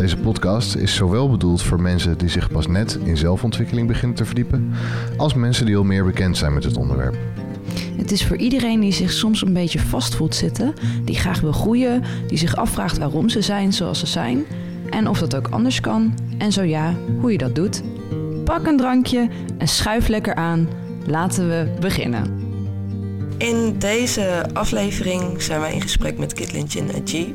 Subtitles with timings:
[0.00, 4.24] Deze podcast is zowel bedoeld voor mensen die zich pas net in zelfontwikkeling beginnen te
[4.24, 4.72] verdiepen,
[5.16, 7.16] als mensen die al meer bekend zijn met het onderwerp.
[7.96, 11.52] Het is voor iedereen die zich soms een beetje vast voelt zitten, die graag wil
[11.52, 14.44] groeien, die zich afvraagt waarom ze zijn zoals ze zijn
[14.90, 17.82] en of dat ook anders kan en zo ja, hoe je dat doet.
[18.44, 19.28] Pak een drankje
[19.58, 20.68] en schuif lekker aan.
[21.06, 22.38] Laten we beginnen.
[23.38, 27.34] In deze aflevering zijn wij in gesprek met Kitlin Chin Aji.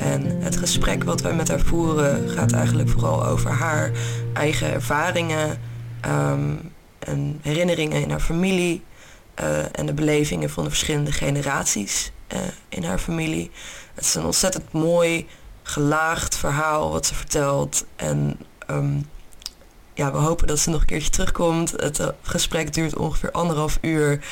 [0.00, 3.90] En het gesprek wat wij met haar voeren gaat eigenlijk vooral over haar
[4.32, 5.60] eigen ervaringen
[6.00, 6.54] ehm,
[6.98, 8.82] en herinneringen in haar familie
[9.34, 13.50] eh, en de belevingen van de verschillende generaties eh, in haar familie.
[13.94, 15.26] Het is een ontzettend mooi,
[15.62, 17.84] gelaagd verhaal wat ze vertelt.
[17.96, 18.98] En ehm,
[19.94, 21.70] ja, we hopen dat ze nog een keertje terugkomt.
[21.70, 24.24] Het eh, gesprek duurt ongeveer anderhalf uur.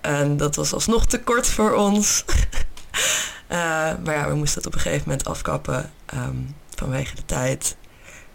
[0.00, 2.24] En dat was alsnog te kort voor ons.
[3.50, 3.56] Uh,
[4.04, 6.36] maar ja, we moesten het op een gegeven moment afkappen ehm,
[6.74, 7.76] vanwege de tijd.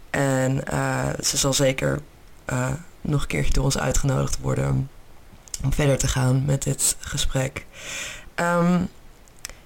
[0.09, 2.01] En uh, ze zal zeker
[2.49, 2.69] uh,
[3.01, 4.89] nog een keertje door ons uitgenodigd worden
[5.63, 7.65] om verder te gaan met dit gesprek.
[8.35, 8.89] Um,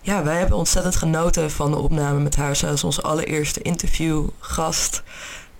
[0.02, 2.56] ja, wij hebben ontzettend genoten van de opname met haar.
[2.56, 5.04] Zij is onze allereerste interviewgast.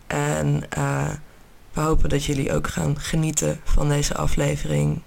[0.08, 0.64] En
[1.74, 5.02] we hopen dat jullie ook gaan genieten van deze aflevering.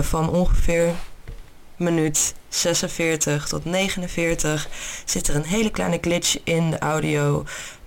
[0.00, 0.94] van ongeveer
[1.76, 4.68] minuut 46 tot 49
[5.04, 7.44] zit er een hele kleine glitch in de audio,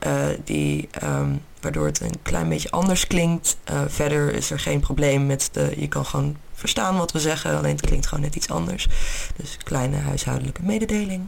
[0.08, 3.58] uh, die, um, waardoor het een klein beetje anders klinkt.
[3.72, 7.58] Uh, verder is er geen probleem met de, je kan gewoon verstaan wat we zeggen,
[7.58, 8.88] alleen het klinkt gewoon net iets anders.
[9.36, 11.28] Dus kleine huishoudelijke mededeling.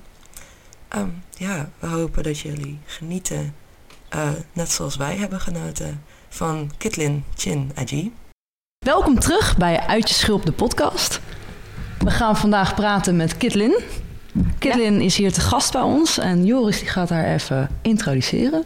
[0.95, 3.55] Um, ja, we hopen dat jullie genieten,
[4.15, 8.13] uh, net zoals wij hebben genoten, van Kitlin Chin Aji.
[8.85, 11.19] Welkom terug bij Uit je Schulp, de podcast.
[12.03, 13.79] We gaan vandaag praten met Kitlin.
[14.59, 15.05] Kitlin ja.
[15.05, 18.63] is hier te gast bij ons en Joris die gaat haar even introduceren.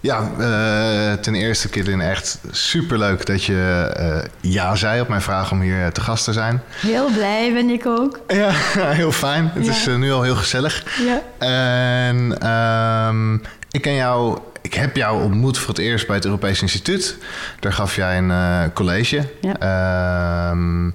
[0.00, 3.94] Ja, uh, ten eerste Kitlin, echt superleuk dat je
[4.42, 6.62] uh, ja zei op mijn vraag om hier te gast te zijn.
[6.68, 8.20] Heel blij ben ik ook.
[8.28, 8.50] Ja,
[9.02, 9.50] heel fijn.
[9.54, 9.70] Het ja.
[9.70, 10.84] is uh, nu al heel gezellig.
[10.98, 11.20] Ja.
[11.38, 12.48] En
[13.08, 17.16] um, ik ken jou ik heb jou ontmoet voor het eerst bij het Europees Instituut.
[17.60, 19.28] Daar gaf jij een uh, college.
[19.40, 20.50] Ja.
[20.50, 20.94] Um,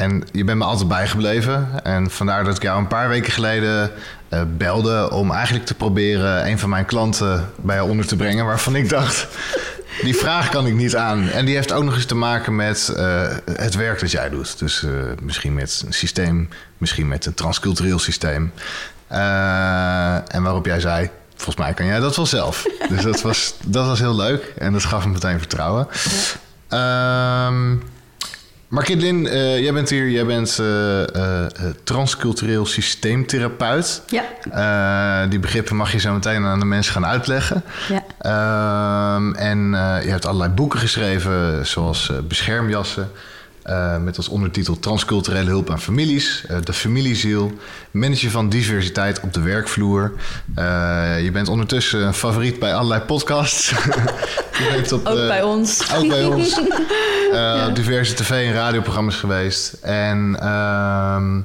[0.00, 1.84] en je bent me altijd bijgebleven.
[1.84, 3.90] En vandaar dat ik jou een paar weken geleden
[4.30, 8.44] uh, belde om eigenlijk te proberen een van mijn klanten bij jou onder te brengen.
[8.44, 9.26] Waarvan ik dacht,
[10.06, 11.28] die vraag kan ik niet aan.
[11.28, 14.58] En die heeft ook nog eens te maken met uh, het werk dat jij doet.
[14.58, 14.90] Dus uh,
[15.22, 18.52] misschien met een systeem, misschien met een transcultureel systeem.
[19.08, 22.64] en waarop jij zei, volgens mij kan jij dat wel zelf.
[22.90, 25.88] dus dat was, dat was heel leuk en dat gaf me meteen vertrouwen.
[26.68, 27.52] Ja.
[28.70, 31.46] Maar Kitlin, uh, jij bent hier, jij bent uh, uh,
[31.84, 34.02] transcultureel systeemtherapeut.
[34.06, 35.26] Ja.
[35.26, 37.62] die begrippen mag je zo meteen aan de mensen gaan uitleggen.
[37.88, 38.04] Ja.
[38.18, 39.58] Ehm, en
[40.04, 43.10] je hebt allerlei boeken geschreven, zoals Beschermjassen.
[43.66, 47.52] Uh, met als ondertitel Transculturele hulp aan families, uh, de familieziel,
[47.90, 50.12] managen van diversiteit op de werkvloer.
[50.58, 53.72] Uh, je bent ondertussen een favoriet bij allerlei podcasts.
[54.92, 55.94] op, ook bij ons.
[55.94, 56.60] Ook bij ons.
[57.32, 57.68] ja.
[57.68, 59.72] Diverse tv- en radioprogramma's geweest.
[59.82, 61.40] En ehm,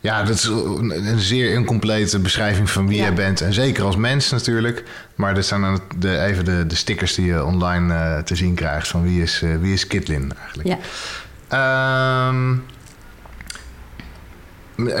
[0.00, 3.04] ja, dat is een zeer incomplete beschrijving van wie ja.
[3.04, 3.40] je bent.
[3.40, 4.84] En zeker als mens natuurlijk.
[5.14, 8.88] Maar dit zijn dan de, even de, de stickers die je online te zien krijgt
[8.88, 10.68] van wie is, wie is Kitlin eigenlijk.
[10.68, 10.78] Ja.
[11.52, 12.64] Um,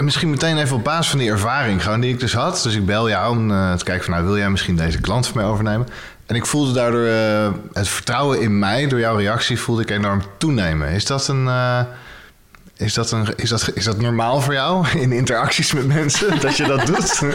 [0.00, 2.60] misschien meteen even op basis van die ervaring gewoon die ik dus had.
[2.62, 5.26] Dus ik bel jou om uh, te kijken van nou wil jij misschien deze klant
[5.26, 5.88] van mij overnemen.
[6.26, 10.22] En ik voelde daardoor uh, het vertrouwen in mij, door jouw reactie, voelde ik enorm
[10.38, 10.88] toenemen.
[10.88, 11.44] Is dat een...
[11.44, 11.80] Uh,
[12.76, 16.56] is dat, een, is, dat, is dat normaal voor jou in interacties met mensen dat
[16.56, 17.20] je dat doet?
[17.20, 17.34] nee,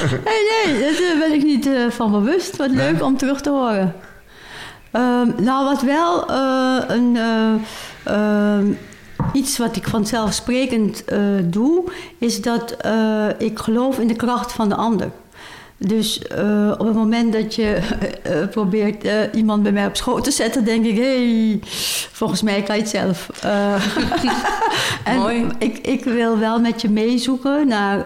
[0.66, 2.58] nee, daar ben ik niet van bewust.
[2.58, 3.04] Wat leuk nee.
[3.04, 3.96] om terug te horen.
[4.94, 7.18] Uh, nou, wat wel uh, een
[9.34, 11.84] iets wat ik vanzelfsprekend uh, doe,
[12.18, 15.12] is dat uh, ik geloof in de kracht van de ander.
[15.78, 17.80] Dus uh, op het moment dat je
[18.52, 21.60] probeert iemand bij mij op schoot te zetten, denk ik: hé, hey,
[22.12, 23.30] volgens mij kan je het zelf.
[25.04, 25.48] en Mooi.
[25.58, 28.06] Ik, ik wil wel met je meezoeken naar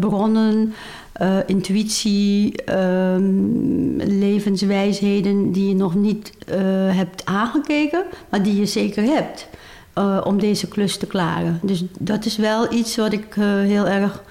[0.00, 0.74] bronnen.
[1.12, 6.56] eh, intuïtie, ehm, levenswijsheden die je nog niet eh,
[6.96, 9.48] hebt aangekeken, maar die je zeker hebt
[9.92, 11.60] eh, om deze klus te klaren.
[11.62, 14.22] Dus dat is wel iets wat ik heel erg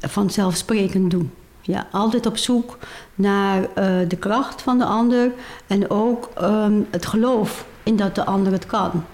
[0.00, 1.24] vanzelfsprekend doe.
[1.62, 2.78] Ja, altijd op zoek
[3.14, 3.68] naar
[4.08, 5.32] de kracht van de ander
[5.66, 9.04] en ook ehm, het geloof in dat de ander het kan.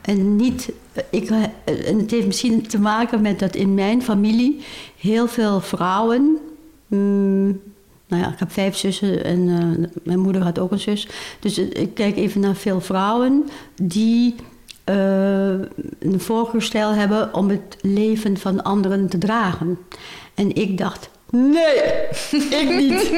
[0.00, 0.72] En, niet,
[1.10, 1.30] ik,
[1.64, 4.60] en het heeft misschien te maken met dat in mijn familie
[4.96, 6.38] heel veel vrouwen.
[6.86, 7.60] Mm,
[8.06, 9.44] nou ja, ik heb vijf zussen en
[10.02, 11.08] mijn moeder had ook een zus.
[11.40, 13.48] Dus ik kijk even naar veel vrouwen
[13.82, 14.34] die
[15.98, 19.78] een voorkeursstijl hebben om het leven van anderen te dragen.
[20.34, 21.82] En ik dacht, nee,
[22.60, 23.12] ik niet.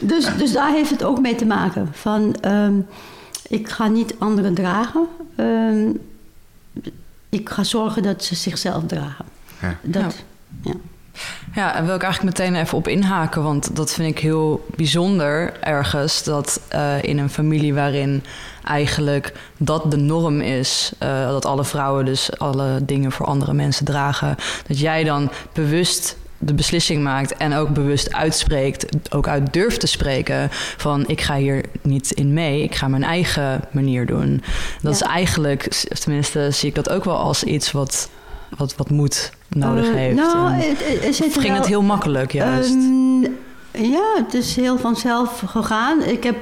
[0.10, 1.88] dus, dus daar heeft het ook mee te maken.
[1.92, 2.86] Van, um,
[3.48, 5.06] ik ga niet anderen dragen.
[5.36, 5.90] Uh,
[7.28, 9.24] ik ga zorgen dat ze zichzelf dragen.
[9.60, 9.78] Ja.
[9.82, 10.24] Dat,
[10.62, 10.72] ja.
[10.72, 10.74] Ja,
[11.54, 16.22] en wil ik eigenlijk meteen even op inhaken, want dat vind ik heel bijzonder ergens.
[16.22, 18.24] Dat uh, in een familie waarin
[18.64, 23.84] eigenlijk dat de norm is, uh, dat alle vrouwen dus alle dingen voor andere mensen
[23.84, 24.36] dragen,
[24.66, 29.86] dat jij dan bewust de beslissing maakt en ook bewust uitspreekt, ook uit durft te
[29.86, 34.42] spreken van ik ga hier niet in mee, ik ga mijn eigen manier doen.
[34.82, 35.62] Dat is eigenlijk,
[36.00, 38.08] tenminste zie ik dat ook wel als iets wat,
[38.56, 40.16] wat, wat moed nodig uh, heeft.
[40.16, 42.72] Nou, het, het, ging het heel makkelijk juist?
[42.72, 43.22] Um,
[43.72, 46.02] ja, het is heel vanzelf gegaan.
[46.02, 46.36] Ik heb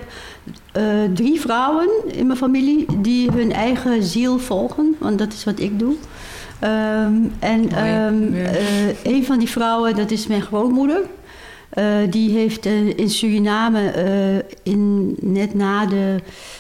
[0.76, 0.82] uh,
[1.14, 5.78] drie vrouwen in mijn familie die hun eigen ziel volgen, want dat is wat ik
[5.78, 5.94] doe.
[6.60, 11.00] Um, en um, uh, een van die vrouwen, dat is mijn grootmoeder.
[11.78, 16.16] Uh, die heeft uh, in Suriname, in, net na de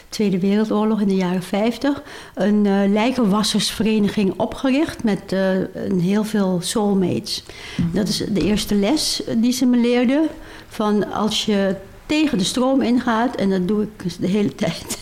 [0.08, 2.02] Tweede Wereldoorlog in de jaren 50,
[2.34, 5.32] een lijkenwassersvereniging opgericht met
[5.72, 7.44] een heel veel soulmates.
[7.92, 10.28] Dat is de eerste les die ze me leerde.
[10.68, 11.76] Van als je
[12.06, 14.98] tegen de stroom ingaat, en dat doe ik de hele tijd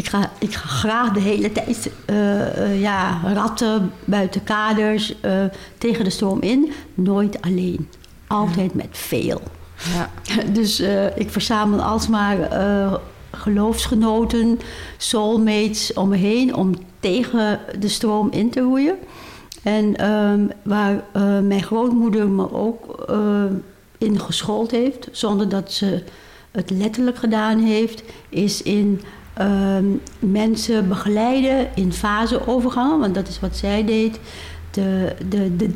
[0.00, 5.44] ik ga, ik ga graag de hele tijd uh, ja, ratten buiten kaders uh,
[5.78, 6.72] tegen de stroom in.
[6.94, 7.88] Nooit alleen.
[8.32, 9.40] Altijd met veel.
[9.94, 10.10] Ja.
[10.58, 10.80] Dus
[11.14, 12.38] ik verzamel alsmaar
[13.30, 14.60] geloofsgenoten,
[14.96, 18.96] soulmates om me heen om tegen de stroom in te roeien.
[19.62, 21.04] En um, waar
[21.42, 23.10] mijn grootmoeder me ook
[23.98, 26.02] in geschoold heeft, zonder dat ze
[26.50, 29.00] het letterlijk gedaan heeft, is in
[29.40, 29.84] Ehm,
[30.18, 34.20] mensen begeleiden in faseovergangen, want dat is wat zij deed.
[34.70, 35.70] De, de, de,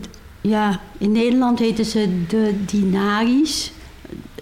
[0.48, 3.72] ja, in Nederland heten ze de dinaries,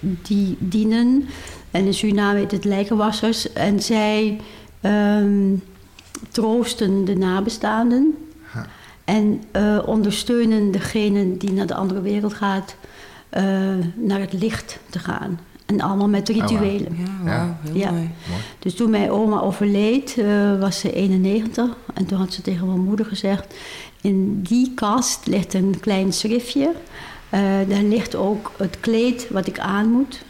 [0.00, 1.28] die dienen.
[1.70, 3.52] En in Suriname heet het lijkenwassers.
[3.52, 4.40] En zij
[4.82, 5.62] um,
[6.30, 8.16] troosten de nabestaanden.
[9.04, 12.76] En uh, ondersteunen degene die naar de andere wereld gaat,
[13.36, 13.42] uh,
[13.94, 15.40] naar het licht te gaan.
[15.66, 16.96] En allemaal met oh, rituelen.
[17.24, 17.90] Ja, heel ja.
[17.90, 18.10] Mooi.
[18.58, 21.76] Dus toen mijn oma overleed, uh, was ze 91.
[21.94, 23.54] En toen had ze tegen mijn moeder gezegd...
[24.02, 26.72] in die kast ligt een klein schriftje.
[27.34, 30.22] Uh, daar ligt ook het kleed wat ik aan moet.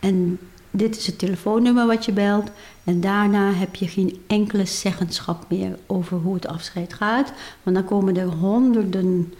[0.00, 0.38] En
[0.70, 2.50] dit is het telefoonnummer wat je belt.
[2.84, 7.32] En daarna heb je geen enkele zeggenschap meer over hoe het afscheid gaat.
[7.62, 9.34] Want dan komen er honderden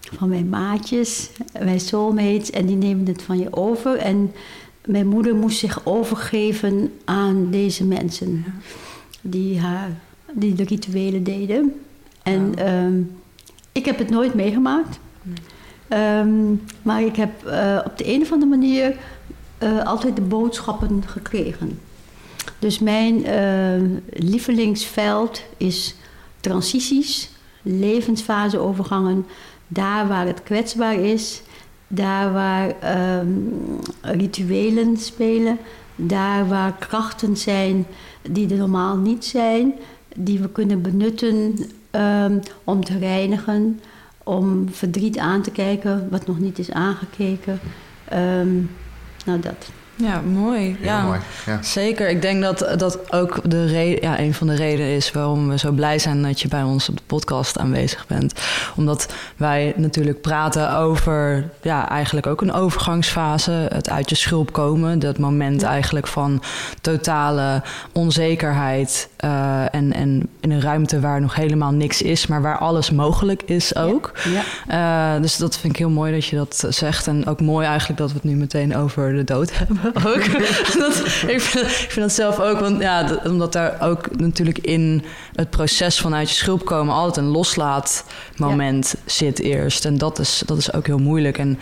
[0.00, 1.30] van mijn maatjes,
[1.60, 2.50] mijn soulmates...
[2.50, 3.96] en die nemen het van je over...
[3.96, 4.32] En
[4.84, 8.44] mijn moeder moest zich overgeven aan deze mensen
[9.20, 9.90] die, haar,
[10.32, 11.74] die de rituelen deden.
[12.22, 13.00] En ehm,
[13.72, 14.98] ik heb het nooit meegemaakt.
[15.88, 18.96] Ehm, maar ik heb uh, op de een of andere manier
[19.62, 21.78] uh, altijd de boodschappen gekregen.
[22.58, 25.94] Dus mijn uh, lievelingsveld is
[26.40, 27.30] transities,
[27.62, 29.26] levensfaseovergangen,
[29.68, 31.42] daar waar het kwetsbaar is
[31.94, 32.74] daar waar
[33.20, 33.52] um,
[34.00, 35.58] rituelen spelen,
[35.96, 37.86] daar waar krachten zijn
[38.30, 39.74] die er normaal niet zijn,
[40.16, 41.58] die we kunnen benutten
[41.92, 43.80] um, om te reinigen,
[44.22, 47.60] om verdriet aan te kijken wat nog niet is aangekeken.
[48.12, 48.70] Um,
[49.24, 49.81] nou, dat.
[50.02, 50.76] Ja, mooi.
[50.80, 51.20] ja, mooi.
[51.46, 51.62] Ja.
[51.62, 52.08] Zeker.
[52.08, 55.58] Ik denk dat dat ook de reden, ja, een van de redenen is waarom we
[55.58, 58.34] zo blij zijn dat je bij ons op de podcast aanwezig bent.
[58.76, 63.50] Omdat wij natuurlijk praten over ja, eigenlijk ook een overgangsfase.
[63.50, 64.98] Het uit je schulp komen.
[64.98, 66.42] Dat moment eigenlijk van
[66.80, 69.08] totale onzekerheid.
[69.24, 73.42] Uh, en, en in een ruimte waar nog helemaal niks is, maar waar alles mogelijk
[73.42, 74.12] is ook.
[74.68, 75.14] Ja.
[75.16, 77.06] Uh, dus dat vind ik heel mooi dat je dat zegt.
[77.06, 79.91] En ook mooi eigenlijk dat we het nu meteen over de dood hebben.
[80.06, 80.24] ook.
[80.78, 80.96] dat,
[81.26, 85.50] ik, vind, ik, vind, dat zelf ook, want ja, omdat daar ook natuurlijk in het
[85.50, 89.12] proces vanuit je schulp komen altijd een loslaatmoment ja.
[89.12, 89.84] zit eerst.
[89.84, 91.38] En dat is, dat is ook heel moeilijk.
[91.38, 91.58] En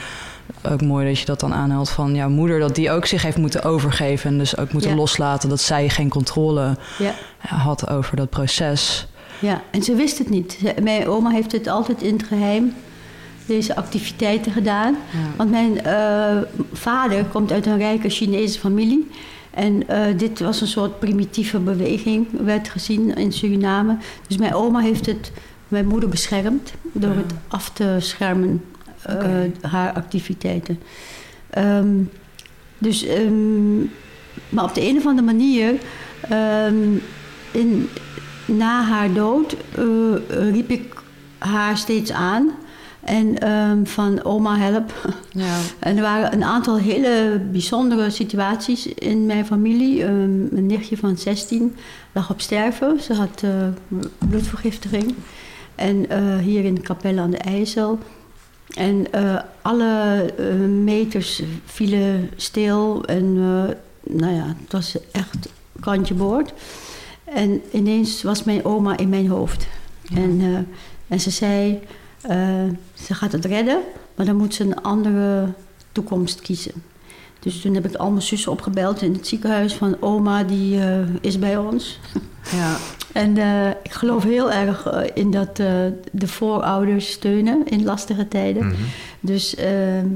[0.70, 3.36] ook mooi dat je dat dan aanhaalt van jouw moeder, dat die ook zich heeft
[3.36, 4.96] moeten overgeven en dus ook moeten Ja.
[4.96, 7.14] loslaten dat zij geen controle Ja.
[7.46, 9.06] had over dat proces.
[9.38, 10.58] Ja, en ze wist het niet.
[10.82, 12.74] Mijn oma heeft het altijd in het geheim,
[13.50, 14.92] deze activiteiten gedaan.
[14.92, 15.18] Ja.
[15.36, 16.36] Want mijn eh,
[16.72, 19.08] vader komt uit een rijke Chinese familie.
[19.50, 23.96] En eh, dit was een soort primitieve beweging, werd gezien in Suriname.
[24.26, 25.32] Dus mijn oma heeft het,
[25.68, 27.16] mijn moeder beschermd door Ja.
[27.16, 28.64] het af te schermen,
[29.02, 29.16] eh,
[29.60, 30.80] haar activiteiten.
[31.50, 31.88] Ehm,
[32.78, 33.78] dus, ehm,
[34.48, 35.74] maar op de een of andere manier,
[36.28, 36.94] ehm,
[37.50, 37.88] in,
[38.44, 39.56] na haar dood,
[40.28, 40.94] riep ik
[41.38, 42.50] haar steeds aan.
[43.10, 44.92] En ehm, van oma help.
[45.30, 45.58] Ja.
[45.78, 50.02] En er waren een aantal hele bijzondere situaties in mijn familie.
[50.02, 51.76] Ehm, een nichtje van 16
[52.12, 53.00] lag op sterven.
[53.00, 53.50] Ze had eh,
[54.28, 55.14] bloedvergiftiging.
[55.74, 57.98] En eh, hier in Capelle aan de IJssel.
[58.74, 60.32] En eh, alle
[60.82, 63.04] meters vielen stil.
[63.04, 63.34] En
[64.02, 65.48] nou ja, het was echt
[65.80, 66.52] kantje boord.
[67.24, 69.66] En ineens was mijn oma in mijn hoofd.
[70.14, 70.66] En,
[71.08, 71.80] en ze zei,
[72.94, 73.80] ze gaat het redden,
[74.14, 75.52] maar dan moet ze een andere
[75.92, 76.72] toekomst kiezen.
[77.40, 80.98] Dus toen heb ik al mijn zussen opgebeld in het ziekenhuis van oma, die eh,
[81.20, 81.98] is bij ons.
[82.52, 82.76] Ja.
[83.12, 85.66] En eh, ik geloof heel erg eh, in dat eh,
[86.12, 88.66] de voorouders steunen in lastige tijden.
[88.66, 88.76] Mhm.
[89.20, 90.08] Dus, ehm,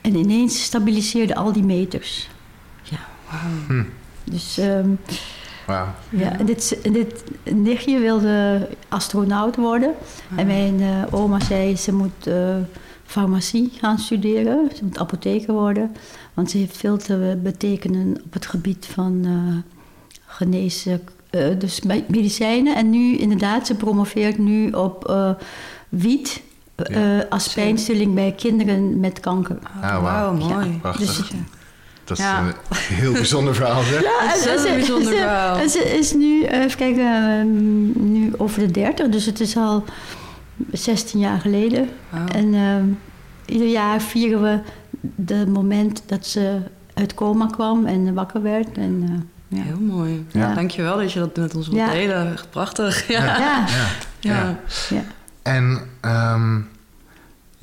[0.00, 2.28] en ineens stabiliseerden al die meters.
[3.30, 3.40] Wauw.
[3.66, 3.84] Hm.
[4.24, 4.90] Dus ehm,
[6.10, 9.94] Ja, en dit, dit nichtje wilde astronaut worden.
[10.36, 12.56] En mijn eh, oma zei ze moet eh,
[13.04, 14.68] farmacie gaan studeren.
[14.76, 15.96] Ze moet apotheker worden.
[16.34, 19.72] Want ze heeft veel te betekenen op het gebied van eh
[20.26, 21.00] genezen.
[21.58, 22.76] dus me- medicijnen.
[22.76, 25.30] En nu inderdaad, ze promoveert nu op eh,
[25.88, 26.42] wiet.
[26.76, 29.58] eh, als pijnstilling bij kinderen met kanker.
[29.80, 30.32] Ah, wauw.
[30.34, 30.78] mooi.
[30.80, 31.06] Prachtig.
[31.28, 31.32] Dus-
[32.06, 32.38] Dat is Ja.
[32.40, 34.02] een heel bijzonder verhaal, zeg.
[34.20, 35.56] Ja, Dat is een bijzonder ze, verhaal.
[35.58, 37.04] en ze is nu, eh, even kijken,
[37.38, 39.84] ehm, nu over de 30, dus het is al
[40.72, 41.88] 16 jaar geleden.
[42.34, 42.84] En ehm,
[43.46, 44.58] ieder jaar vieren we
[45.14, 46.58] de moment dat ze
[46.94, 48.78] uit coma kwam en wakker werd.
[48.78, 49.04] En,
[49.48, 49.64] eh, ja.
[49.64, 50.26] Heel mooi.
[50.32, 50.54] Ja.
[50.54, 51.90] Dankjewel dat je dat met ons wilt Ja.
[51.92, 52.32] delen.
[52.32, 53.08] Echt prachtig.
[53.08, 53.24] Ja.
[53.24, 53.38] Ja.
[53.38, 53.66] Ja.
[54.20, 54.32] Ja.
[54.34, 54.58] Ja.
[54.88, 55.02] Ja.
[55.42, 56.60] En ehm,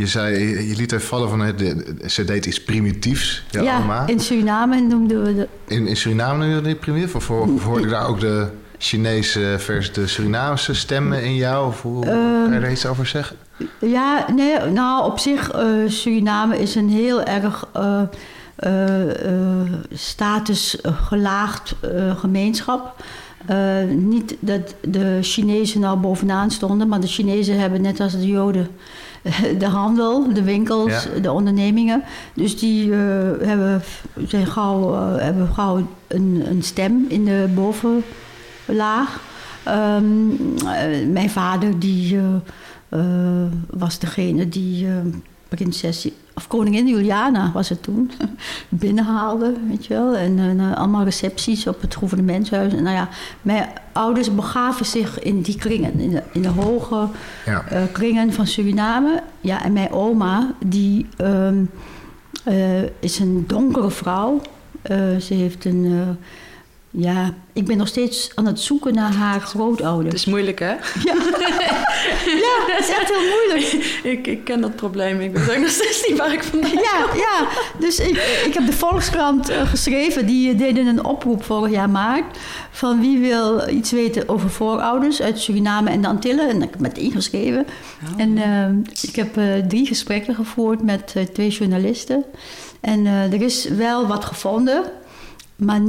[0.03, 0.38] je zei,
[0.69, 1.63] je liet even vallen van, het-
[2.12, 4.07] ze deed iets primitiefs, Ja, oma.
[4.07, 5.48] in Suriname noemden we de.
[5.67, 7.15] In, in Suriname noem je dat primitief?
[7.15, 11.67] Of, hoor- of hoorde ik daar ook de Chinese versus de Surinaamse stemmen in jou?
[11.67, 13.36] Of hoe, Ehm, kan je daar iets over zeggen?
[13.79, 18.01] Ja, nee, nou op zich, eh, Suriname is een heel erg eh
[18.55, 18.72] eh,
[20.53, 21.75] statusgelaagd
[22.17, 23.03] gemeenschap.
[23.89, 28.67] Niet dat de Chinezen nou bovenaan stonden, maar de Chinezen hebben net als de Joden
[29.60, 31.20] de handel, de winkels, Ja.
[31.20, 32.03] de ondernemingen.
[32.34, 32.98] Dus die eh,
[33.42, 33.82] hebben,
[34.27, 39.22] zijn gauw, eh, hebben gauw een, een stem in de bovenlaag.
[39.63, 40.30] Ehm,
[40.65, 42.20] eh, mijn vader die,
[43.70, 44.88] was degene die
[45.50, 48.12] prinses, of koningin Juliana was het toen,
[48.70, 50.16] binnenhaalde, weet je wel.
[50.16, 52.74] En eh, allemaal recepties op het gouvernementshuis.
[52.74, 53.10] En nou ja,
[53.42, 57.08] mijn ouders begaven zich in die kringen, in de, in de hoge
[57.46, 57.66] Ja.
[57.70, 59.24] eh, kringen van Suriname.
[59.42, 61.63] Ja, en mijn oma, die ehm,
[62.44, 64.42] eh, is een donkere vrouw.
[65.20, 66.18] Ze heeft een...
[66.94, 70.14] eh, ja, ik ben nog steeds aan het zoeken naar haar Het grootouders.
[70.14, 70.72] is moeilijk, hè?
[71.04, 71.16] Ja.
[72.26, 73.72] ja, dat is echt heel moeilijk.
[74.14, 75.20] ik, ik ken dat probleem.
[75.22, 77.48] Ik weet ook nog steeds niet waar ik vandaan Ja, ja.
[77.80, 80.26] Dus ik, ik heb de Volkskrant eh, geschreven.
[80.26, 82.38] Die deden een oproep vorig jaar maart.
[82.72, 86.50] Van wie wil iets weten over voorouders uit Suriname en de Antillen.
[86.50, 87.66] En ik heb meteen geschreven.
[88.18, 92.24] En eh, ik heb eh, drie gesprekken gevoerd met eh, twee journalisten.
[92.82, 94.84] En eh, er is wel wat gevonden.
[95.56, 95.82] Maar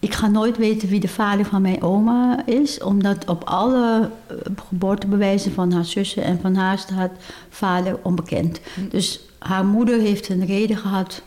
[0.00, 2.82] ik ga nooit weten wie de vader van mijn oma is.
[2.82, 4.36] Omdat op alle eh,
[4.68, 7.10] geboortebewijzen van haar zussen en van haar staat
[7.50, 8.60] vader onbekend.
[8.90, 11.22] Dus haar moeder heeft een reden gehad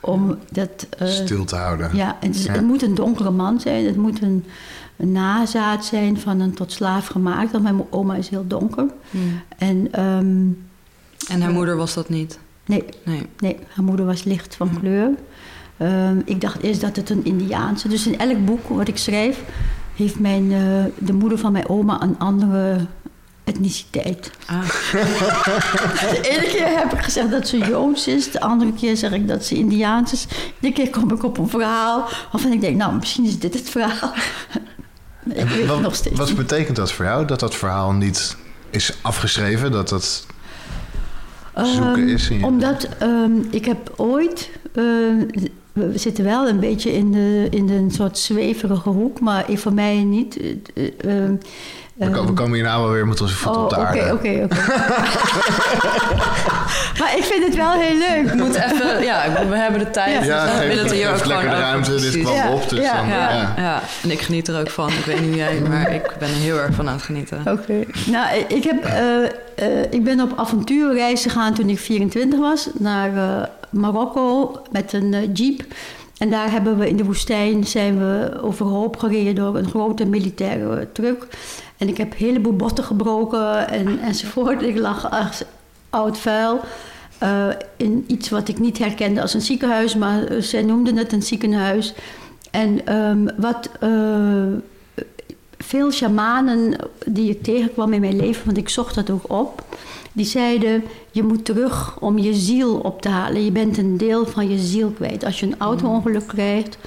[0.00, 0.86] om dat...
[0.98, 1.96] eh, Stil te houden.
[1.96, 2.52] ja, het, is- Ja.
[2.52, 3.86] het moet een donkere man zijn.
[3.86, 4.44] Het moet een,
[4.96, 7.50] een nazaat zijn van een tot slaaf gemaakt.
[7.52, 8.86] Want mijn oma is heel donker.
[9.10, 9.40] Hmm.
[9.58, 10.46] En ehm,
[11.30, 12.38] En haar moeder was dat niet?
[12.66, 13.22] nee, Nee.
[13.38, 15.10] nee, haar moeder was licht van kleur.
[15.76, 17.88] Ehm, ik dacht eerst dat het een Indiaanse...
[17.88, 19.42] Dus in elk boek wat ik schrijf...
[19.94, 22.86] heeft mijn, eh, de moeder van mijn oma een andere
[23.44, 24.30] etniciteit.
[24.46, 24.60] Ah.
[26.10, 28.30] De ene keer heb ik gezegd dat ze Joods is.
[28.30, 30.26] De andere keer zeg ik dat ze Indiaans is.
[30.58, 32.76] De keer kom ik op een verhaal waarvan ik denk...
[32.76, 34.12] nou, misschien is dit het verhaal.
[35.24, 36.36] ik weet het wat, nog steeds wat niet.
[36.36, 37.24] betekent dat voor jou?
[37.24, 38.36] Dat dat verhaal niet
[38.70, 39.72] is afgeschreven?
[39.72, 40.26] Dat dat...
[41.54, 42.30] zoeken Ehm, is?
[42.30, 42.44] In je...
[42.44, 44.50] Omdat ehm, ik heb ooit...
[44.72, 44.84] eh,
[45.76, 50.04] we zitten wel een beetje in, de, in een soort zweverige hoek, maar voor mij
[50.04, 50.40] niet.
[50.74, 51.30] eh, eh,
[51.96, 54.00] we, we komen hier nou wel weer met onze voeten op de oh, aarde.
[54.00, 54.56] Oké, oké, oké.
[56.98, 58.32] Maar ik vind het wel heel leuk.
[58.32, 60.24] Ik moet even, ja, we hebben de tijd.
[60.24, 60.24] Ja.
[60.24, 62.00] Ja, dus we willen het hier ook gewoon lekker de over, ruimte.
[62.00, 62.96] Dit kwam Ja, op, dus ja.
[62.96, 63.08] dan...
[63.08, 63.54] Ja, ja.
[63.56, 63.82] ja.
[64.02, 64.88] en ik geniet er ook van.
[64.88, 67.38] Ik weet niet hoe jij, maar ik ben er heel erg van aan het genieten.
[67.38, 67.84] Oké.
[68.06, 69.30] Nou, ik, heb, eh, eh,
[69.90, 75.64] ik ben op avontuurreis gegaan toen ik 24 was naar eh, Marokko met een jeep.
[76.18, 80.88] En daar hebben we in de woestijn zijn we overhoop gereden door een grote militaire
[80.92, 81.26] truck.
[81.76, 84.62] En ik heb een heleboel botten gebroken en, enzovoort.
[84.62, 85.42] Ik lag als
[85.90, 86.60] oud vuil.
[87.18, 91.12] eh, in iets wat ik niet herkende als een ziekenhuis, maar eh, zij noemden het
[91.12, 91.94] een ziekenhuis.
[92.50, 93.90] En ehm, wat eh,
[95.58, 99.64] veel shamanen die ik tegenkwam in mijn leven, want ik zocht dat ook op,
[100.12, 103.44] die zeiden: je moet terug om je ziel op te halen.
[103.44, 105.24] Je bent een deel van je ziel kwijt.
[105.24, 106.78] Als je een auto-ongeluk krijgt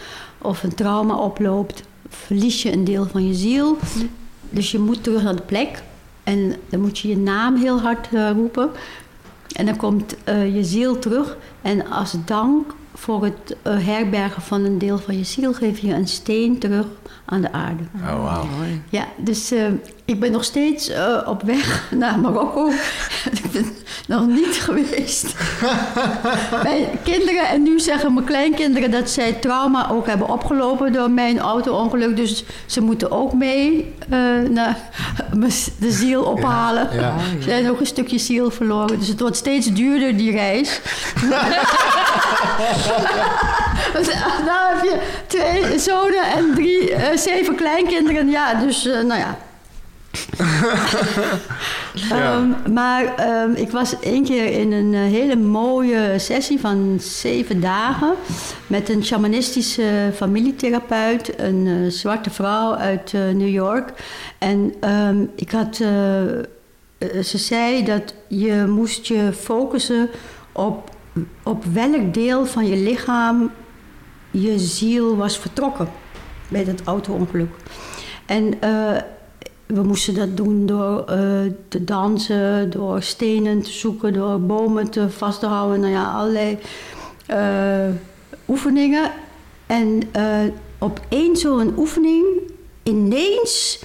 [0.41, 3.77] of een trauma oploopt, verlies je een deel van je ziel.
[4.49, 5.83] Dus je moet terug naar de plek
[6.23, 8.69] en dan moet je je naam heel hard eh, roepen.
[9.55, 11.37] En dan komt eh, je ziel terug.
[11.61, 15.93] En als dank voor het eh, herbergen van een deel van je ziel geef je
[15.93, 16.85] een steen terug
[17.25, 17.83] aan de aarde.
[17.95, 18.45] Oh, wauw.
[18.57, 18.81] Mooi.
[18.89, 19.65] Ja, dus eh,
[20.09, 22.69] ik ben nog steeds eh, op weg naar Marokko.
[23.43, 23.65] ik ben
[24.07, 25.35] nog niet geweest.
[26.63, 31.39] mijn kinderen, en nu zeggen mijn kleinkinderen dat zij trauma ook hebben opgelopen door mijn
[31.39, 32.15] auto-ongeluk.
[32.15, 34.77] Dus ze moeten ook mee eh, naar
[35.79, 36.89] de ziel ophalen.
[36.93, 37.13] ja.
[37.39, 38.99] Ze zijn ook een stukje ziel verloren.
[38.99, 40.81] Dus het wordt steeds duurder, die reis.
[44.45, 48.29] Nou heb je twee zonen en drie, eh, zeven kleinkinderen.
[48.29, 49.37] Ja, dus nou ja.
[52.09, 57.61] Ehm, maar ehm, ik was één keer in een eh, hele mooie sessie van zeven
[57.61, 58.13] dagen
[58.67, 63.93] met een shamanistische familietherapeut, een eh, zwarte vrouw uit eh, New York.
[64.37, 65.75] En ehm, ik had,
[67.23, 70.09] ze zei dat je moest je focussen
[70.51, 70.89] op,
[71.43, 73.51] op welk deel van je lichaam
[74.31, 75.89] je ziel was vertrokken
[76.47, 77.51] bij dat auto-ongeluk.
[78.25, 78.53] En
[79.73, 81.17] we moesten dat doen door eh,
[81.67, 85.79] te dansen, door stenen te zoeken, door bomen te vast te houden.
[85.79, 86.57] Nou ja, allerlei
[87.25, 87.89] eh,
[88.47, 89.11] oefeningen.
[89.65, 90.43] En eh,
[90.77, 92.25] op één zo'n oefening,
[92.83, 93.83] ineens,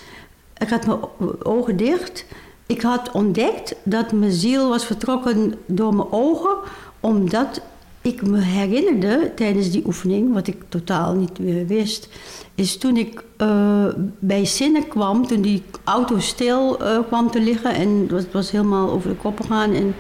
[0.59, 0.99] ik had mijn
[1.43, 2.25] ogen dicht.
[2.67, 6.57] Ik had ontdekt dat mijn ziel was vertrokken door mijn ogen,
[7.01, 7.61] omdat
[8.05, 12.09] ik me herinnerde tijdens die oefening, wat ik totaal niet meer wist,
[12.55, 13.87] is toen ik eh,
[14.19, 18.33] bij zinnen kwam, toen die auto stil eh, kwam te liggen en het was, het
[18.33, 19.73] was helemaal over de kop gegaan.
[19.75, 19.95] En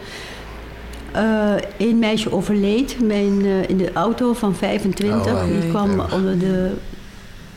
[1.12, 5.32] eh één meisje overleed mijn, eh, in de auto van 25.
[5.32, 5.46] Oh, wauw.
[5.46, 6.72] die kwam onder, de,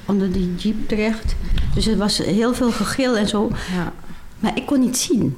[0.05, 1.36] onder die jeep terecht.
[1.73, 3.49] Dus er was heel veel gegil en zo.
[3.75, 3.93] Ja.
[4.39, 5.38] Maar ik kon niet zien.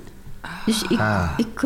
[0.65, 1.32] Dus ik, Ah.
[1.38, 1.62] ik,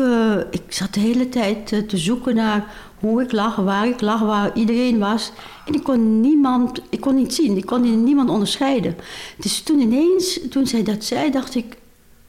[0.50, 2.64] ik zat de hele tijd te zoeken naar
[3.04, 5.32] hoe ik lag, waar ik lag, waar iedereen was.
[5.66, 8.96] En ik kon niemand, ik kon niet zien, ik kon niemand onderscheiden.
[9.36, 11.76] Dus toen ineens, toen zij dat zei, dacht ik,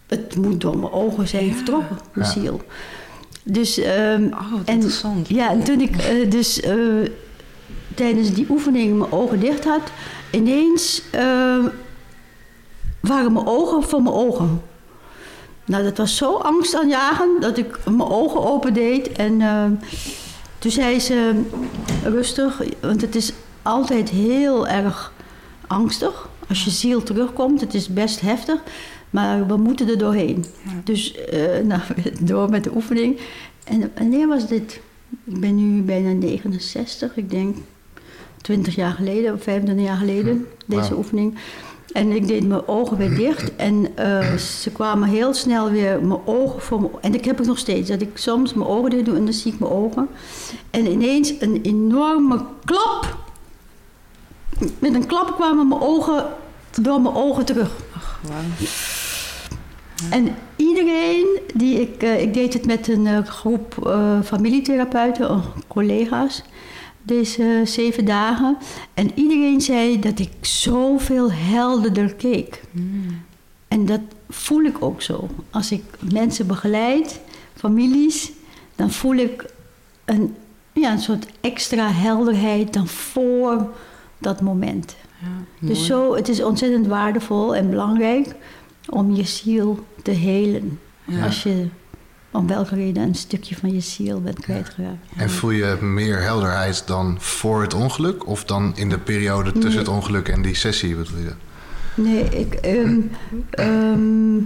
[0.07, 2.33] het moet door mijn ogen zijn vertrokken, mijn Ja.
[2.41, 2.61] ziel.
[3.43, 5.27] Dus, ehm, Oh, wat en, interessant.
[5.29, 6.75] Ja, en toen ik eh, dus eh,
[7.95, 9.81] tijdens die oefening mijn ogen dicht had,
[10.31, 11.65] ineens eh,
[12.99, 14.61] waren mijn ogen voor mijn ogen.
[15.65, 19.11] Nou, dat was zo angstaanjagend dat ik mijn ogen opendeed.
[19.11, 19.65] En eh,
[20.65, 21.41] toen zei ze,
[22.03, 25.13] rustig, want het is altijd heel erg
[25.67, 26.29] angstig.
[26.49, 28.61] Als je ziel terugkomt, het is best heftig.
[29.09, 30.45] Maar we moeten er doorheen.
[30.83, 31.81] Dus eh, nou,
[32.19, 33.19] door met de oefening.
[33.63, 34.81] En wanneer was dit?
[35.23, 37.57] Ik ben nu bijna 69, ik denk
[38.41, 40.97] 20 jaar geleden of 25 jaar geleden, deze Wauw.
[40.97, 41.35] oefening.
[41.95, 46.19] En ik deed mijn ogen weer dicht en eh, ze kwamen heel snel weer mijn
[46.25, 46.89] ogen voor me.
[47.01, 49.33] En ik heb het nog steeds, dat ik soms mijn ogen dicht doe en dan
[49.33, 50.07] zie ik mijn ogen.
[50.69, 53.17] En ineens een enorme klap.
[54.79, 56.25] Met een klap kwamen mijn ogen
[56.81, 57.71] door mijn ogen terug.
[58.21, 58.67] Wauw.
[60.09, 66.43] En iedereen die ik, eh, ik deed het met een eh, groep familietherapeuten, collega's,
[67.05, 68.57] deze zeven dagen.
[68.93, 72.61] En iedereen zei dat ik zoveel helderder keek.
[73.67, 75.27] En dat voel ik ook zo.
[75.49, 77.19] Als ik mensen begeleid,
[77.55, 78.31] families,
[78.75, 79.45] dan voel ik
[80.05, 80.35] een,
[80.73, 83.69] ja, een soort extra helderheid dan voor
[84.17, 84.95] dat moment.
[85.21, 88.35] Ja, Dus zo, het is ontzettend waardevol en belangrijk
[88.89, 90.79] om je ziel te helen.
[91.05, 91.25] Ja.
[91.25, 91.67] Als je
[92.35, 94.97] om welke reden een stukje van je ziel bent kwijtgeraakt.
[95.17, 98.27] En voel je meer helderheid dan voor het ongeluk?
[98.27, 99.77] Of dan in de periode tussen Nee.
[99.79, 101.31] het ongeluk en die sessie bedoel je?
[101.95, 102.53] Nee, ik.
[102.53, 102.99] ehm,
[103.49, 104.37] ehm,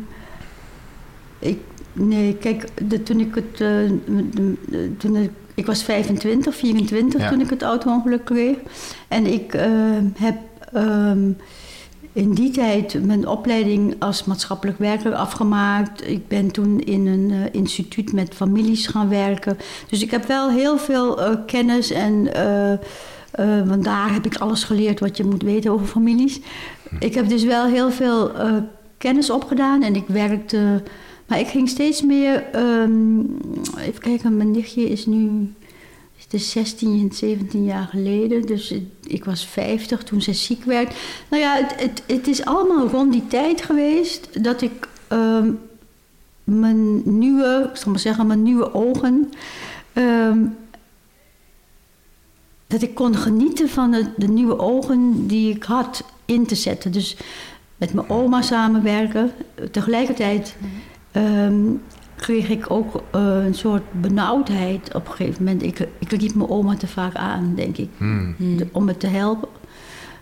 [1.40, 1.60] ik
[1.94, 3.52] nee, kijk, de, toen ik het.
[3.54, 3.60] eh,
[4.06, 7.30] de- de- toen ik, ik was 25, 24 Ja.
[7.30, 8.58] toen ik het auto-ongeluk kreeg.
[9.08, 10.38] En ik ehm, heb.
[12.14, 16.08] In die tijd mijn opleiding als maatschappelijk werker afgemaakt.
[16.08, 19.58] Ik ben toen in een eh, instituut met families gaan werken.
[19.90, 22.34] Dus ik heb wel heel veel eh, kennis en.
[22.34, 22.78] eh,
[23.66, 26.40] want daar heb ik alles geleerd wat je moet weten over families.
[27.00, 28.32] Ik heb dus wel heel veel
[28.98, 30.84] kennis opgedaan en ik werkte.
[31.26, 32.44] Maar ik ging steeds meer.
[32.52, 33.20] ehm,
[33.80, 35.54] even kijken, mijn nichtje is nu.
[36.30, 38.42] Het is 16 en 17 jaar geleden.
[38.46, 38.74] Dus
[39.08, 40.96] ik, was 50 toen ze ziek werd.
[41.30, 45.52] Nou ja, het, het, het is allemaal rond die tijd geweest dat ik ehm,
[46.44, 49.32] mijn nieuwe, ik zal maar zeggen, mijn nieuwe ogen.
[49.94, 50.46] ehm,
[52.68, 56.92] dat ik kon genieten van de, de nieuwe ogen die ik had in te zetten.
[56.92, 57.18] Dus
[57.78, 59.32] met mijn oma samenwerken.
[59.72, 60.56] Tegelijkertijd
[61.12, 61.66] ehm,
[62.20, 65.64] kreeg ik ook eh, een soort benauwdheid op een gegeven moment.
[65.64, 68.36] Ik, ik liep mijn oma te vaak aan, denk ik, Hmm.
[68.38, 69.48] de- om me te helpen.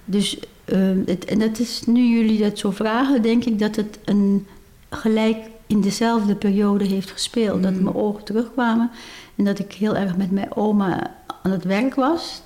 [0.05, 3.99] Dus, ehm, het, en dat is, nu jullie dat zo vragen, denk ik dat het
[4.05, 4.45] een
[4.89, 7.63] gelijk in dezelfde periode heeft gespeeld.
[7.63, 8.89] Dat mijn ogen terugkwamen
[9.35, 12.41] en dat ik heel erg met mijn oma aan het werk was.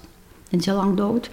[0.50, 1.30] En ze lang dood.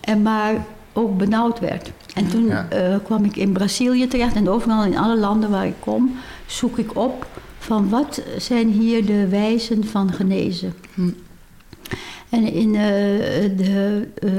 [0.00, 1.90] En maar ook benauwd werd.
[2.14, 2.66] En toen Ja.
[2.68, 6.78] eh, kwam ik in Brazilië terecht en overal in alle landen waar ik kom, zoek
[6.78, 7.26] ik op
[7.70, 10.74] van wat zijn hier de wijzen van genezen.
[10.94, 11.10] Hm.
[12.28, 12.80] En in, eh,
[13.56, 14.30] de, eh,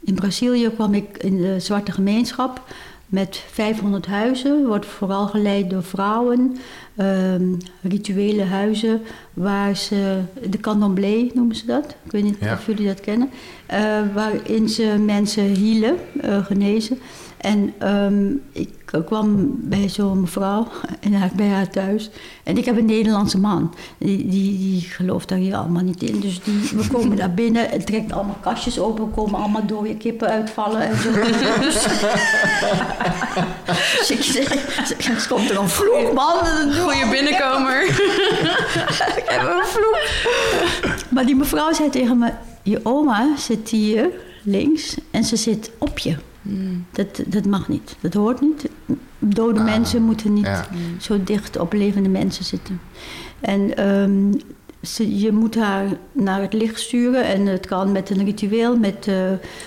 [0.00, 2.62] in Brazilië kwam ik in de zwarte gemeenschap
[3.06, 4.66] met 500 huizen.
[4.66, 6.56] Wordt vooral geleid door vrouwen.
[6.96, 7.42] ehm,
[7.82, 9.00] rituele huizen
[9.34, 11.94] waar ze, de candomblé noemen ze dat.
[12.04, 12.52] Ik weet niet Ja.
[12.52, 13.30] of jullie dat kennen.
[13.66, 16.98] eh, waarin ze mensen healen, eh, genezen.
[17.38, 18.70] En ehm, ik
[19.06, 20.66] kwam bij zo'n mevrouw
[21.00, 22.10] en haar- bij haar thuis.
[22.42, 23.74] En ik heb een Nederlandse man.
[23.98, 26.20] Die, die, die gelooft daar hier allemaal niet in.
[26.20, 27.68] Dus die, we komen daar binnen.
[27.68, 29.04] Het trekt allemaal kastjes open.
[29.04, 31.10] Er komen allemaal dode kippen uitvallen en zo.
[33.98, 34.54] dus ik zeg,
[35.06, 36.36] er komt er een vloek, man.
[36.72, 37.82] Goeie binnenkomer.
[39.20, 39.98] Ik heb een vloek.
[41.08, 42.30] Maar die mevrouw zei tegen me...
[42.62, 44.10] Je oma zit hier
[44.42, 46.16] links en ze zit op je.
[46.90, 47.96] Dat, dat mag niet.
[48.00, 48.68] Dat hoort niet.
[49.18, 50.66] Dode Ah, mensen moeten niet ja.
[51.00, 52.80] zo dicht op levende mensen zitten.
[53.40, 54.32] En ehm,
[54.82, 57.24] ze, je moet haar naar het licht sturen.
[57.24, 59.14] En het kan met een ritueel, met eh,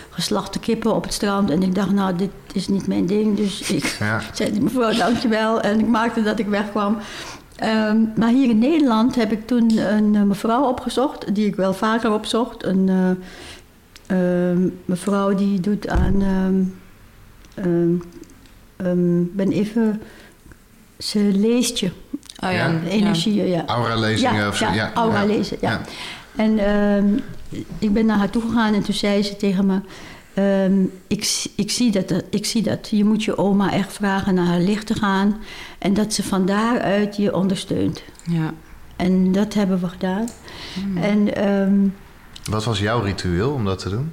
[0.10, 1.50] geslachte kippen op het strand.
[1.50, 3.38] En ik dacht, nou, dit is niet mijn ding.
[3.38, 4.22] Dus ik Ja.
[4.34, 5.62] zei mevrouw, dankjewel.
[5.62, 6.98] En ik maakte dat ik wegkwam.
[7.56, 11.74] Ehm, maar hier in Nederland heb ik toen een eh, mevrouw opgezocht, die ik wel
[11.74, 12.66] vaker opzocht.
[12.66, 13.26] Een eh,
[14.86, 16.22] mevrouw die doet aan.
[16.22, 16.64] ehm,
[17.66, 17.94] ehm,
[18.76, 20.02] ehm, ben even.
[20.98, 21.92] Ze leest je,
[22.44, 22.68] Oh Ja.
[22.68, 22.80] ja.
[22.90, 23.66] energieën, ja.
[23.66, 24.72] Aura-lezingen of zo?
[24.72, 25.26] ja, aura ja.
[25.26, 25.70] lezen, ja.
[25.70, 25.82] Ja.
[26.36, 27.18] En ehm,
[27.80, 29.80] ik ben naar haar toe gegaan en toen zei ze tegen me...
[30.34, 32.88] ehm, ik, ik, zie dat, ik zie dat.
[32.92, 35.38] Je moet je oma echt vragen naar haar licht te gaan.
[35.80, 38.04] En dat ze van daaruit je ondersteunt.
[38.30, 38.54] Ja.
[38.96, 40.28] En dat hebben we gedaan.
[40.96, 41.80] En ehm,
[42.50, 44.12] Wat was jouw ritueel om dat te doen?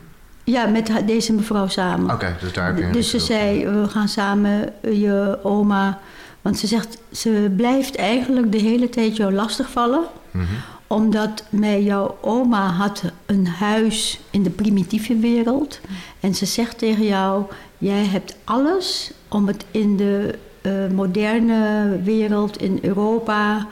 [0.51, 2.15] ja, met deze mevrouw samen.
[2.15, 5.99] Oké, dus daar heb je een Dus ze zei, we gaan samen eh, je oma...
[6.41, 10.03] Want ze zegt, ze blijft eigenlijk de hele tijd jou lastigvallen.
[10.31, 10.45] Mhm.
[10.87, 15.81] Omdat mij jouw oma had een huis in de primitieve wereld.
[16.21, 17.45] En ze zegt tegen jou,
[17.79, 23.67] jij hebt alles om het in de eh, moderne wereld, in Europa...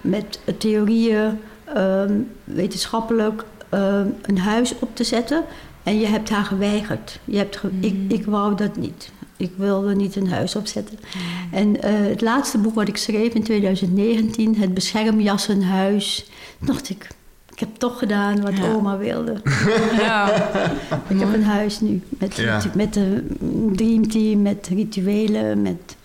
[0.00, 1.38] met theorieën,
[1.74, 2.12] ehm,
[2.44, 5.42] wetenschappelijk, ehm, een huis op te zetten...
[5.82, 7.18] En je hebt haar geweigerd.
[7.24, 9.10] Je hebt ge- ik, ik wou dat niet.
[9.36, 10.98] Ik wilde niet een huis opzetten.
[11.50, 17.08] En eh, het laatste boek wat ik schreef in 2019, Het Beschermjassenhuis, dacht ik,
[17.52, 18.72] ik heb toch gedaan wat Ja.
[18.72, 19.40] oma wilde.
[20.00, 20.32] ja.
[21.08, 22.60] ik heb een huis nu met, Ja.
[22.74, 25.96] met een dreamteam, met rituelen, met...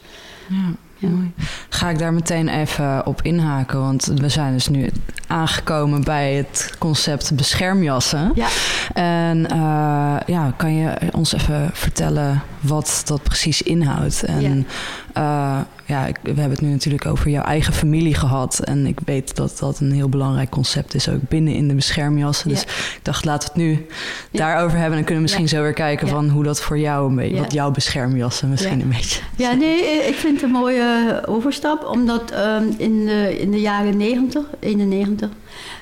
[0.49, 0.56] Ja,
[0.97, 1.08] Ja.
[1.08, 1.32] mooi.
[1.69, 4.89] Ga ik daar meteen even op inhaken, want we zijn dus nu
[5.36, 8.32] aangekomen bij het concept beschermjassen.
[8.36, 8.48] Ja,
[8.93, 14.24] En eh, ja, kan je ons even vertellen wat dat precies inhoudt?
[14.24, 14.67] En
[15.13, 18.60] ja, ja ik, we hebben het nu natuurlijk over jouw eigen familie gehad.
[18.60, 22.50] En ik weet dat dat een heel belangrijk concept is, ook binnen in de beschermjassen.
[22.50, 22.67] Dus Ja.
[22.67, 23.86] ik dacht, laten we het nu
[24.32, 24.84] daarover hebben.
[24.89, 27.38] En dan kunnen we misschien zo weer kijken van hoe dat voor jou een beetje,
[27.38, 29.21] wat jouw beschermjassen misschien een beetje.
[29.36, 31.45] ja nee, eh, ik vind het een mooie overstap.
[31.45, 35.30] overstap, omdat ehm, in, de, in de jaren 90, 91,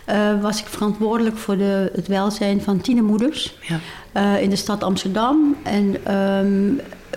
[0.06, 3.80] eh, was ik verantwoordelijk voor de, het welzijn van tienermoeders Ja.
[4.12, 5.56] eh, in de stad Amsterdam.
[5.64, 6.72] En ehm,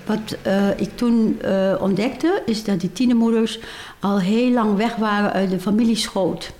[0.07, 1.41] wat eh, ik toen
[1.81, 3.59] ontdekte, is dat die tienermoeders
[4.01, 6.53] al heel lang weg waren uit de familieschoot.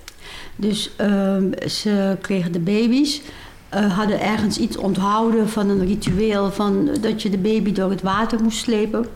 [0.57, 3.21] Dus ehm, ze kregen de baby's,
[3.89, 8.43] hadden ergens iets onthouden van een ritueel van dat je de baby door het water
[8.43, 9.07] moest slepen.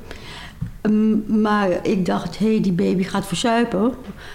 [0.80, 3.92] Ehm, maar ik dacht, hé, hey, die baby gaat verzuipen.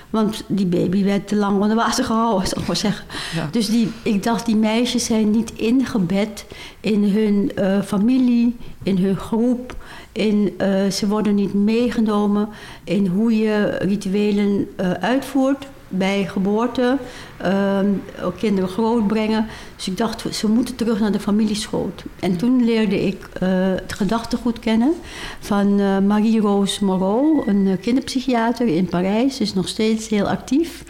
[0.09, 3.05] Want die baby werd te lang onder water gehouden, zal ik maar zeggen.
[3.35, 3.47] Ja.
[3.51, 6.45] Dus die, ik dacht, die meisjes zijn niet ingebed
[6.79, 9.75] in hun eh, familie, in hun groep.
[10.11, 12.49] In, eh, ze worden niet meegenomen
[12.83, 16.97] in hoe je rituelen eh, uitvoert bij geboorte,
[18.23, 19.47] ook kinderen grootbrengen.
[19.75, 22.03] Dus ik dacht, ze moeten terug naar de familieschoot.
[22.19, 24.93] En toen leerde ik eh, het gedachtegoed kennen
[25.39, 29.39] van eh, Marie-Rose Moreau, een eh, kinderpsychiater in Parijs.
[29.39, 30.83] Is nog steeds heel actief,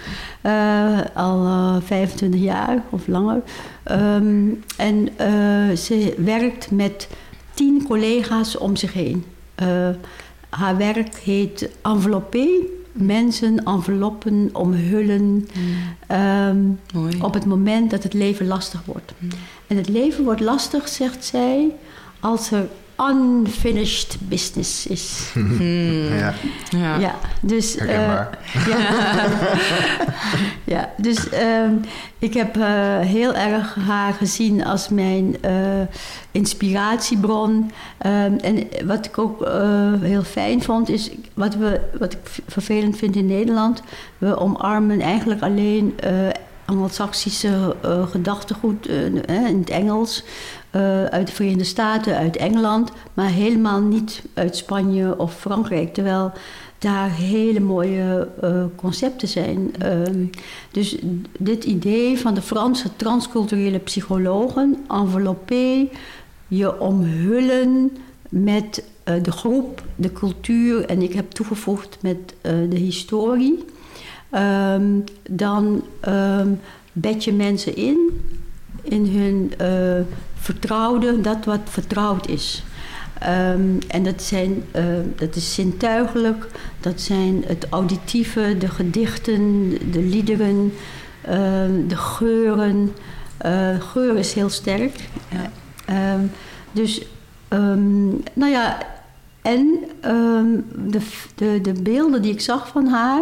[1.13, 3.41] al eh, 25 jaar of langer.
[3.83, 5.09] Ehm, en
[5.77, 7.09] ze werkt met
[7.53, 9.25] tien collega's om zich heen.
[10.49, 12.47] Haar werk heet Enveloppé.
[12.97, 15.47] Mensen enveloppen, omhullen.
[16.07, 16.57] ehm,
[16.93, 17.21] Mooi.
[17.21, 19.13] op het moment dat het leven lastig wordt.
[19.67, 21.71] En het leven wordt lastig, zegt zij,
[22.19, 22.67] als er
[22.99, 25.31] unfinished business is.
[26.09, 26.33] Ja,
[26.69, 26.97] Ja.
[26.99, 27.75] Ja, dus.
[27.75, 28.29] eh, ja.
[30.75, 31.73] ja, dus ehm,
[32.19, 35.51] ik heb eh, heel erg haar gezien als mijn eh,
[36.31, 37.71] inspiratiebron.
[37.97, 42.97] Ehm, en wat ik ook eh, heel fijn vond, is wat, we, wat ik vervelend
[42.97, 43.81] vind in Nederland.
[44.17, 46.11] We omarmen eigenlijk alleen eh
[46.65, 50.23] Anglo-Saxische eh, gedachtegoed eh, in het Engels.
[50.75, 55.93] Eh, uit de Verenigde Staten, uit Engeland, maar helemaal niet uit Spanje of Frankrijk.
[55.93, 56.31] Terwijl
[56.79, 59.75] daar hele mooie eh, concepten zijn.
[59.79, 60.25] Ehm,
[60.71, 60.97] dus
[61.39, 65.87] dit idee van de Franse transculturele psychologen, envelopper,
[66.47, 67.97] je omhullen
[68.29, 72.35] met eh, de groep, de cultuur en ik heb toegevoegd met
[72.69, 73.65] de historie.
[74.29, 76.49] Ehm, dan ehm,
[76.91, 77.97] bed je mensen in,
[78.83, 79.51] in hun
[80.45, 82.63] vertrouwde, dat wat vertrouwd is.
[83.19, 84.83] Ehm, en dat, zijn, eh,
[85.15, 86.47] dat is zintuigelijk,
[86.79, 90.73] dat zijn het auditieve, de gedichten, de liederen,
[91.21, 92.93] ehm, de geuren.
[93.37, 95.09] Eh, geur is heel sterk.
[95.29, 95.51] Ja.
[95.85, 96.25] Ehm,
[96.71, 97.01] dus,
[97.47, 98.77] ehm, nou ja,
[99.41, 100.47] en ehm,
[100.89, 100.99] de,
[101.35, 103.21] de, de beelden die ik zag van haar,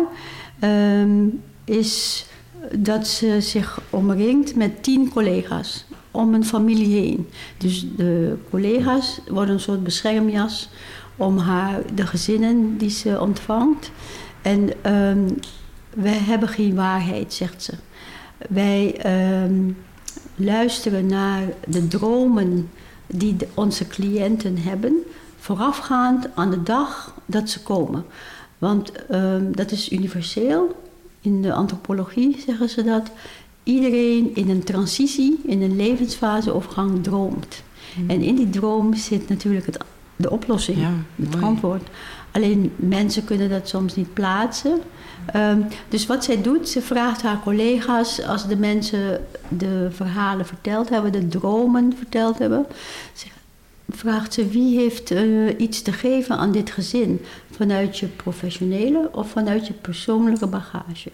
[0.59, 1.25] ehm,
[1.65, 2.25] is
[2.77, 7.27] dat ze zich omringt met tien collega's om een familie heen.
[7.57, 10.69] Dus de collega's worden een soort beschermjas
[11.15, 13.91] om haar, de gezinnen die ze ontvangt.
[14.41, 15.29] En ehm,
[15.93, 17.73] wij hebben geen waarheid, zegt ze.
[18.49, 19.71] Wij ehm,
[20.35, 22.69] luisteren naar de dromen
[23.07, 24.95] die onze cliënten hebben,
[25.39, 28.05] voorafgaand aan de dag dat ze komen.
[28.57, 30.81] Want ehm, dat is universeel.
[31.21, 33.11] In de antropologie zeggen ze dat.
[33.63, 37.63] Iedereen in een transitie, in een levensfaseovergang droomt.
[38.07, 39.77] En in die droom zit natuurlijk het,
[40.15, 41.43] de oplossing, Ja, het mooi.
[41.45, 41.87] antwoord.
[42.31, 44.79] Alleen mensen kunnen dat soms niet plaatsen.
[45.25, 50.89] Ehm, dus wat zij doet, ze vraagt haar collega's, als de mensen de verhalen verteld
[50.89, 52.65] hebben, de dromen verteld hebben,
[53.13, 53.27] ze-
[53.89, 55.23] vraagt ze wie heeft eh,
[55.59, 57.21] iets te geven aan dit gezin,
[57.51, 61.09] vanuit je professionele of vanuit je persoonlijke bagage.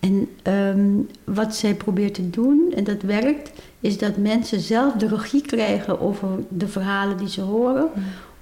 [0.00, 0.88] En ehm,
[1.24, 6.00] wat zij probeert te doen, en dat werkt, is dat mensen zelf de regie krijgen
[6.00, 7.88] over de verhalen die ze horen,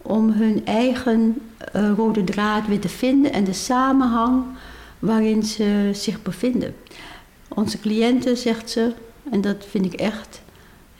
[0.03, 1.41] om hun eigen
[1.73, 4.45] eh, rode draad weer te vinden en de samenhang
[4.99, 6.75] waarin ze zich bevinden.
[7.49, 8.93] Onze cliënten, zegt ze,
[9.31, 10.43] en dat vind ik echt,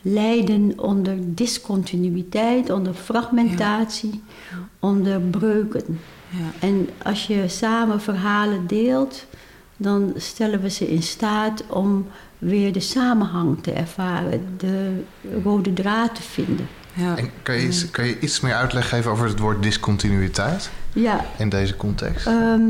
[0.03, 4.23] lijden onder discontinuïteit, onder fragmentatie,
[4.79, 6.01] onder breuken.
[6.29, 6.67] Ja.
[6.67, 9.27] En als je samen verhalen deelt,
[9.81, 12.07] dan stellen we ze in staat om
[12.39, 15.03] weer de samenhang te ervaren, de
[15.43, 16.69] rode draad te vinden.
[16.93, 17.17] Ja.
[17.17, 21.25] En kan je, iets, kan je iets meer uitleg geven over het woord discontinuïteit Ja,
[21.37, 22.27] in deze context?
[22.27, 22.63] Ehm,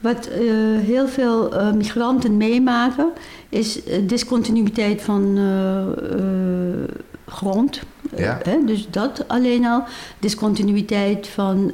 [0.00, 0.40] wat eh,
[0.80, 3.12] heel veel eh, migranten meemaken,
[3.48, 6.88] is eh, discontinuïteit van eh, eh,
[7.26, 7.80] grond.
[8.16, 8.38] Ja.
[8.42, 9.84] hè, dus dat alleen al.
[10.18, 11.72] Discontinuïteit van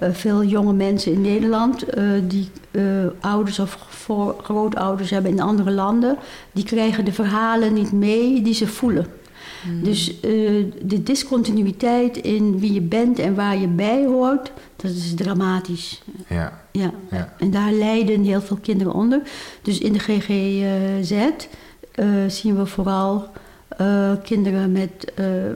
[0.00, 2.82] veel jonge mensen in Nederland eh, die eh,
[3.20, 6.16] ouders of voor, grootouders hebben in andere landen.
[6.52, 9.06] Die krijgen de verhalen niet mee die ze voelen.
[9.66, 9.82] Mm.
[9.82, 10.30] Dus eh,
[10.82, 16.02] de discontinuïteit in wie je bent en waar je bij hoort, dat is dramatisch.
[16.28, 16.90] Ja, Ja.
[17.10, 17.34] ja.
[17.38, 19.22] En daar lijden heel veel kinderen onder.
[19.62, 21.12] Dus in de GGZ
[21.92, 23.28] eh, zien we vooral
[23.68, 25.54] eh, kinderen met eh, eh,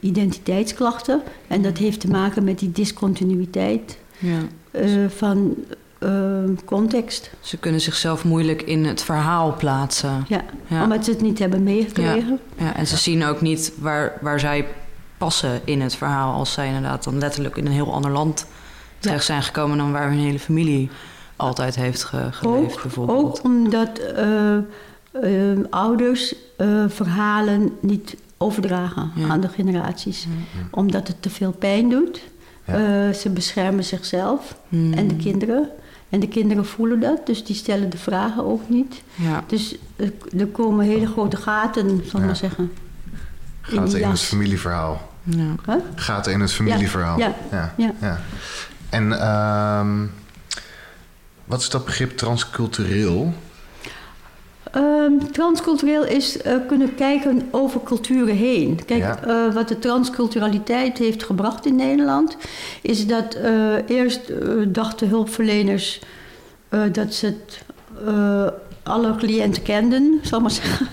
[0.00, 1.22] identiteitsklachten.
[1.46, 4.38] En dat heeft te maken met die discontinuïteit Ja.
[4.70, 5.54] eh, van
[6.64, 7.30] context.
[7.40, 10.24] Ze kunnen zichzelf moeilijk in het verhaal plaatsen.
[10.28, 10.82] Ja, Ja.
[10.82, 12.38] omdat ze het niet hebben meegekregen.
[12.58, 14.66] Ja, en ze zien ook niet waar, waar zij
[15.18, 16.32] passen in het verhaal...
[16.34, 18.46] als zij inderdaad dan letterlijk in een heel ander land
[18.98, 19.78] terecht zijn gekomen...
[19.78, 20.90] dan waar hun hele familie
[21.36, 23.18] altijd heeft ge- geleefd, Ook, bijvoorbeeld.
[23.38, 24.62] ook omdat eh, eh,
[25.70, 29.28] ouders eh, verhalen niet overdragen Ja.
[29.28, 30.26] aan de generaties.
[30.70, 32.20] Omdat het te veel pijn doet.
[32.66, 32.74] Ja.
[32.74, 34.92] Eh, ze beschermen zichzelf Hmm.
[34.92, 35.68] en de kinderen.
[36.08, 39.02] En de kinderen voelen dat, dus die stellen de vragen ook niet.
[39.14, 39.44] Ja.
[39.46, 39.76] Dus
[40.36, 42.18] er, komen hele grote gaten, zal ik Ja.
[42.18, 42.72] maar zeggen.
[43.60, 45.10] Gaat in het familieverhaal.
[45.22, 45.54] Ja.
[45.66, 45.74] Huh?
[45.94, 47.18] Gaat in het familieverhaal.
[47.18, 47.74] Ja, ja.
[47.76, 47.92] ja.
[48.00, 48.20] ja.
[48.88, 50.06] En ehm,
[51.44, 53.34] wat is dat begrip transcultureel?
[54.76, 58.80] Ehm, transcultureel is eh, kunnen kijken over culturen heen.
[58.86, 59.18] Kijk, Ja.
[59.22, 62.36] eh, wat de transculturaliteit heeft gebracht in Nederland,
[62.82, 64.32] is dat eh, eerst
[64.68, 66.00] dachten hulpverleners
[66.92, 67.64] dat ze het,
[68.82, 70.86] alle cliënten kenden, zal maar zeggen.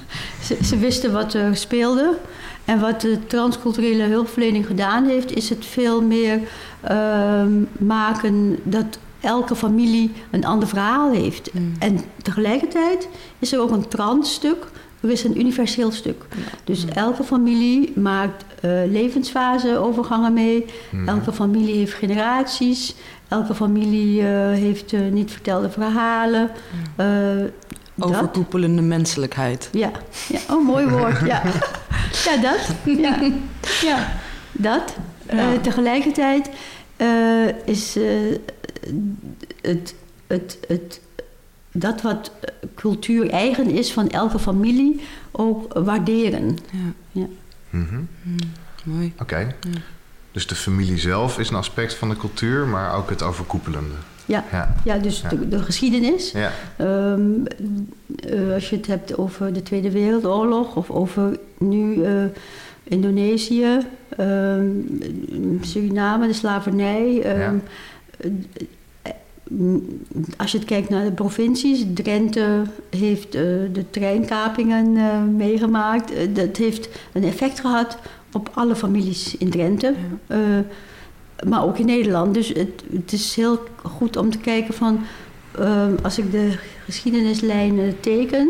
[0.43, 2.17] Ze, ze wisten wat er speelde.
[2.65, 6.39] En wat de transculturele hulpverlening gedaan heeft, is het veel meer
[6.81, 8.85] ehm, maken dat
[9.23, 11.53] elke familie een ander verhaal heeft.
[11.53, 11.73] Mm.
[11.79, 13.07] En tegelijkertijd
[13.39, 14.65] is er ook een transstuk,
[15.01, 16.25] er is een universeel stuk.
[16.63, 21.07] Dus elke familie maakt eh levensfaseovergangen mee, Mhm.
[21.07, 22.95] elke familie heeft generaties,
[23.27, 26.49] elke familie eh, heeft eh, niet vertelde verhalen.
[27.95, 28.09] Dat.
[28.09, 29.69] Overkoepelende menselijkheid.
[29.71, 29.91] Ja.
[30.27, 31.41] ja, oh mooi woord, ja.
[32.25, 32.69] Ja, dat.
[32.97, 33.19] Ja,
[33.81, 34.11] ja
[34.51, 34.95] dat.
[35.29, 35.37] Ja.
[35.37, 36.49] Eh, tegelijkertijd
[36.97, 37.07] eh,
[37.65, 38.03] is eh,
[39.61, 39.95] het,
[40.27, 41.01] het, het,
[41.71, 42.31] dat wat
[42.75, 46.57] cultuur eigen is van elke familie ook waarderen.
[47.11, 47.25] Ja.
[47.69, 48.01] Mhm.
[48.83, 49.13] Mooi.
[49.19, 49.55] Oké.
[50.31, 53.93] Dus de familie zelf is een aspect van de cultuur, maar ook het overkoepelende.
[54.25, 54.75] Ja, Ja.
[54.83, 55.29] ja dus Ja.
[55.29, 56.31] De, de geschiedenis.
[56.31, 56.51] Ja.
[56.77, 57.21] Ehm,
[58.15, 62.23] eh, als je het hebt over de Tweede Wereldoorlog of over nu eh,
[62.83, 63.77] Indonesië,
[64.17, 64.65] ehm,
[65.61, 67.21] Suriname, de slavernij.
[67.21, 67.61] ehm, eh, mm,
[70.37, 73.41] Als je het kijkt naar de provincies, Drenthe heeft eh,
[73.73, 76.13] de treinkapingen eh, meegemaakt.
[76.13, 77.97] Eh, dat heeft een effect gehad
[78.33, 79.93] op alle families in Drenthe.
[80.27, 80.37] Eh,
[81.47, 82.33] maar ook in Nederland.
[82.33, 84.99] Dus het, het is heel goed om te kijken van...
[85.59, 88.49] ehm, als ik de geschiedenislijnen teken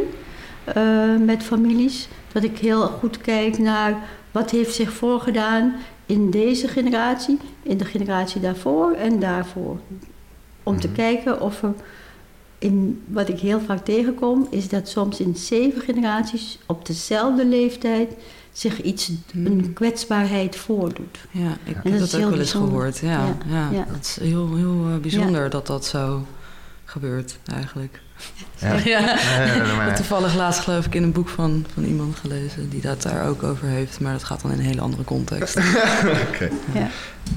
[0.64, 2.08] eh, met families...
[2.32, 3.96] dat ik heel goed kijk naar
[4.32, 7.38] wat heeft zich voorgedaan in deze generatie...
[7.64, 9.78] in de generatie daarvoor en daarvoor.
[10.64, 10.96] Om te Mhm.
[10.96, 11.74] kijken of er...
[12.58, 18.12] In, wat ik heel vaak tegenkom, is dat soms in zeven generaties op dezelfde leeftijd
[18.52, 21.18] zich iets, een kwetsbaarheid voordoet.
[21.32, 22.98] Ja, ik heb dat ook heel wel eens gehoord.
[22.98, 23.86] Ja, Ja, ja, ja.
[23.92, 26.26] dat is heel, heel eh, bijzonder dat dat zo
[26.86, 28.02] gebeurt eigenlijk.
[28.84, 29.94] Ja.
[29.96, 33.44] Toevallig laatst geloof ik in een boek van, van iemand gelezen die dat daar ook
[33.44, 34.00] over heeft.
[34.00, 35.58] Maar dat gaat dan in een hele andere context.
[36.30, 36.50] Oké.
[36.72, 36.88] Ja.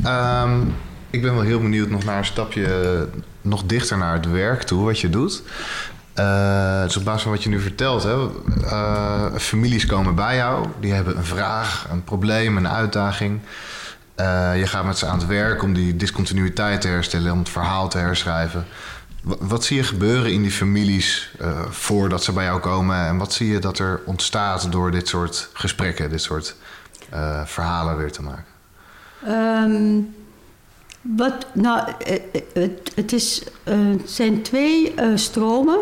[0.03, 0.61] Ehm,
[1.11, 3.09] ik ben wel heel benieuwd nog naar een stapje
[3.41, 5.43] nog dichter naar het werk toe, wat je doet.
[6.15, 8.29] Eh, dus op basis van wat je nu vertelt, hè,
[8.65, 13.41] eh, families komen bij jou, die hebben een vraag, een probleem, een uitdaging.
[14.15, 17.49] Eh, je gaat met ze aan het werk om die discontinuïteit te herstellen, om het
[17.49, 18.67] verhaal te herschrijven.
[19.27, 23.07] Wa- Wat zie je gebeuren in die families eh, voordat ze bij jou komen?
[23.07, 26.57] En wat zie je dat er ontstaat door dit soort gesprekken, dit soort
[27.11, 28.45] eh, verhalen weer te maken?
[29.25, 30.01] Ehm,
[31.01, 31.81] wat, nou,
[32.55, 33.43] eh, het, is,
[34.05, 35.79] zijn twee stromen.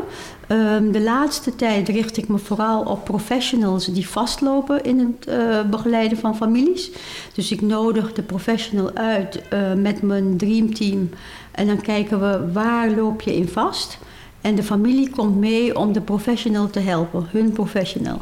[0.47, 6.19] Ehm, de laatste tijd richt ik me vooral op professionals die vastlopen in het begeleiden
[6.19, 6.91] van families.
[7.35, 9.43] Dus ik nodig de professional uit
[9.77, 11.11] met mijn dreamteam.
[11.55, 13.99] En dan kijken we waar loop je in vast.
[14.45, 18.21] En de familie komt mee om de professional te helpen, hun professional.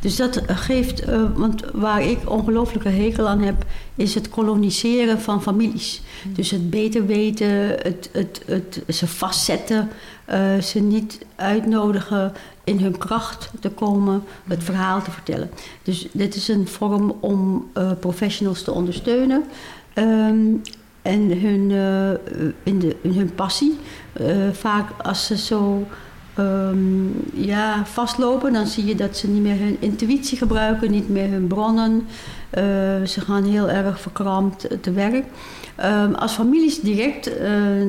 [0.00, 5.42] Dus dat geeft, eh, want waar ik ongelooflijke hekel aan heb, is het koloniseren van
[5.42, 6.02] families.
[6.34, 9.88] Dus het beter weten, het, het, het, ze vastzetten,
[10.24, 12.32] eh, ze niet uitnodigen
[12.64, 15.50] in hun kracht te komen, het verhaal te vertellen.
[15.82, 19.44] Dus dit is een vorm om eh, professionals te ondersteunen.
[19.92, 20.46] Ehm,
[21.04, 23.78] en hun, eh, in, de, hun passie.
[24.12, 25.86] Eh, vaak als ze zo
[26.34, 28.52] ehm, ja, vastlopen.
[28.52, 32.06] Dan zie je dat ze niet meer hun intuïtie gebruiken, niet meer hun bronnen.
[32.50, 32.62] Eh,
[33.06, 35.24] ze gaan heel erg verkrampt te werk.
[35.76, 37.30] Ehm, als families direct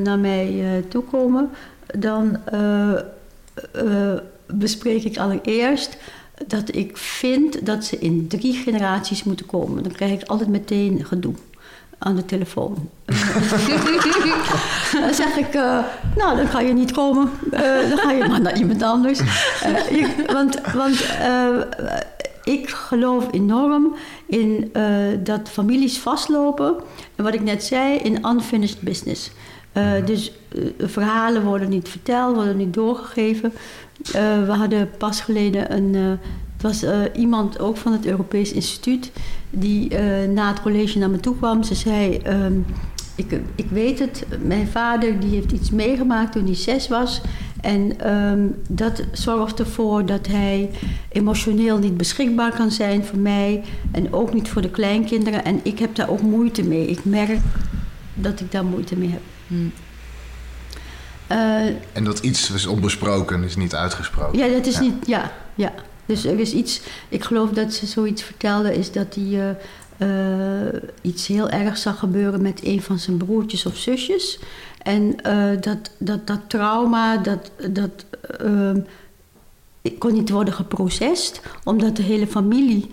[0.03, 1.49] naar mij toekomen,
[1.97, 2.39] dan
[4.45, 5.97] bespreek ik allereerst
[6.47, 9.83] dat ik vind dat ze in drie generaties moeten komen.
[9.83, 11.33] Dan krijg ik altijd meteen gedoe
[12.05, 12.89] aan de telefoon.
[15.05, 15.79] dan zeg ik, uh,
[16.15, 17.29] nou, dan ga je niet komen.
[17.51, 19.19] Uh, dan ga je maar naar iemand anders.
[19.19, 21.05] Uh, want want
[22.43, 23.95] ik geloof enorm
[24.25, 24.71] in
[25.23, 26.75] dat families vastlopen.
[27.15, 29.31] En wat ik net zei, in unfinished business.
[30.05, 30.31] dus
[30.79, 33.53] verhalen worden niet verteld, worden niet doorgegeven.
[34.45, 36.19] we hadden pas geleden een
[36.65, 39.11] was uh, iemand ook van het Europees Instituut
[39.49, 41.63] die uh, na het college naar me toe kwam.
[41.63, 42.65] Ze zei: um,
[43.15, 47.21] ik, ik weet het, mijn vader die heeft iets meegemaakt toen hij zes was.
[47.61, 50.69] En um, dat zorgt ervoor dat hij
[51.09, 55.45] emotioneel niet beschikbaar kan zijn voor mij en ook niet voor de kleinkinderen.
[55.45, 56.87] En ik heb daar ook moeite mee.
[56.87, 57.39] Ik merk
[58.13, 59.21] dat ik daar moeite mee heb.
[59.47, 59.71] Hmm.
[61.31, 64.37] Uh, en dat iets is onbesproken, is niet uitgesproken.
[64.39, 65.07] Ja, dat is niet.
[65.07, 65.73] Ja, ja.
[66.05, 69.55] Dus er is iets, ik geloof dat ze zoiets vertelde, is dat hij
[69.97, 74.39] uh, iets heel ergs zag gebeuren met een van zijn broertjes of zusjes.
[74.81, 78.05] En uh, dat, dat, dat trauma, dat, dat
[78.41, 78.71] uh,
[79.97, 82.89] kon niet worden geprocessed, omdat de hele familie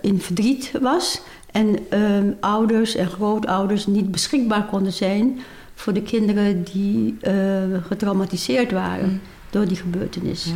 [0.00, 1.20] in verdriet was.
[1.50, 5.40] En ehm, ouders en grootouders niet beschikbaar konden zijn
[5.74, 7.16] voor de kinderen die
[7.86, 9.20] getraumatiseerd waren mm.
[9.50, 10.52] door die gebeurtenis.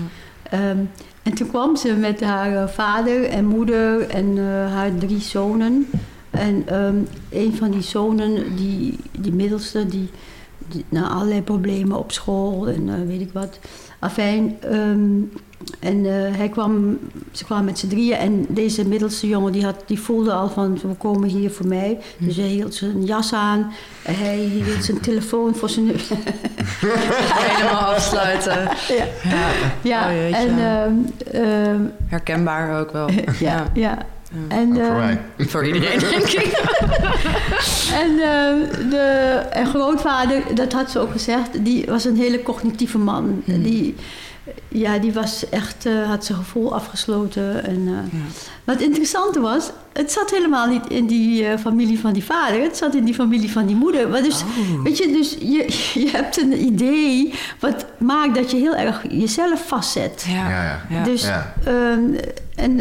[0.50, 0.70] Ja.
[0.70, 0.90] Um,
[1.28, 5.86] en toen kwam ze met haar eh, vader en moeder en uh, haar drie zonen.
[6.30, 10.08] En um, een van die zonen, die, die middelste, die,
[10.88, 13.58] na allerlei problemen op school en uh, weet ik wat.
[13.98, 15.30] Afijn, um,
[15.80, 16.98] en uh, hij kwam,
[17.32, 20.78] ze kwamen met z'n drieën en deze middelste jongen die, had, die voelde al van
[20.82, 21.98] we komen hier voor mij.
[22.18, 22.24] Hm.
[22.24, 26.08] Dus hij hield zijn jas aan, hij hield zijn telefoon voor zijn neus.
[26.78, 28.62] Helemaal afsluiten.
[28.88, 29.50] Ja, ja.
[29.82, 30.02] ja.
[30.02, 30.58] Oh, en,
[31.32, 33.08] uh, uh, herkenbaar ook wel.
[33.40, 34.06] ja, ja.
[34.48, 35.20] En, voor mij.
[35.48, 36.62] Voor iedereen, denk ik.
[38.02, 42.98] en uh, de en grootvader, dat had ze ook gezegd, die was een hele cognitieve
[42.98, 43.42] man.
[43.44, 43.62] Mm.
[43.62, 43.94] Die,
[44.68, 47.64] ja, die was echt, uh, had zijn gevoel afgesloten.
[47.64, 48.18] En, uh, ja.
[48.64, 52.62] Maar het interessante was, het zat helemaal niet in die uh, familie van die vader.
[52.62, 54.08] Het zat in die familie van die moeder.
[54.08, 54.82] Maar dus, oh.
[54.82, 55.64] weet je, dus je,
[56.04, 60.24] je hebt een idee wat maakt dat je heel erg jezelf vastzet.
[60.28, 61.04] Ja, ja, ja.
[61.04, 61.54] Dus, ja.
[61.66, 62.16] Um,
[62.54, 62.80] en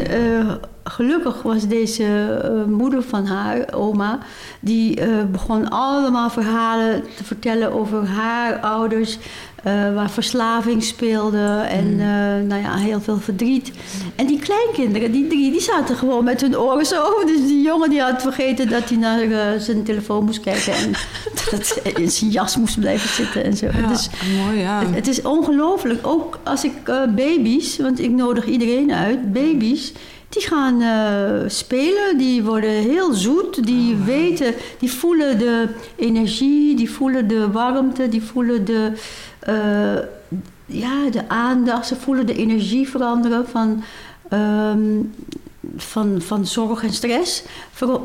[0.90, 2.04] gelukkig was deze
[2.44, 4.20] uh, moeder van haar, oma,
[4.60, 11.94] die uh, begon allemaal verhalen te vertellen over haar ouders, uh, waar verslaving speelde en
[11.94, 12.48] mm.
[12.48, 13.72] nou ja, heel veel verdriet.
[14.16, 17.26] En die kleinkinderen, die drie, die zaten gewoon met hun oren zo.
[17.26, 20.92] Dus die jongen die had vergeten dat hij naar zijn telefoon moest kijken en
[21.52, 23.66] dat hij in zijn jas moest blijven zitten en zo.
[23.66, 24.10] Ja, dus,
[24.46, 24.80] mooi, ja.
[24.80, 26.08] Het, het is ongelooflijk.
[26.08, 26.84] Ook als ik
[27.16, 29.94] baby's, want ik nodig iedereen uit, baby's
[30.30, 34.06] die gaan uh, spelen, die worden heel zoet, die oh.
[34.06, 38.92] weten, die voelen de energie, die voelen de warmte, die voelen de,
[39.50, 40.04] uh,
[40.66, 43.84] ja, de aandacht, ze voelen de energie veranderen van,
[44.34, 45.14] um,
[45.78, 47.44] van, van zorg en stress.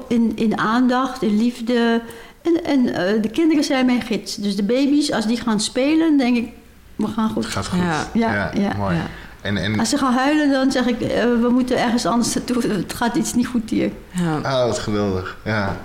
[0.09, 2.01] In, in aandacht, in liefde.
[2.43, 4.35] En, en uh, de kinderen zijn mijn gids.
[4.35, 6.51] Dus de baby's, als die gaan spelen, denk ik,
[6.97, 7.45] we gaan goed.
[7.45, 7.79] Het gaat goed.
[7.79, 8.97] Ja, ja, ja, ja mooi.
[9.43, 9.79] En, en...
[9.79, 12.63] Als ze gaan huilen, dan zeg ik, uh, we moeten ergens anders naartoe.
[12.73, 13.91] Het gaat iets niet goed hier.
[14.11, 14.37] Ja.
[14.43, 15.37] Ah, wat geweldig.
[15.45, 15.77] Ja.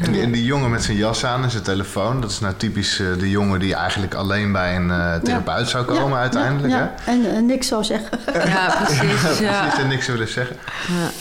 [0.00, 2.54] En die, en die, jongen met zijn jas aan en zijn telefoon, dat is nou
[2.56, 6.72] typisch uh, de jongen die eigenlijk alleen bij een uh, therapeut zou komen ja, uiteindelijk.
[6.72, 7.28] Ja, hè?
[7.28, 8.18] En niks zou zeggen.
[8.48, 9.38] Ja, precies.
[9.38, 10.56] ja, precies en niks willen zeggen.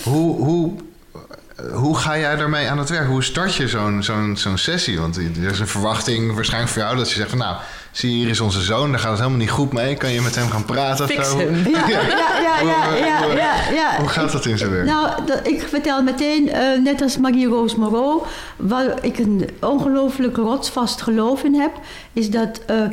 [0.03, 0.73] Hoe, hoe,
[1.71, 3.07] hoe ga jij daarmee aan het werk?
[3.07, 4.99] Hoe start je zo'n zo'n zo'n sessie?
[4.99, 7.55] Want er is een verwachting waarschijnlijk voor jou dat je zegt van nou
[7.93, 9.95] zie je, hier is onze zoon, daar gaat het helemaal niet goed mee.
[9.95, 11.07] Kan je met hem gaan praten?
[11.07, 11.55] Fix of hem.
[11.73, 12.01] Ja, ja,
[12.41, 14.85] ja, ja, ja, ja, Hoe gaat dat in zijn werk?
[14.85, 15.09] Nou,
[15.43, 18.21] ik vertel meteen, uh, net als Marie-Roos Moreau...
[18.57, 21.71] waar ik een ongelooflijk rotsvast geloof in heb...
[22.13, 22.91] is dat uh, eh,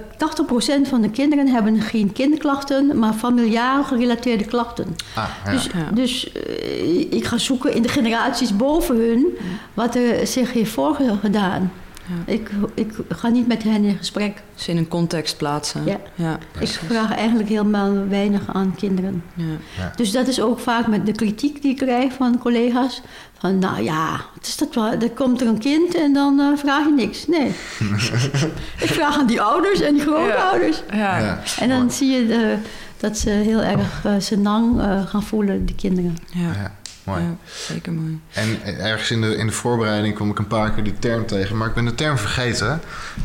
[0.84, 2.98] 80% van de kinderen hebben geen kinderklachten...
[2.98, 4.96] maar familiaal gerelateerde klachten.
[5.14, 5.50] Ah, ja.
[5.50, 9.26] Dus, dus uh, ik ga zoeken in de generaties boven hun...
[9.74, 11.72] wat er zich heeft voorgedaan.
[12.10, 12.32] Ja.
[12.32, 14.42] Ik, ik ga niet met hen in gesprek.
[14.54, 15.84] Ze in een context plaatsen.
[15.84, 16.00] Ja.
[16.14, 19.24] ja Ik vraag eigenlijk helemaal weinig aan kinderen.
[19.34, 19.92] Ja.
[19.96, 23.02] Dus dat is ook vaak met de kritiek die ik krijg van collega's.
[23.38, 24.92] Van nou ja, wat is dat wel?
[24.92, 27.26] Er komt er een kind en dan eh, vraag je niks.
[27.26, 27.46] Nee.
[28.84, 30.82] ik vraag aan die ouders en die grootouders.
[30.90, 31.18] Ja.
[31.18, 31.42] Ja.
[31.58, 31.90] En dan Mooi.
[31.90, 32.56] zie je de,
[32.96, 36.16] dat ze heel erg uh, senang uh, gaan voelen, die kinderen.
[36.32, 36.78] Ja.
[37.14, 37.22] Ja, mooi.
[37.22, 37.36] Ja,
[37.74, 38.20] zeker mooi.
[38.32, 41.56] En ergens in de, in de voorbereiding kwam ik een paar keer die term tegen,
[41.56, 42.80] maar ik ben de term vergeten.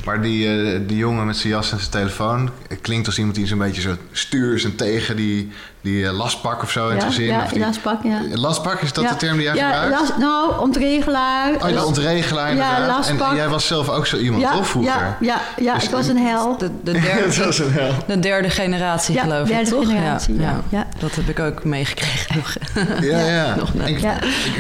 [0.06, 2.50] Maar die, uh, die jongen met zijn jas en zijn telefoon
[2.82, 5.52] klinkt als iemand die zo'n beetje zo stuurs en tegen die,
[5.86, 7.26] die uh, lastpak of zo in ja, het gezin.
[7.26, 8.22] Ja, of die, lastpak, ja.
[8.34, 10.00] Lastpak, is dat ja, de term die jij ja, gebruikt?
[10.00, 11.54] Last, nou, ontregelaar.
[11.64, 13.30] Oh, ja, ontregelaar Ja, lastpak.
[13.30, 14.94] En jij was zelf ook zo iemand, ja, toch, vroeger?
[14.94, 16.58] Ja, ja, ja Dus ik was een hel.
[16.58, 17.92] De, de, derde, was een hel.
[18.08, 19.88] de derde generatie, Ja, geloof derde ik, toch?
[19.88, 20.88] generatie, ja, ja.
[21.00, 22.56] Dat heb ik ook meegekregen nog.
[23.02, 23.56] Ja, ja.
[23.56, 23.88] Nog net.
[23.88, 24.18] En Ja.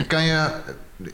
[0.07, 0.47] Kan je,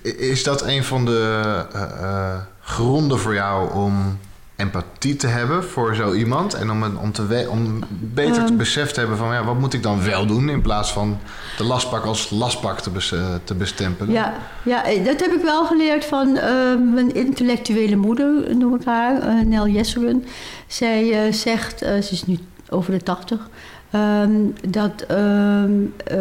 [0.01, 4.19] is dat een van de eh, eh, gronden voor jou om
[4.61, 6.53] empathie te hebben voor zo iemand?
[6.53, 8.55] En om, om, te om beter te Ehm.
[8.57, 11.17] besef te hebben van ja, wat moet ik dan wel doen in plaats van
[11.57, 14.13] de lastpak als lastpak te, bes- eh, te bestempelen?
[14.13, 14.33] Ja,
[14.63, 16.51] ja, eh, dat heb ik wel geleerd van eh,
[16.93, 20.25] mijn intellectuele moeder, noem ik haar, eh, Nel Jesseren.
[20.67, 22.37] Zij zegt, ze is nu
[22.69, 23.49] over de tachtig,
[23.91, 24.31] ehm,
[24.69, 25.71] dat ehm,
[26.05, 26.17] eh,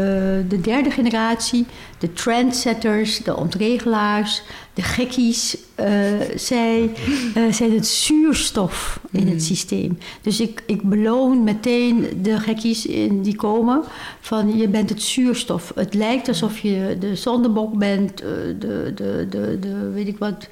[0.48, 1.66] de derde generatie,
[1.98, 4.42] de trendsetters, de ontregelaars,
[4.74, 5.86] de gekkies, eh,
[6.34, 6.90] zij
[7.34, 9.98] eh, zijn het zuurstof in het systeem.
[10.22, 13.82] Dus ik, ik beloon meteen de gekkies in die komen
[14.20, 15.72] van je bent het zuurstof.
[15.74, 18.56] Het lijkt alsof je de zondebok bent, de,
[18.94, 20.48] de, de, de weet ik wat,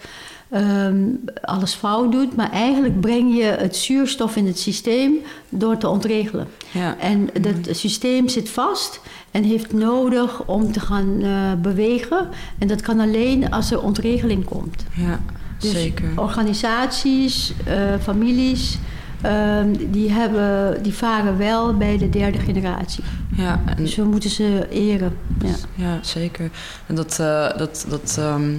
[0.50, 0.96] ehm,
[1.42, 2.36] alles fout doet.
[2.36, 5.14] Maar eigenlijk breng je het zuurstof in het systeem
[5.48, 6.46] door te ontregelen.
[6.70, 6.98] Ja.
[6.98, 12.28] En dat systeem zit vast en heeft nodig om te gaan eh, bewegen.
[12.58, 14.84] En dat kan alleen als er ontregeling komt.
[14.94, 15.20] ja,
[15.58, 16.08] Dus zeker.
[16.16, 18.78] organisaties, eh, families,
[19.22, 23.04] ehm, die, hebben, die varen wel bij de derde generatie.
[23.36, 25.16] Ja, en, Dus we moeten ze eren.
[25.42, 25.54] Ja.
[25.74, 26.50] ja zeker.
[26.86, 28.50] En dat, eh, dat, dat ehm,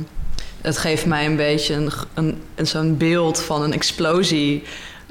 [0.62, 4.64] het geeft mij een beetje een, een, een zo'n beeld van een explosie.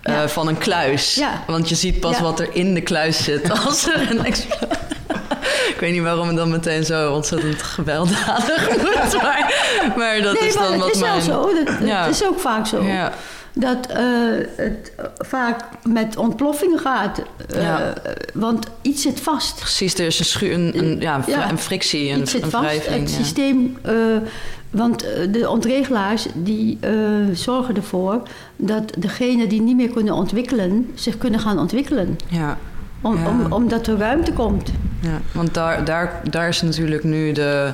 [0.02, 1.14] eh, van een kluis.
[1.14, 1.44] Ja.
[1.46, 2.22] Want je ziet pas Ja.
[2.22, 4.66] wat er in de kluis zit als er een explosie.
[5.68, 9.22] Ik weet niet waarom het dan meteen zo ontzettend gewelddadig moet.
[9.22, 9.54] Maar,
[9.96, 11.22] maar dat nee, is maar dan het wat is wel mijn...
[11.22, 11.64] zo.
[11.64, 12.04] Dat.
[12.06, 12.82] Het is ook vaak zo.
[13.54, 14.02] Dat eh,
[14.56, 17.22] het vaak met ontploffingen gaat.
[17.54, 17.92] Eh, Ja.
[18.34, 19.58] Want iets zit vast.
[19.58, 19.94] precies.
[19.94, 21.50] Er is een, schu- een, een, ja, een, vri- Ja.
[21.50, 22.64] een frictie, een, iets zit een vast.
[22.64, 23.00] wrijving.
[23.00, 23.16] Het ja.
[23.16, 23.76] systeem...
[23.82, 23.94] eh,
[24.70, 26.78] want de ontregelaars die
[27.32, 28.22] zorgen ervoor
[28.56, 32.16] dat degenen die niet meer kunnen ontwikkelen, zich kunnen gaan ontwikkelen.
[32.26, 32.58] Ja,
[33.00, 34.70] Om, om, omdat er ruimte komt.
[35.00, 37.72] ja, want daar, daar, daar is natuurlijk nu de,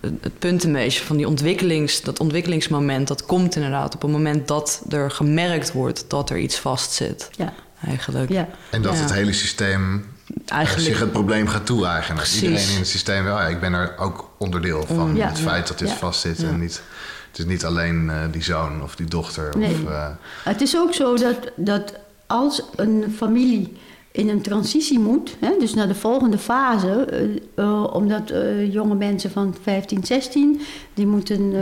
[0.00, 3.08] het punt een beetje van die ontwikkelings, dat ontwikkelingsmoment.
[3.08, 7.28] Dat komt inderdaad op het moment dat er gemerkt wordt dat er iets vastzit.
[7.36, 7.52] Ja,
[7.86, 8.30] Eigenlijk.
[8.30, 8.48] ja.
[8.70, 9.00] En dat Ja.
[9.00, 10.14] het hele systeem
[10.46, 12.24] Eigenlijk zich het probleem gaat toe-eigenen.
[12.34, 13.36] Iedereen in het systeem wel.
[13.38, 15.10] Ja, ik ben er ook onderdeel van.
[15.10, 15.16] Mm.
[15.16, 15.28] Ja.
[15.28, 15.94] Het feit dat dit Ja.
[15.94, 16.40] vastzit.
[16.40, 16.48] Ja.
[16.48, 16.82] En niet,
[17.30, 19.54] het is niet alleen eh, die zoon of die dochter.
[19.58, 19.70] Nee.
[19.84, 20.08] Of, eh,
[20.44, 21.92] Het is ook zo dat, dat
[22.26, 23.76] als een familie
[24.16, 27.20] in een transitie moet, hè, dus naar de volgende fase, eh,
[27.54, 30.60] eh, omdat eh, jonge mensen van 15, 16,
[30.94, 31.54] die moeten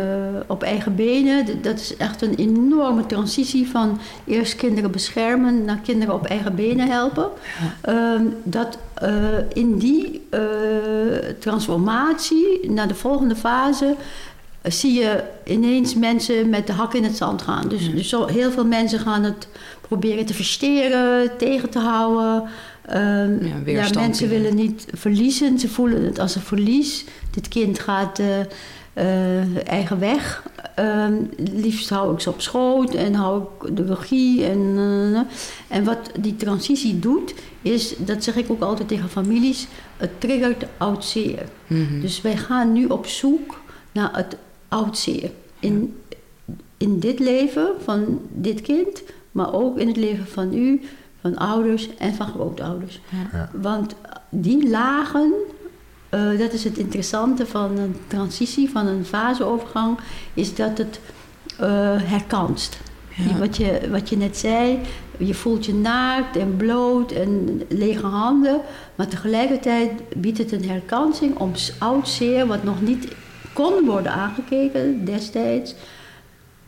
[0.46, 1.62] op eigen benen.
[1.62, 6.88] Dat is echt een enorme transitie van eerst kinderen beschermen naar kinderen op eigen benen
[6.88, 7.28] helpen.
[7.80, 8.78] Ehm, dat
[9.52, 10.22] in die
[11.38, 13.96] transformatie naar de volgende fase
[14.62, 17.68] zie je ineens mensen met de hak in het zand gaan.
[17.68, 19.48] Dus, dus zo, heel veel mensen gaan het
[19.99, 22.49] proberen te versteren, tegen te houden.
[22.86, 25.59] Ehm, Ja, weerstand mensen willen niet verliezen.
[25.59, 27.05] Ze voelen het als een verlies.
[27.30, 28.18] Dit kind gaat
[28.95, 30.42] eh, eigen weg.
[30.74, 34.45] Ehm, liefst hou ik ze op schoot en hou ik de regie.
[34.45, 39.66] En, eh, en wat die transitie doet, is, dat zeg ik ook altijd tegen families,
[39.97, 41.42] het triggert oud zeer.
[41.66, 42.01] Mhm.
[42.01, 43.61] Dus wij gaan nu op zoek
[43.92, 44.36] naar het
[44.68, 45.30] oud zeer.
[45.61, 45.97] In,
[46.76, 49.03] in dit leven van dit kind,
[49.35, 50.80] maar ook in het leven van u,
[51.20, 53.01] van ouders en van grootouders.
[53.32, 53.51] Ja.
[53.53, 53.95] Want
[54.28, 55.32] die lagen,
[56.09, 59.99] eh, dat is het interessante van een transitie, van een faseovergang,
[60.35, 61.01] is dat het
[61.59, 61.68] eh,
[62.03, 62.78] herkanst.
[63.16, 63.39] Ja.
[63.39, 64.78] Wat, je, wat je net zei,
[65.18, 68.61] je voelt je naakt en bloot en lege handen.
[68.95, 73.09] Maar tegelijkertijd biedt het een herkansing om oud zeer, wat nog niet
[73.53, 75.74] kon worden aangekeken destijds,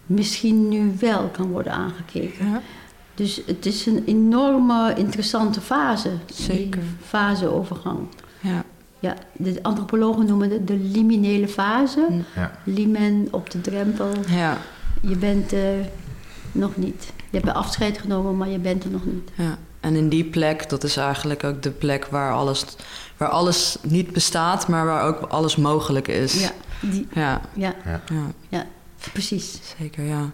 [0.07, 2.47] misschien nu wel kan worden aangekeken.
[2.51, 2.61] Ja.
[3.15, 6.81] Dus het is een enorme interessante fase, Zeker.
[6.81, 7.99] die faseovergang.
[8.41, 8.65] Ja.
[8.99, 12.07] Ja, de antropologen noemen het de liminele fase.
[12.11, 12.25] Mm.
[12.35, 12.51] ja.
[12.65, 14.11] Limen op de drempel.
[14.29, 14.59] Ja.
[15.01, 15.89] je bent er
[16.53, 17.13] nog niet.
[17.31, 19.31] Je hebt afscheid genomen, maar je bent er nog niet.
[19.35, 19.59] Ja.
[19.81, 22.65] En in die plek, dat is eigenlijk ook de plek waar alles,
[23.17, 26.41] waar alles niet bestaat, maar waar ook alles mogelijk is.
[26.43, 26.51] Ja,
[26.81, 27.41] die, ja.
[27.55, 28.01] ja, Ja.
[28.49, 28.67] ja.
[29.13, 29.61] Precies.
[29.79, 30.31] zeker, ja.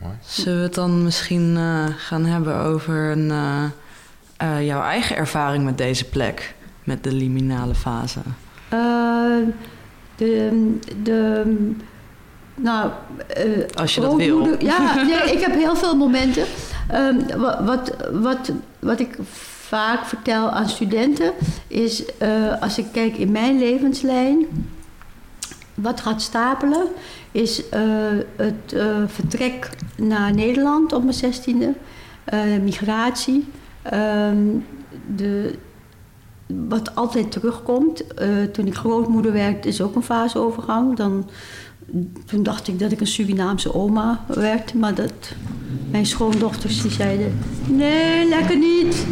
[0.00, 0.14] Mooi.
[0.26, 3.64] Zullen we het dan misschien eh, gaan hebben over een, eh,
[4.36, 6.54] eh, jouw eigen ervaring met deze plek,
[6.84, 8.20] met de liminale fase?
[8.68, 8.78] Eh,
[10.16, 11.42] de, de,
[12.54, 12.90] nou,
[13.74, 14.62] Als je dat wil.
[14.62, 16.44] Ja, nee, ik heb heel veel momenten.
[16.88, 19.16] Ehm, wa- wat, wat, wat ik
[19.68, 21.32] vaak vertel aan studenten
[21.66, 24.46] is, eh, als ik kijk in mijn levenslijn,
[25.74, 26.86] wat gaat stapelen,
[27.36, 27.80] is eh,
[28.36, 31.74] het eh, vertrek naar Nederland op mijn zestiende,
[32.24, 33.44] eh migratie,
[33.82, 34.36] ehm,
[35.16, 35.54] de,
[36.68, 38.04] wat altijd terugkomt.
[38.52, 40.96] toen ik grootmoeder werd, is ook een faseovergang.
[40.96, 41.28] Dan,
[42.26, 45.34] toen dacht ik dat ik een Surinaamse oma werd, maar dat,
[45.90, 49.06] mijn schoondochters die zeiden: Nee, lekker niet.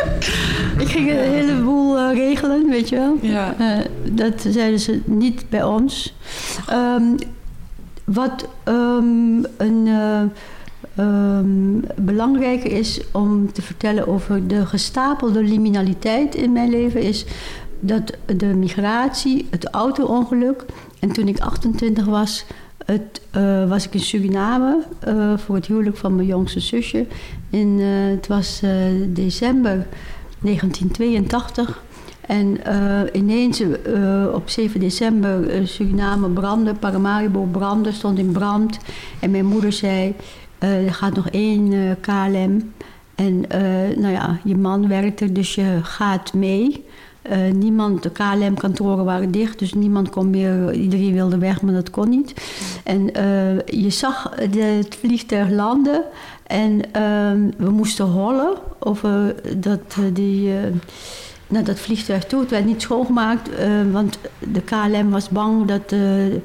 [0.84, 3.18] ik ging een heleboel regelen, weet je wel.
[3.20, 3.54] Ja.
[4.12, 6.14] Dat zeiden ze niet bij ons.
[6.68, 7.14] Ehm,
[8.12, 10.22] wat ehm, een eh,
[10.94, 17.24] ehm, belangrijker is om te vertellen over de gestapelde liminaliteit in mijn leven, is
[17.80, 20.64] dat de migratie, het auto-ongeluk.
[20.98, 22.44] En toen ik 28 was,
[22.84, 27.06] eh, was ik in Suriname eh, voor het huwelijk van mijn jongste zusje.
[27.50, 28.60] In, het was
[29.08, 29.86] december
[30.40, 31.82] 1982.
[32.30, 38.78] En eh, ineens eh, op 7 december eh, Suriname brandde, Paramaribo brandde, stond in brand.
[39.20, 40.14] En mijn moeder zei,
[40.58, 42.72] er gaat nog één KLM.
[43.14, 43.40] En
[43.96, 46.84] nou ja, je man werkt er, dus je gaat mee.
[47.52, 50.72] Niemand, de KLM-kantoren waren dicht, dus niemand kon meer.
[50.72, 52.34] Iedereen wilde weg, maar dat kon niet.
[52.84, 53.04] En
[53.66, 56.04] je zag de, het vliegtuig landen
[56.46, 60.52] en ehm, we moesten hollen over dat, die,
[61.50, 62.40] naar dat vliegtuig toe.
[62.40, 66.40] Het werd niet schoongemaakt, eh, want de KLM was bang dat de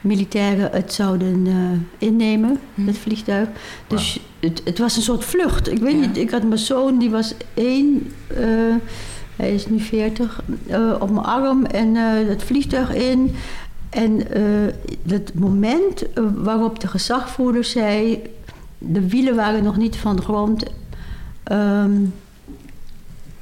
[0.00, 2.86] militairen het zouden eh, innemen, Hm.
[2.86, 3.48] het vliegtuig.
[3.86, 5.70] Dus het, het was een soort vlucht.
[5.72, 6.06] Ik weet Ja.
[6.06, 8.12] niet, ik had mijn zoon, die was één.
[8.26, 8.44] eh,
[9.36, 11.94] hij is nu 40, eh, op mijn arm en
[12.28, 13.34] het vliegtuig in.
[13.90, 14.22] En
[15.08, 16.04] het moment
[16.34, 18.22] waarop de gezagvoerder zei...
[18.78, 20.64] de wielen waren nog niet van de grond.
[21.42, 21.92] Ehm,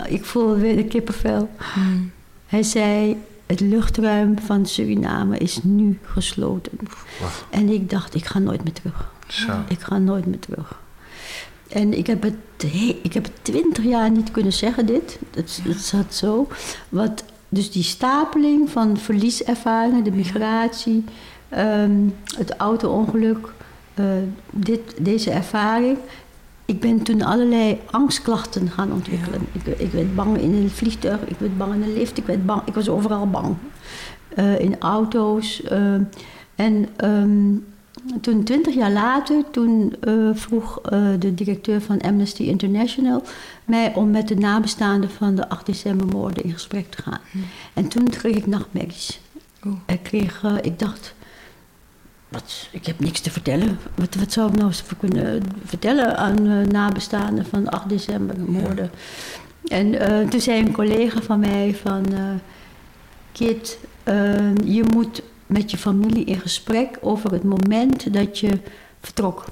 [0.07, 1.49] ik voel weer de kippenvel.
[1.75, 2.11] Hmm.
[2.47, 6.73] Hij zei, het luchtruim van Suriname is nu gesloten.
[7.51, 9.11] En ik dacht, ik ga nooit meer terug.
[9.29, 9.53] Zo.
[9.69, 10.81] Ik ga nooit meer terug.
[11.69, 15.19] En ik heb het, he- ik heb het twintig jaar niet kunnen zeggen, dit.
[15.35, 16.49] Het, het zat zo.
[16.89, 21.05] Wat, dus die stapeling van verlieservaringen, de migratie,
[21.49, 21.93] ehm,
[22.37, 23.53] het auto-ongeluk,
[23.95, 24.05] eh,
[24.51, 25.99] dit, deze ervaring.
[26.69, 29.41] Ik ben toen allerlei angstklachten gaan ontwikkelen.
[29.53, 32.47] Ik, ik werd bang in een vliegtuig, ik werd bang in een lift, ik, werd
[32.47, 33.57] bang, ik was overal bang.
[34.29, 35.63] Eh, in auto's.
[35.63, 35.95] eh,
[36.55, 37.55] en ehm,
[38.21, 40.81] toen, twintig jaar later, toen eh, vroeg
[41.19, 43.23] de directeur van Amnesty International
[43.65, 47.21] mij om met de nabestaanden van de 8 decembermoorden in gesprek te gaan.
[47.75, 49.21] En toen kreeg ik nachtmerries.
[49.67, 49.77] Oeh.
[49.87, 51.15] Ik, kreeg, ik dacht,
[52.29, 53.79] wat, ik heb niks te vertellen.
[53.95, 58.91] Wat, wat zou ik nou eens kunnen vertellen aan eh, nabestaanden van de 8 decembermoorden?
[59.65, 62.05] En eh, toen zei een collega van mij van...
[62.13, 62.21] eh,
[63.33, 68.59] Kit, eh, je moet met je familie in gesprek over het moment dat je
[69.01, 69.45] vertrok.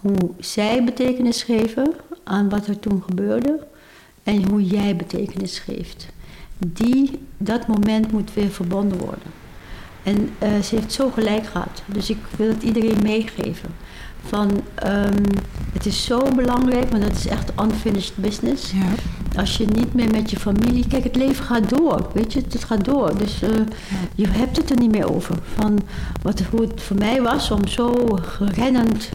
[0.00, 1.94] Hoe zij betekenis geven
[2.24, 3.66] aan wat er toen gebeurde
[4.22, 6.06] en hoe jij betekenis geeft.
[6.58, 9.32] Die, dat moment moet weer verbonden worden.
[10.02, 11.82] En eh, ze heeft zo gelijk gehad.
[11.86, 13.70] Dus ik wil het iedereen meegeven.
[14.26, 15.22] Van, ehm,
[15.72, 18.70] het is zo belangrijk, maar dat is echt unfinished business.
[18.70, 18.92] Ja.
[19.40, 20.86] Als je niet meer met je familie...
[20.88, 22.40] Kijk, het leven gaat door, weet je.
[22.40, 23.18] Het gaat door.
[23.18, 23.48] Dus eh,
[24.14, 25.36] je hebt het er niet meer over.
[25.54, 25.80] Van
[26.22, 29.08] wat, hoe het voor mij was om zo rennend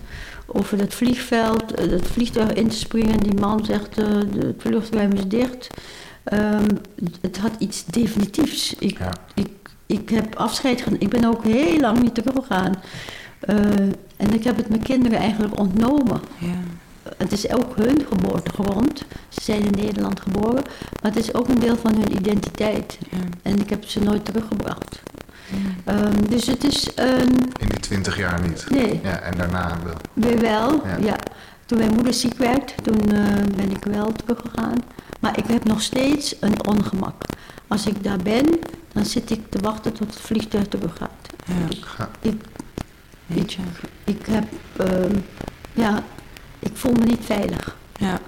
[0.45, 1.73] over dat vliegveld...
[1.73, 3.19] eh, dat vliegtuig in te springen.
[3.19, 5.67] Die man zegt, de het luchtruim is dicht.
[6.23, 6.67] Ehm,
[7.21, 8.75] het had iets definitiefs.
[8.79, 9.13] Ik, Ja.
[9.33, 9.49] ik,
[9.85, 11.01] ik heb afscheid genomen.
[11.01, 12.75] Ik ben ook heel lang niet teruggegaan.
[13.39, 13.55] Eh,
[14.17, 16.21] en ik heb het mijn kinderen eigenlijk ontnomen.
[16.37, 16.53] Ja.
[17.17, 19.05] Het is ook hun geboortegrond.
[19.29, 20.63] Ze zijn in Nederland geboren.
[21.01, 22.97] Maar het is ook een deel van hun identiteit.
[23.11, 23.17] Ja.
[23.41, 25.01] En ik heb ze nooit teruggebracht.
[25.85, 27.29] Ehm, dus het is een...
[27.59, 28.65] In die twintig jaar niet.
[28.69, 29.93] Nee, Ja, en daarna wel.
[30.13, 30.81] weer wel.
[30.85, 30.97] Ja.
[31.01, 31.15] Ja.
[31.65, 33.23] Toen mijn moeder ziek werd, toen eh,
[33.55, 34.77] ben ik wel teruggegaan.
[35.19, 37.23] Maar ik heb nog steeds een ongemak.
[37.67, 38.45] Als ik daar ben,
[38.95, 41.11] dan zit ik te wachten tot het vliegtuig teruggaat.
[41.45, 41.53] Ja.
[41.79, 42.41] Ga- Ik,
[43.25, 43.59] Weet je.
[44.03, 44.43] Ik heb,
[44.77, 45.15] ehm,
[45.73, 46.03] ja,
[46.59, 47.75] ik voel me niet veilig.
[47.99, 48.19] Ja.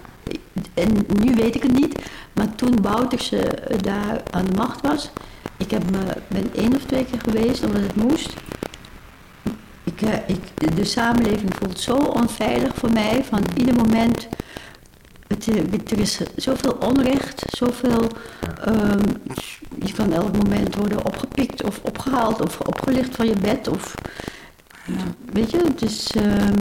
[0.73, 1.99] En nu weet ik het niet,
[2.33, 5.09] maar toen Bouterse eh, daar aan de macht was,
[5.57, 8.33] ik heb me, ben één of twee keer geweest omdat het moest.
[9.83, 14.27] Ik, eh, ik, de samenleving voelt zo onveilig voor mij, van ieder moment.
[15.27, 15.47] Het,
[15.91, 18.07] er is zoveel onrecht, zoveel.
[18.65, 18.99] ehm,
[19.85, 23.67] je kan elk moment worden opgepikt of opgehaald of opgelicht van je bed.
[23.67, 23.95] Of.
[25.33, 26.53] Weet je, dus, ehm,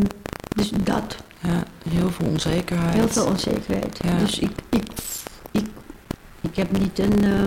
[0.48, 1.16] dus dat.
[1.40, 2.94] ja, heel veel onzekerheid.
[2.94, 3.98] Heel veel onzekerheid.
[4.04, 4.18] Ja.
[4.18, 4.84] Dus ik, ik,
[5.50, 5.66] ik,
[6.40, 7.42] ik heb niet een, eh,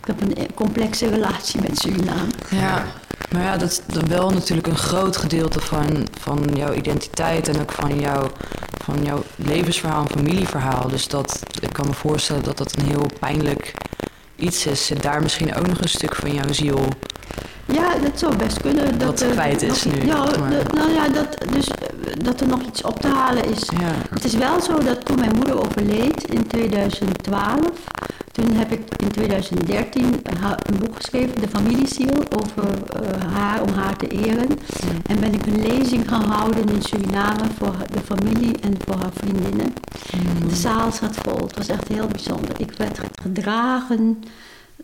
[0.00, 2.28] ik heb een complexe relatie met Suriname.
[2.50, 2.84] Ja,
[3.32, 7.72] maar ja, dat is wel natuurlijk een groot gedeelte van, van jouw identiteit en ook
[7.72, 8.30] van jouw,
[8.84, 10.88] van jouw levensverhaal en familieverhaal.
[10.88, 13.72] Dus dat, ik kan me voorstellen dat dat een heel pijnlijk
[14.36, 14.86] iets is.
[14.86, 16.88] Zit daar misschien ook nog een stuk van jouw ziel?
[17.72, 18.98] Ja, dat zou best kunnen.
[18.98, 21.76] Dat Wat er kwijt is nog- nu, Ja, dat- nou ja, dat, dus, eh,
[22.24, 23.68] dat er nog iets op te halen is.
[23.80, 27.60] Ja, Het is wel zo dat toen mijn moeder overleed in 2012,
[28.38, 30.04] toen heb ik in 2013
[30.40, 32.68] ha- een boek geschreven, De Familieziel, over
[33.02, 34.48] eh, haar, om haar te eren.
[35.06, 39.12] En ben ik een lezing gaan houden in Suriname voor de familie en voor haar
[39.14, 39.72] vriendinnen.
[40.48, 42.60] De zaal zat vol, het was echt heel bijzonder.
[42.60, 44.22] Ik werd gedragen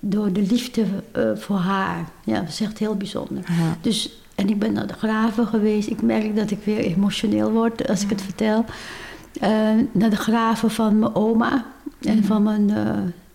[0.00, 2.04] door de liefde eh, voor haar.
[2.24, 3.44] Ja, dat is echt heel bijzonder.
[3.48, 5.88] ja, Dus, en ik ben naar de graven geweest.
[5.88, 8.64] Ik merk dat ik weer emotioneel word als ik het vertel.
[9.40, 9.50] Eh,
[9.92, 11.64] naar de graven van mijn oma
[12.00, 12.70] en van mijn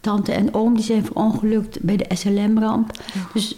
[0.02, 0.76] tante en oom.
[0.76, 2.91] Die zijn verongelukt bij de SLM-ramp.
[3.34, 3.56] Dus,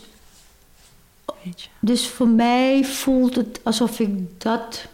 [1.79, 4.85] dus voor mij voelt het alsof ik dat...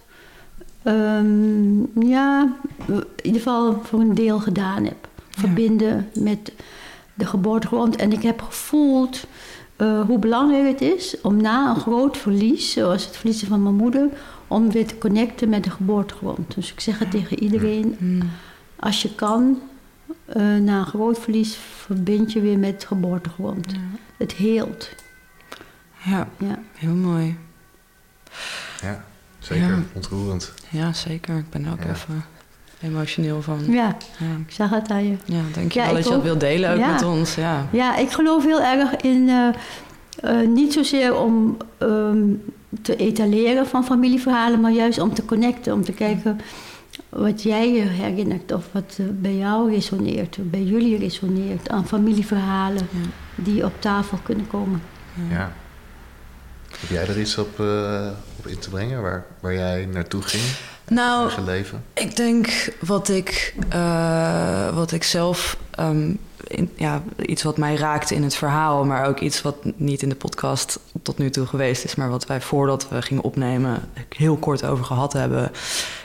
[0.84, 2.54] ehm, ja,
[2.88, 5.08] in ieder geval voor een deel gedaan heb.
[5.30, 6.52] Verbinden met
[7.14, 7.96] de geboortegrond.
[7.96, 9.24] En ik heb gevoeld
[9.76, 13.76] eh, hoe belangrijk het is om na een groot verlies, zoals het verliezen van mijn
[13.76, 14.10] moeder,
[14.48, 16.56] om weer te connecten met de geboortegrond.
[16.56, 18.30] Dus ik zeg het tegen iedereen, Mm.
[18.80, 19.60] als je kan,
[20.28, 21.56] eh, na een groot verlies,
[21.86, 23.74] verbind je weer met geboortegrond.
[24.18, 24.90] Het heelt.
[26.04, 26.60] Ja, Ja.
[26.74, 27.38] heel mooi.
[28.82, 29.04] Ja,
[29.40, 29.68] zeker.
[29.68, 29.80] Ja.
[29.94, 30.54] Ontroerend.
[30.70, 31.38] Ja, zeker.
[31.38, 31.90] Ik ben er ook Ja.
[31.90, 32.24] even
[32.82, 33.60] emotioneel van.
[33.68, 35.16] ja, Ja, ik zag het aan je.
[35.26, 36.92] ja denk je Ja, wel dat je dat wilt delen ook Ja.
[36.92, 37.36] met ons?
[37.36, 37.68] Ja.
[37.72, 39.30] Ja, ik geloof heel erg in.
[39.30, 39.48] eh,
[40.42, 42.24] eh, niet zozeer om ehm,
[42.82, 45.74] te etaleren van familieverhalen, maar juist om te connecten.
[45.74, 46.40] Om te kijken
[47.10, 52.88] wat jij je herinnert of wat eh, bij jou resoneert, bij jullie resoneert aan familieverhalen
[52.92, 53.10] Ja.
[53.36, 54.82] die op tafel kunnen komen.
[55.30, 55.54] Ja.
[56.80, 60.44] Heb jij er iets op, eh, op in te brengen waar, waar jij naartoe ging
[60.44, 61.84] in Nou, leven?
[61.94, 66.12] Ik denk wat ik, eh, wat ik zelf, ehm,
[66.48, 70.10] in, ja, iets wat mij raakte in het verhaal, maar ook iets wat niet in
[70.10, 74.38] de podcast tot nu toe geweest is, maar wat wij voordat we gingen opnemen heel
[74.38, 75.52] kort over gehad hebben,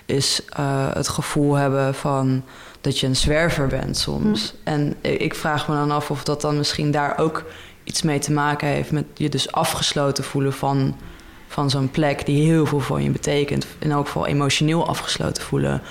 [0.07, 2.45] is eh, het gevoel hebben van
[2.80, 4.55] dat je een zwerver bent soms.
[4.64, 7.45] En ik vraag me dan af of dat dan misschien daar ook
[7.85, 10.97] iets mee te maken heeft met je dus afgesloten voelen van
[11.53, 13.66] van zo'n plek die heel veel voor je betekent.
[13.78, 15.82] In elk geval emotioneel afgesloten voelen.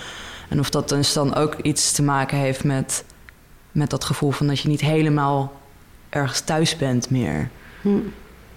[0.49, 3.03] En of dat dus dan ook iets te maken heeft met,
[3.71, 5.59] met dat gevoel van dat je niet helemaal
[6.09, 7.49] ergens thuis bent meer.
[7.81, 7.89] Hm.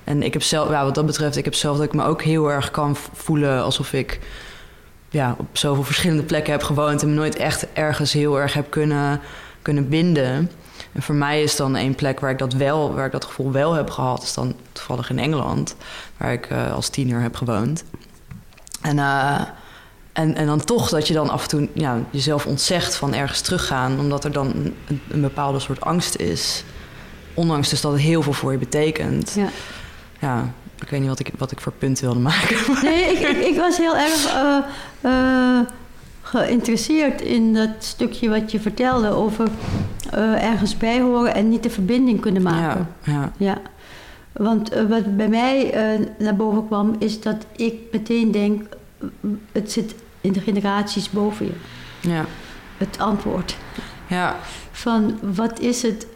[0.05, 2.23] En ik heb zelf, ja, wat dat betreft, ik heb zelf dat ik me ook
[2.23, 4.21] heel erg kan voelen alsof ik
[5.11, 8.71] ja, op zoveel verschillende plekken heb gewoond en me nooit echt ergens heel erg heb
[8.71, 9.21] kunnen,
[9.63, 10.51] kunnen binden.
[10.95, 13.53] En voor mij is dan één plek waar ik dat wel, waar ik dat gevoel
[13.53, 15.77] wel heb gehad, is dan toevallig in Engeland,
[16.17, 17.85] waar ik eh, als tiener heb gewoond.
[18.81, 19.41] En, eh,
[20.13, 23.41] en, en dan toch dat je dan af en toe ja, jezelf ontzegt van ergens
[23.41, 26.65] teruggaan, omdat er dan een, een bepaalde soort angst is.
[27.35, 29.33] Ondanks dus dat het heel veel voor je betekent.
[29.35, 29.49] Ja.
[30.19, 32.57] Ja, ik weet niet wat ik, wat ik voor punt wilde maken.
[32.83, 34.35] Nee, ik, ik, ik was heel erg
[35.03, 35.61] eh,
[36.39, 39.49] geïnteresseerd in dat stukje wat je vertelde over
[40.11, 42.89] eh, ergens bij horen en niet de verbinding kunnen maken.
[43.03, 43.59] Ja, ja, Ja,
[44.33, 48.63] want eh, wat bij mij eh, naar boven kwam, is dat ik meteen denk:
[49.53, 51.53] het zit in de generaties boven je.
[52.09, 52.25] ja,
[52.77, 53.57] Het antwoord
[54.07, 54.37] ja,
[54.73, 56.07] van wat is het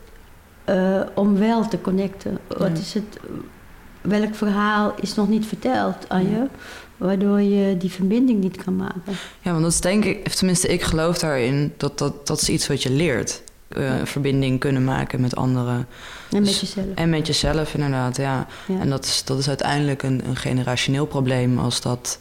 [1.14, 2.38] om wel te connecten?
[2.46, 2.74] Wat Ja.
[2.78, 3.18] is het?
[4.00, 6.46] Welk verhaal is nog niet verteld aan je,
[6.98, 9.12] waardoor je die verbinding niet kan maken?
[9.42, 12.48] ja, want dat is denk ik, of tenminste, ik geloof daarin dat dat, dat is
[12.48, 13.42] iets wat je leert.
[13.68, 15.76] Eh, verbinding kunnen maken met anderen.
[16.30, 16.86] En met Dus- jezelf.
[16.94, 18.46] En met jezelf, inderdaad, ja.
[18.66, 18.80] Ja.
[18.80, 22.18] En dat is, dat is uiteindelijk een, een generationeel probleem als, dat,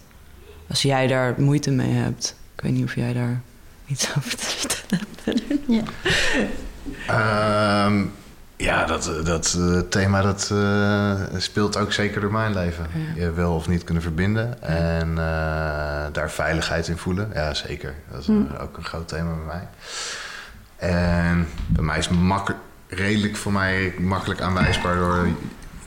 [0.69, 2.35] als jij daar moeite mee hebt.
[2.55, 3.41] Ik weet niet of jij daar
[3.85, 5.59] iets over te vertellen hebt.
[5.67, 5.83] Ja.
[7.07, 8.05] Ehm,
[8.57, 12.87] Ja, dat, eh, dat eh, thema dat, eh, speelt ook zeker door mijn leven.
[13.15, 15.15] Je wel of niet kunnen verbinden en
[16.11, 17.31] daar veiligheid in voelen.
[17.33, 17.93] Ja, zeker.
[18.11, 19.67] Dat is eh, ook een groot thema bij mij.
[20.89, 25.27] En bij mij is makkelijk, redelijk voor mij makkelijk aanwijsbaar door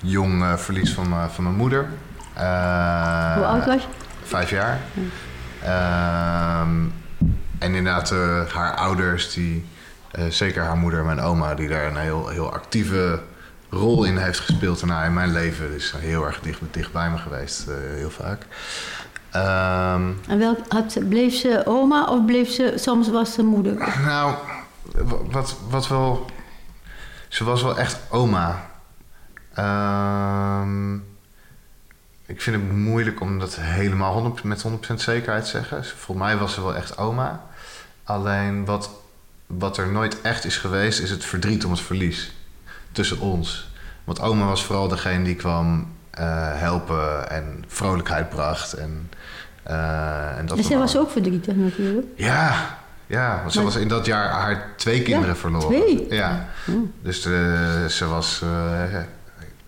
[0.03, 1.89] jong verlies van, mijn- van mijn moeder.
[3.37, 3.89] Hoe oud was je?
[4.23, 4.79] Vijf jaar.
[5.63, 6.71] Ehm,
[7.59, 8.11] en inderdaad,
[8.53, 9.65] haar ouders, die,
[10.29, 13.21] zeker haar moeder en mijn oma, die daar een heel, heel actieve
[13.71, 15.71] rol in heeft gespeeld daarna in mijn leven.
[15.71, 18.47] Dus heel erg dicht, dicht bij me geweest, eh, heel vaak.
[19.31, 23.75] Ehm, En welk, had, bleef ze oma of bleef ze, soms was ze moeder?
[24.05, 24.35] nou,
[25.31, 26.27] wat, wat wel.
[27.29, 28.71] Ze was wel echt oma.
[29.55, 30.95] Ehm,
[32.27, 35.85] ik vind het moeilijk om dat helemaal 100, met 100% zekerheid te zeggen.
[35.85, 37.43] Volgens mij was ze wel echt oma.
[38.05, 38.91] Alleen wat,
[39.59, 42.33] wat er nooit echt is geweest, is het verdriet om het verlies
[42.93, 43.69] tussen ons.
[44.05, 48.73] Want oma was vooral degene die kwam eh, helpen en vrolijkheid bracht.
[48.73, 49.11] En,
[49.63, 52.07] eh, en dat En zij was ook verdrietig natuurlijk.
[52.17, 55.67] ja, ja, want ze Maar- was in dat jaar haar twee kinderen Ja, verloren.
[55.69, 56.07] twee?
[56.11, 56.93] Ja, Hmm.
[57.03, 58.99] dus eh, ze was eh,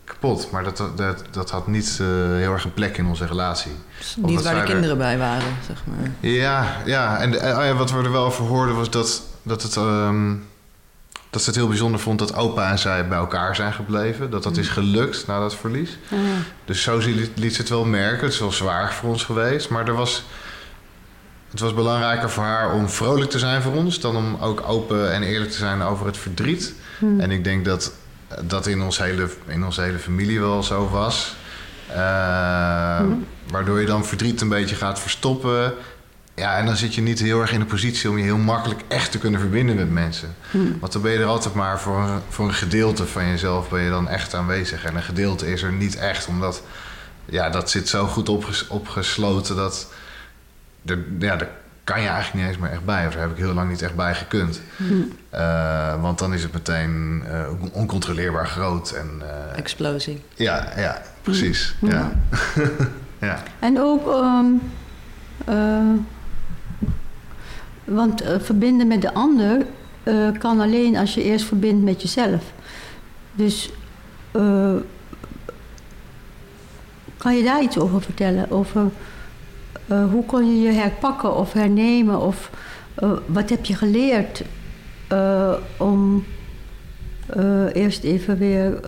[0.04, 0.50] kapot.
[0.50, 2.06] Maar dat, dat, dat had niet eh,
[2.36, 3.72] heel erg een plek in onze relatie.
[4.16, 6.10] Niet waar de er- kinderen bij waren, zeg maar.
[6.20, 7.18] Ja, ja.
[7.20, 10.34] en oh ja, wat we er wel over hoorden was dat, dat, het, ehm,
[11.30, 14.30] dat ze het heel bijzonder vond dat opa en zij bij elkaar zijn gebleven.
[14.30, 15.98] Dat dat is gelukt na dat verlies.
[16.64, 18.24] Dus zo liet, liet ze het wel merken.
[18.24, 19.68] Het is wel zwaar voor ons geweest.
[19.68, 20.24] Maar er was,
[21.50, 24.00] het was belangrijker voor haar om vrolijk te zijn voor ons...
[24.00, 26.74] dan om ook open en eerlijk te zijn over het verdriet.
[26.98, 27.20] Hmm.
[27.20, 27.92] En ik denk dat
[28.44, 31.34] dat in, ons hele, in onze hele familie wel zo was.
[31.88, 33.26] Eh, Hmm.
[33.50, 35.74] Waardoor je dan verdriet een beetje gaat verstoppen.
[36.34, 38.80] Ja, en dan zit je niet heel erg in de positie om je heel makkelijk
[38.88, 40.34] echt te kunnen verbinden met mensen.
[40.50, 40.76] Hmm.
[40.80, 43.82] Want dan ben je er altijd maar voor een, voor een gedeelte van jezelf ben
[43.82, 44.84] je dan echt aanwezig.
[44.84, 46.62] En een gedeelte is er niet echt, omdat
[47.24, 49.92] ja, dat zit zo goed opges- opgesloten dat
[50.86, 51.48] er, ja, daar
[51.84, 53.06] kan je eigenlijk niet eens meer echt bij.
[53.06, 54.60] Of daar heb ik heel lang niet echt bij gekund.
[55.30, 58.90] Eh, want dan is het meteen eh, oncontroleerbaar groot.
[58.90, 60.22] En, eh, Explosie.
[60.34, 61.74] ja, ja, precies.
[61.80, 62.12] Ja.
[63.28, 63.42] ja.
[63.58, 64.46] En ook, ehm,
[65.44, 65.80] eh,
[67.94, 69.66] want eh, verbinden met de ander
[70.02, 72.52] eh, kan alleen als je eerst verbindt met jezelf.
[73.32, 73.70] Dus
[74.30, 74.74] eh,
[77.16, 78.50] kan je daar iets over vertellen?
[78.50, 78.90] Over
[79.86, 82.20] hoe kon je je herpakken of hernemen?
[82.20, 82.50] Of
[83.26, 84.44] wat heb je geleerd
[85.76, 86.24] om
[87.72, 88.80] eerst even weer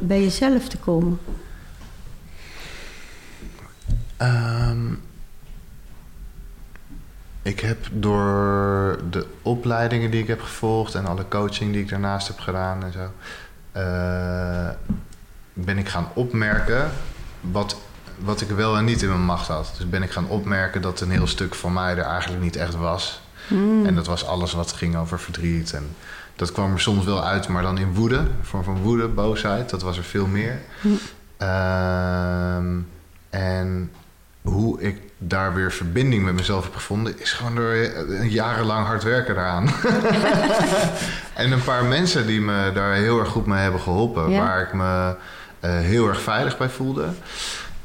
[0.00, 1.18] bij jezelf te komen?
[4.16, 4.94] Ehm,
[7.48, 12.28] ik heb door de opleidingen die ik heb gevolgd en alle coaching die ik daarnaast
[12.28, 13.12] heb gedaan en zo,
[13.72, 14.68] eh,
[15.52, 16.90] ben ik gaan opmerken
[17.40, 17.80] wat,
[18.18, 19.74] wat ik wel en niet in mijn macht had.
[19.76, 22.74] Dus ben ik gaan opmerken dat een heel stuk van mij er eigenlijk niet echt
[22.74, 23.20] was.
[23.84, 25.72] En dat was alles wat ging over verdriet.
[25.72, 25.88] En
[26.36, 28.16] dat kwam er soms wel uit, maar dan in woede.
[28.16, 29.70] Een vorm van woede, boosheid.
[29.70, 30.60] Dat was er veel meer.
[31.36, 32.78] Ehm,
[33.30, 33.90] en
[34.42, 37.20] hoe ik daar weer verbinding met mezelf heb gevonden...
[37.20, 39.68] is gewoon door eh, jarenlang hard werken daaraan.
[41.34, 44.30] en een paar mensen die me daar heel erg goed mee hebben geholpen.
[44.30, 44.38] Ja.
[44.40, 45.14] Waar ik me
[45.60, 47.08] eh, heel erg veilig bij voelde.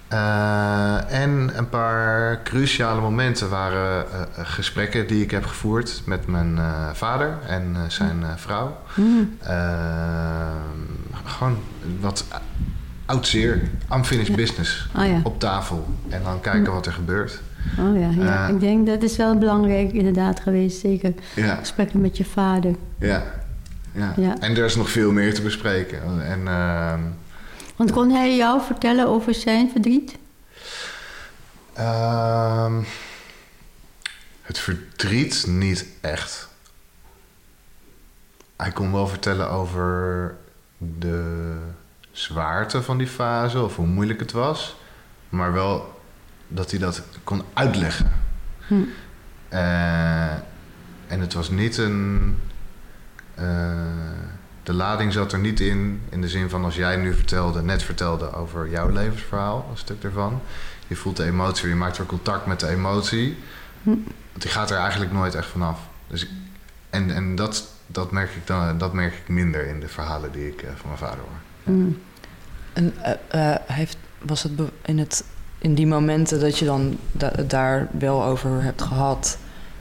[0.07, 4.05] Eh, en een paar cruciale momenten waren
[4.37, 6.59] gesprekken die ik heb gevoerd met mijn
[6.93, 8.77] vader en zijn vrouw.
[9.39, 9.53] Eh,
[11.25, 11.57] gewoon
[11.99, 12.25] wat
[13.13, 13.61] oud zeer,
[13.91, 15.21] unfinished business ja.
[15.23, 15.85] op tafel.
[16.09, 17.41] En dan kijken wat er gebeurt.
[17.79, 18.47] Oh ja, ja.
[18.47, 18.53] Eh.
[18.53, 21.13] ik denk dat is wel belangrijk inderdaad geweest, zeker.
[21.35, 22.75] Ja, Gesprekken met je vader.
[22.99, 23.41] ja.
[23.95, 24.13] Ja.
[24.17, 24.39] Ja.
[24.39, 26.25] En er is nog veel meer te bespreken.
[26.25, 26.99] En ehm,
[27.75, 30.17] Want kon hij jou vertellen over zijn verdriet?
[31.73, 32.81] Ehm,
[34.41, 36.49] het verdriet niet echt.
[38.55, 40.35] Hij kon wel vertellen over
[40.77, 41.55] de
[42.13, 44.75] zwaarte van die fase of hoe moeilijk het was,
[45.29, 46.01] maar wel
[46.47, 48.11] dat hij dat kon uitleggen.
[48.67, 48.73] Hm.
[49.49, 50.31] Eh,
[51.07, 52.37] en het was niet een.
[53.35, 53.45] eh,
[54.63, 57.83] de lading zat er niet in, in de zin van als jij nu vertelde, net
[57.83, 60.41] vertelde over jouw levensverhaal, een stuk ervan.
[60.87, 63.37] Je voelt de emotie, je maakt weer contact met de emotie.
[63.83, 63.89] Hm.
[64.31, 65.79] Want die gaat er eigenlijk nooit echt vanaf.
[66.07, 66.29] Dus, ik-
[66.89, 70.47] en en dat, dat, merk ik dan, dat merk ik minder in de verhalen die
[70.47, 71.42] ik eh, van mijn vader hoor.
[71.63, 71.89] Hm.
[72.73, 74.51] En eh, eh, heeft, was het
[74.85, 75.23] in, het
[75.57, 79.37] in die momenten dat je dan da- daar wel over hebt gehad,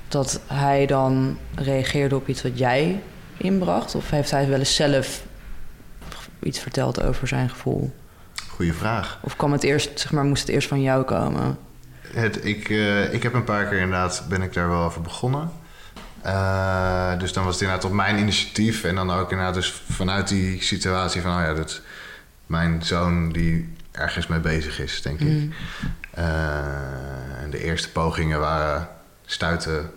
[0.08, 3.02] dat hij dan reageerde op iets wat jij
[3.36, 3.94] inbracht?
[3.94, 5.24] Of heeft hij wel eens zelf
[6.42, 7.92] iets verteld over zijn gevoel?
[8.48, 9.18] Goeie vraag.
[9.22, 11.58] Of kwam het eerst, zeg maar, moest het eerst van jou komen?
[12.02, 15.50] Het, ik, eh, ik heb een paar keer inderdaad, ben ik daar wel over begonnen.
[16.22, 18.84] Eh, dus dan was het inderdaad op mijn initiatief.
[18.84, 21.30] En dan ook inderdaad dus vanuit die situatie van...
[21.36, 21.80] oh ja, dat
[22.46, 25.26] mijn zoon die ergens mee bezig is, denk ik.
[25.28, 25.52] Mm.
[26.10, 28.88] Eh, en de eerste pogingen waren
[29.26, 29.90] stuiten.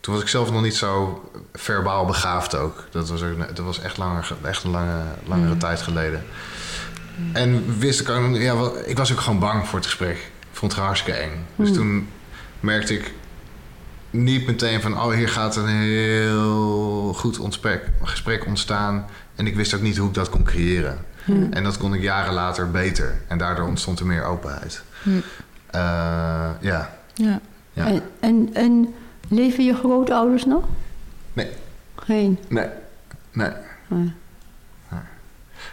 [0.00, 2.84] Toen was ik zelf nog niet zo verbaal begaafd ook.
[2.90, 5.58] Dat was, ook, dat was echt, langer, echt een lange, langere Mm.
[5.58, 6.24] tijd geleden.
[7.32, 10.16] En wist ik ook, ja, ik was ook gewoon bang voor het gesprek.
[10.16, 11.46] Ik vond het hartstikke eng.
[11.56, 11.74] Dus Mm.
[11.74, 12.08] toen
[12.60, 13.12] merkte ik
[14.16, 17.38] niet meteen van, oh, hier gaat een heel goed
[18.02, 19.06] gesprek ontstaan.
[19.34, 20.98] En ik wist ook niet hoe ik dat kon creëren.
[21.24, 21.46] Hm.
[21.50, 23.20] En dat kon ik jaren later beter.
[23.28, 24.82] En daardoor ontstond er meer openheid.
[25.02, 25.10] Hm.
[25.66, 25.80] Eh,
[26.60, 26.96] ja.
[27.14, 27.40] Ja.
[27.72, 27.86] ja.
[27.86, 28.94] En, en, en
[29.28, 30.64] leven je grootouders nog?
[31.32, 31.48] Nee.
[31.94, 32.38] Geen.
[32.48, 32.68] Nee.
[33.32, 33.50] Nee.
[33.86, 34.12] Nee.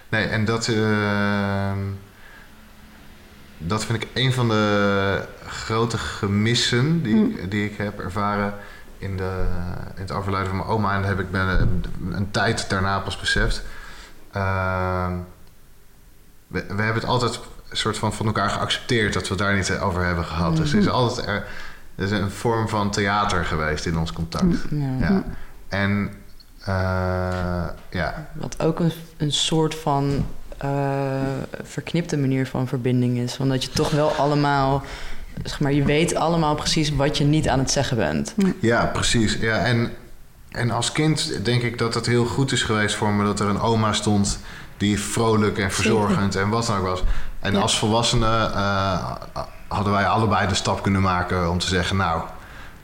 [0.09, 1.79] Nee, en dat, ehm,
[3.67, 8.53] dat vind ik een van de grote gemissen die, ik, die ik heb ervaren
[8.97, 9.45] in, de,
[9.95, 10.93] in het overlijden van mijn oma.
[10.93, 13.63] En dat heb ik ben, een, een tijd daarna pas beseft.
[14.31, 15.13] Ehm,
[16.47, 17.39] we, we hebben het altijd
[17.69, 20.57] een soort van van elkaar geaccepteerd dat we het daar niet over hebben gehad.
[20.57, 21.47] Dus er is altijd er,
[21.95, 24.55] er is een vorm van theater geweest in ons contact.
[24.69, 24.97] Ja.
[24.99, 25.23] Ja.
[25.67, 26.11] En
[26.59, 30.25] eh, ja, Wat ook een, een soort van
[30.63, 33.37] eh, verknipte manier van verbinding is.
[33.37, 34.83] Want dat je toch wel allemaal,
[35.43, 38.33] zeg maar, je weet allemaal precies wat je niet aan het zeggen bent.
[38.59, 39.37] ja precies.
[39.39, 39.91] Ja, en,
[40.51, 43.47] en als kind denk ik dat het heel goed is geweest voor me dat er
[43.47, 44.39] een oma stond
[44.77, 47.03] die vrolijk en verzorgend en wat dan ook was.
[47.39, 47.59] En Ja.
[47.59, 49.11] als volwassenen eh,
[49.67, 52.21] hadden wij allebei de stap kunnen maken om te zeggen, nou,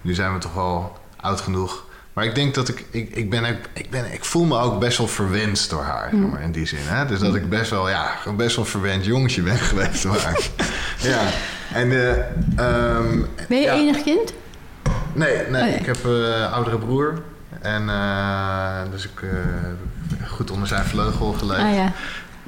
[0.01, 1.88] nu zijn we toch wel oud genoeg.
[2.14, 4.97] Maar ik denk dat ik, ik, ik ben, ik ben, ik voel me ook best
[4.97, 6.80] wel verwend door haar, zeg maar, in die zin.
[6.82, 7.05] Hè?
[7.05, 10.47] Dus dat ik best wel, ja, best wel verwend jongetje ben geweest door haar.
[10.97, 11.22] ja.
[11.74, 12.10] En eh,
[12.55, 13.74] ehm, Ben je ja.
[13.74, 14.34] enig kind?
[15.14, 15.62] Nee, nee.
[15.64, 15.76] Oh, ja.
[15.76, 17.22] ik heb eh, een oudere broer.
[17.62, 19.30] En eh, dus ik eh,
[20.30, 21.62] goed onder zijn vleugel geleefd.
[21.62, 21.91] Ah ja.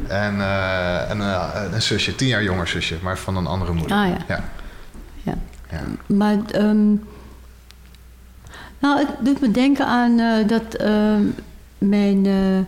[0.08, 3.98] En, eh, en eh, een zusje, tien jaar jonger zusje, maar van een andere moeder.
[3.98, 4.18] Ah ja.
[4.28, 4.44] ja.
[5.24, 5.34] Ja.
[5.72, 5.80] Ja.
[6.16, 6.96] Maar ehm,
[8.82, 11.24] nou, het doet me denken aan eh, dat ehm,
[11.78, 12.60] mijn eh,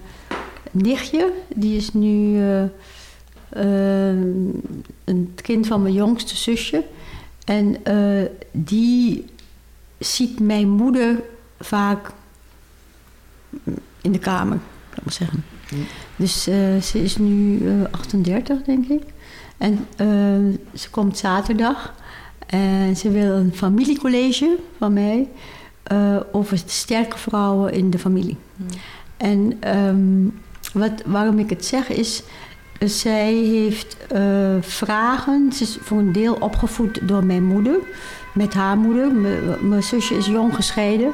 [0.71, 2.63] nichtje, die is nu eh,
[3.49, 4.47] ehm,
[5.03, 6.83] een kind van mijn jongste zusje.
[7.45, 7.77] En
[8.51, 9.25] die
[9.99, 11.23] ziet mijn moeder
[11.59, 12.11] vaak
[14.01, 14.57] in de kamer,
[14.89, 15.43] kan ik maar zeggen.
[16.15, 16.43] Dus
[16.91, 19.03] ze is nu eh, 38, denk ik.
[19.57, 21.93] En eh, ze komt zaterdag.
[22.45, 25.27] En ze wil een familiecollege van mij
[25.83, 28.37] eh, over sterke vrouwen in de familie.
[29.17, 30.27] En ehm,
[30.73, 32.23] wat, waarom ik het zeg is,
[32.79, 35.53] zij heeft eh, vragen.
[35.53, 37.77] Ze is voor een deel opgevoed door mijn moeder,
[38.33, 39.11] met haar moeder.
[39.61, 41.11] Mijn zusje is jong gescheiden.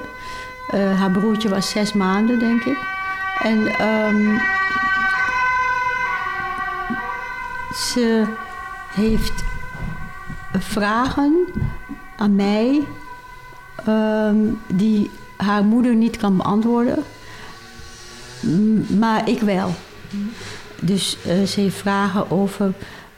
[0.70, 2.78] Eh, haar broertje was zes maanden, denk ik.
[3.42, 4.38] En ehm,
[7.74, 8.26] ze
[8.94, 9.44] heeft
[10.52, 11.34] vragen
[12.18, 12.88] aan mij
[13.86, 17.04] ehm, die haar moeder niet kan beantwoorden,
[19.00, 19.70] maar ik wel.
[20.82, 22.74] Dus eh, ze heeft vragen over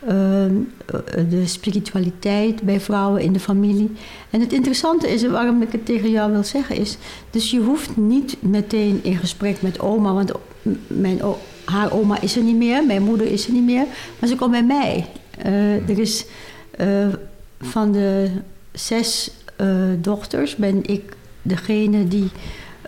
[0.07, 0.55] ehm,
[0.86, 0.99] eh,
[1.30, 3.91] de spiritualiteit bij vrouwen in de familie.
[4.30, 6.97] En het interessante is, waarom ik het tegen jou wil zeggen, is...
[7.30, 10.14] dus je hoeft niet meteen in gesprek met oma...
[10.14, 10.32] want
[10.88, 11.22] mijn,
[11.66, 13.86] haar oma is er niet meer, mijn moeder is er niet meer...
[14.20, 15.07] maar ze komt bij mij.
[15.38, 16.26] Eh, er is
[17.59, 18.30] van de
[18.72, 19.32] zes
[20.01, 21.01] dochters ben ik
[21.41, 22.30] degene die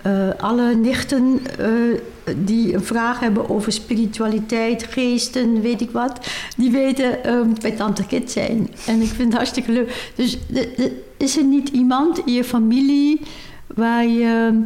[0.02, 1.68] eh, alle nichten eh,
[2.38, 8.06] die een vraag hebben over spiritualiteit, geesten, weet ik wat, die weten eh, bij Tante
[8.06, 8.70] Kit zijn.
[8.88, 10.12] En ik vind het hartstikke leuk.
[10.16, 10.38] Dus
[11.18, 13.22] is er niet iemand in je familie
[13.76, 14.62] waar je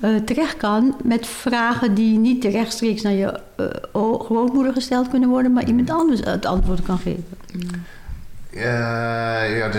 [0.00, 5.28] eh, terecht kan met vragen die niet rechtstreeks naar je eh, o- grootmoeder gesteld kunnen
[5.28, 7.24] worden, maar iemand anders het antwoord kan geven?
[8.52, 8.60] Eh,
[9.58, 9.70] ja,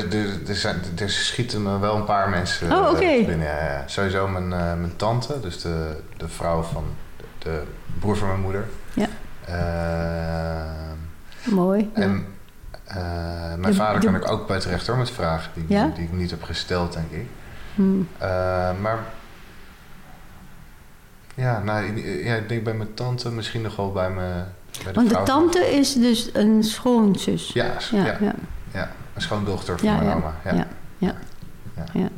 [0.48, 3.48] er, zijn, er schieten me wel een paar mensen Oh, eh, binnen.
[3.48, 3.84] Ja, ja.
[3.86, 6.84] Sowieso mijn, eh, mijn tante, dus de, de vrouw van
[7.18, 7.64] de, de
[8.00, 8.66] broer van mijn moeder.
[8.94, 9.08] Ja.
[9.46, 11.90] Eh, Mooi.
[11.94, 12.26] en
[13.58, 15.92] mijn De- vader de- kan ik ook bij terecht hoor, met vragen die, Ja?
[15.96, 17.26] die ik niet heb gesteld, denk ik.
[17.76, 18.08] Hmm.
[18.82, 19.00] Maar
[21.36, 24.46] ja, nou, ik- ja, ik denk bij mijn tante, misschien nog wel bij mijn
[24.84, 27.50] bij de Want de tante is dus een schoonzus.
[27.54, 28.34] Ja, ja, ja, ja.
[28.74, 28.92] Ja.
[29.14, 30.36] een schoondochter van mijn oma.
[30.44, 30.68] Ja.
[30.98, 31.16] ja.
[31.94, 32.10] ja.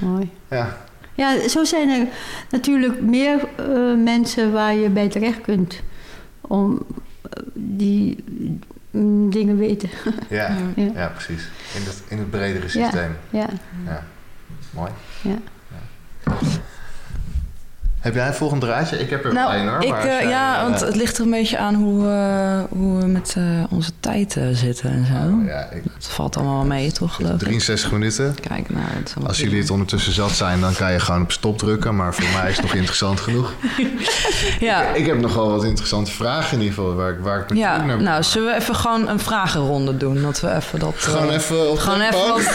[0.00, 0.30] Mooi.
[0.50, 0.76] Ja.
[1.16, 2.06] Ja, zo zijn er
[2.50, 5.80] natuurlijk meer eh, mensen waar je bij terecht kunt
[6.40, 6.86] om
[7.22, 8.24] eh, die
[8.90, 9.88] mm, dingen weten.
[10.28, 10.90] Ja, Ja.
[10.94, 11.08] ja.
[11.08, 11.48] precies.
[11.74, 12.68] In het, in het bredere Ja.
[12.68, 13.16] systeem.
[13.30, 13.48] ja,
[13.86, 14.04] Ja.
[14.70, 14.90] Mooi.
[15.22, 15.36] ja.
[18.04, 18.98] Heb jij een volgend draadje?
[18.98, 19.82] Ik heb er Nou, één hoor.
[19.82, 22.98] ik, maar eh, ja, eh, want het ligt er een beetje aan hoe, eh, hoe
[23.00, 23.36] we met
[23.70, 25.46] onze tijd zitten en zo.
[25.50, 27.38] ja, ik, Het valt allemaal wel mee, toch, geloof ik?
[27.38, 28.34] 63 minuten.
[28.48, 28.86] Kijk, nou,
[29.26, 31.96] Als jullie het ondertussen zat zijn, dan kan je gewoon op stop drukken.
[31.96, 33.52] Maar voor mij is het nog interessant genoeg.
[34.60, 36.94] Ja, Ik heb nog wel wat interessante vragen in ieder geval.
[36.94, 38.02] Waar, ik- waar ik met ja naar ben.
[38.02, 40.22] nou, zullen we even gewoon een vragenronde doen?
[40.22, 40.94] Dat we even dat...
[40.96, 42.40] Gewoon even op Gewoon even wat...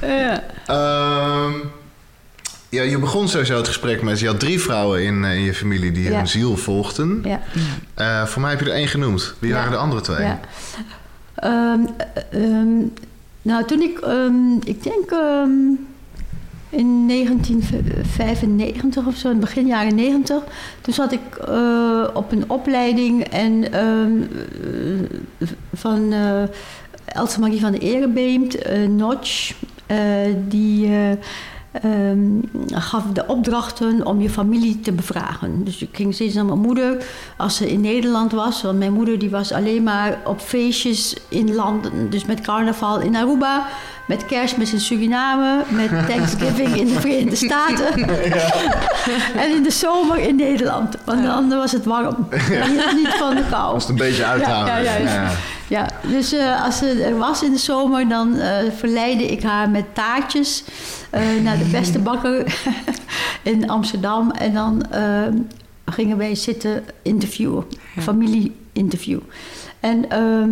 [0.18, 0.42] Ja.
[0.68, 1.52] Ehm,
[2.68, 4.20] ja, je begon sowieso het gesprek met...
[4.20, 6.16] Je had drie vrouwen in, eh, in je familie die Ja.
[6.16, 7.20] hun ziel volgden.
[7.24, 7.40] ja.
[7.94, 9.34] Eh, voor mij heb je er één genoemd.
[9.38, 9.56] Wie Ja.
[9.56, 10.26] waren de andere twee?
[10.26, 10.40] Ja.
[11.34, 12.06] Ehm, eh,
[12.42, 12.68] ehm,
[13.42, 13.98] nou, toen ik,
[14.64, 15.10] ik denk
[16.70, 20.42] in 1995 of zo, in begin jaren 90,
[20.80, 21.20] toen zat ik
[22.14, 23.64] op een opleiding en
[25.74, 26.42] van eh
[27.04, 28.56] Else Marie van de Erebeemt,
[28.88, 29.52] Notch,
[30.48, 31.10] die eh,
[31.70, 32.20] ehm,
[32.70, 35.64] gaf de opdrachten om je familie te bevragen.
[35.64, 37.04] Dus ik ging steeds naar mijn moeder
[37.36, 38.62] als ze in Nederland was.
[38.62, 42.10] Want mijn moeder die was alleen maar op feestjes in landen.
[42.10, 43.66] Dus met carnaval in Aruba,
[44.08, 48.08] met kerstmis in Suriname, met Thanksgiving in de Verenigde Staten.
[49.36, 50.96] en in de zomer in Nederland.
[51.04, 52.28] Want dan was het warm.
[52.48, 53.72] Hield niet van de kou.
[53.74, 54.74] Als het een beetje uithouden.
[54.84, 55.30] Ja, ja, ja.
[55.68, 59.70] Ja, dus eh, als ze er was in de zomer, dan eh, verleidde ik haar
[59.70, 60.64] met taartjes
[61.10, 62.60] eh, naar de beste bakker
[63.42, 64.30] in Amsterdam.
[64.30, 64.86] En dan
[65.86, 67.64] gingen wij zitten interviewen,
[67.96, 68.02] Ja.
[68.02, 69.18] familie-interview.
[69.80, 70.50] En ehm,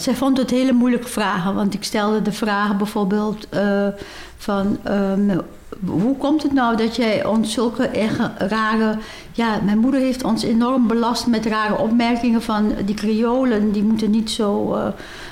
[0.00, 3.86] zij vond het hele moeilijke vragen, want ik stelde de vragen bijvoorbeeld eh,
[4.36, 4.78] van...
[4.82, 5.38] ehm,
[5.86, 7.90] hoe komt het nou dat jij ons zulke
[8.38, 8.98] rare...
[9.32, 12.72] Ja, mijn moeder heeft ons enorm belast met rare opmerkingen van...
[12.84, 14.86] die Creolen, die moeten niet zo eh,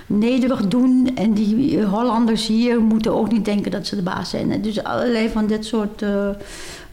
[0.06, 1.10] nederig doen...
[1.14, 4.62] en die Hollanders hier moeten ook niet denken dat ze de baas zijn.
[4.62, 6.28] Dus allerlei van dit soort eh,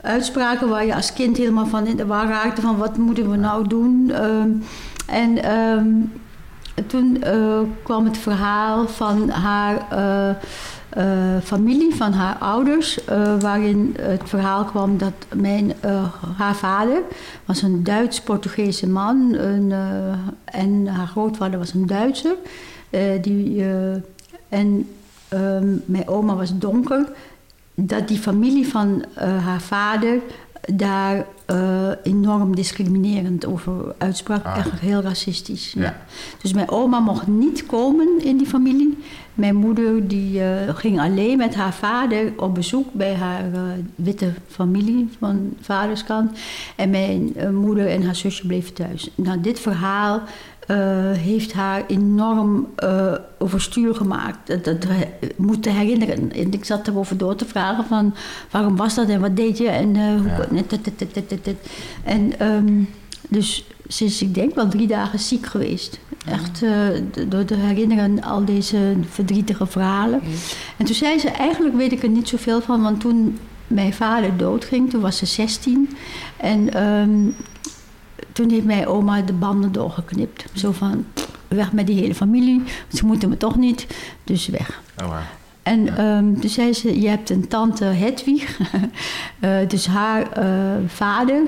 [0.02, 0.70] uitspraken...
[0.70, 2.62] waar je als kind helemaal van in de war raakte...
[2.62, 4.12] van wat moeten we nou doen...
[4.14, 4.50] Ehm,
[5.06, 5.38] en
[6.88, 10.30] toen eh, kwam het verhaal van haar eh,
[10.90, 13.00] eh, familie, van haar ouders,
[13.40, 15.74] waarin het verhaal kwam dat mijn,
[16.38, 17.02] haar vader
[17.46, 19.74] was een Duits-Portugese man een,
[20.46, 22.36] en haar grootvader was een Duitser.
[23.22, 23.66] Die,
[24.50, 24.88] en
[25.28, 27.12] ehm, mijn oma was donker.
[27.76, 30.20] Dat die familie van haar vader
[30.74, 34.46] daar eh, enorm discriminerend over uitsprak.
[34.46, 34.58] Ah.
[34.58, 35.74] Echt heel racistisch.
[35.76, 35.82] Ja.
[35.82, 35.98] Ja.
[36.42, 38.98] Dus mijn oma mocht niet komen in die familie.
[39.34, 43.62] Mijn moeder die, eh, ging alleen met haar vader op bezoek bij haar eh,
[43.96, 46.40] witte familie van vaderskant.
[46.76, 49.10] En mijn moeder en haar zusje bleven thuis.
[49.16, 50.22] Nou, dit verhaal
[51.18, 54.48] heeft haar enorm eh, overstuur gemaakt.
[54.48, 56.32] Dat, dat he- moet te herinneren.
[56.32, 58.16] En ik zat erover door te vragen van
[58.52, 60.48] waarom was dat en wat deed je en eh, hoe.
[62.04, 62.88] En
[63.30, 63.66] dus
[64.00, 66.00] is, ik denk wel drie dagen ziek geweest.
[66.26, 66.72] Echt eh,
[67.28, 68.78] door te herinneren al deze
[69.10, 70.22] verdrietige verhalen.
[70.78, 74.38] En toen zei ze, eigenlijk weet ik er niet zoveel van, want toen mijn vader
[74.38, 75.90] doodging, toen was ze 16.
[76.38, 77.28] En ehm,
[78.40, 80.46] toen heeft mijn oma de banden doorgeknipt.
[80.54, 81.06] Zo van,
[81.48, 82.64] weg met die hele familie,
[82.94, 83.88] ze moeten me toch niet,
[84.24, 84.82] dus weg.
[85.04, 85.18] Oh.
[85.64, 85.96] En Ja.
[85.98, 88.58] ehm, toen zei ze, je hebt een tante Hedwig.
[89.40, 90.46] Eh, dus haar eh,
[90.88, 91.42] vader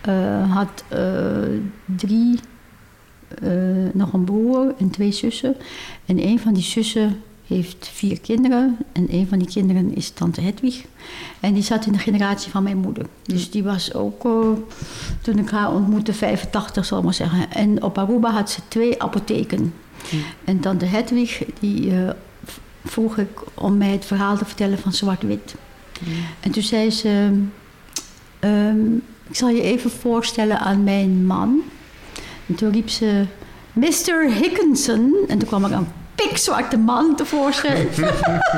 [0.00, 0.84] eh, had
[1.84, 2.40] drie,
[3.92, 5.56] nog een broer en twee zussen.
[6.06, 7.22] En een van die zussen
[7.54, 8.76] heeft vier kinderen.
[8.92, 10.84] En een van die kinderen is tante Hedwig.
[11.40, 13.06] En die zat in de generatie van mijn moeder.
[13.22, 14.48] Dus die was ook, eh,
[15.20, 17.50] toen ik haar ontmoette, 85 zal ik maar zeggen.
[17.50, 19.74] En op Aruba had ze twee apotheken.
[20.44, 22.10] En tante Hedwig, die eh,
[22.84, 25.54] vroeg ik om mij het verhaal te vertellen van Zwart-Wit.
[26.40, 27.42] En toen zei ze,
[28.38, 28.94] ehm,
[29.28, 31.60] ik zal je even voorstellen aan mijn man.
[32.46, 33.24] En toen riep ze,
[33.72, 34.32] Mr.
[34.32, 35.14] Hickinson.
[35.28, 35.86] En toen kwam er een
[36.28, 37.88] pikzwarte man tevoorschijn.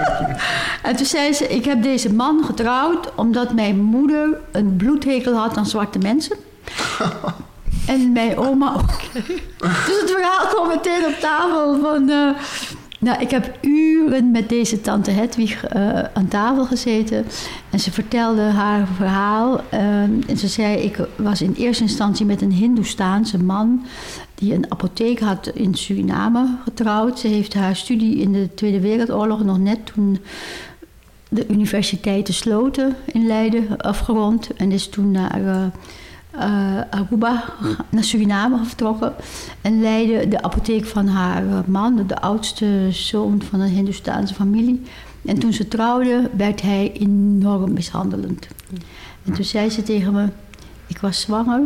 [0.83, 5.57] en toen zei ze, ik heb deze man getrouwd omdat mijn moeder een bloedhekel had
[5.57, 6.37] aan zwarte mensen.
[7.87, 9.13] en mijn oma ook.
[9.87, 12.09] dus het verhaal kwam meteen op tafel van...
[12.09, 12.31] eh,
[12.99, 17.27] nou, ik heb uren met deze tante Hedwig eh, aan tafel gezeten.
[17.71, 19.61] En ze vertelde haar verhaal.
[19.69, 23.87] ehm, en ze zei, ik was in eerste instantie met een Hindoestaanse man...
[24.43, 27.19] die een apotheek had in Suriname getrouwd.
[27.19, 30.19] Ze heeft haar studie in de Tweede Wereldoorlog nog net toen
[31.29, 34.55] de universiteiten sloten in Leiden afgerond.
[34.57, 37.45] En is toen naar uh, Aruba,
[37.91, 39.15] naar Suriname vertrokken.
[39.61, 44.83] En leidde de apotheek van haar man, de oudste zoon van een Hindoestaanse familie.
[45.25, 48.49] En toen ze trouwden, werd hij enorm mishandelend.
[49.25, 50.29] En toen zei ze tegen me:
[50.87, 51.61] Ik was zwanger.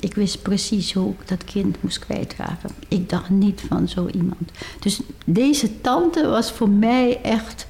[0.00, 2.70] Ik wist precies hoe ik dat kind moest kwijtraken.
[2.88, 4.50] Ik dacht niet van zo iemand.
[4.80, 7.66] Dus deze tante was voor mij echt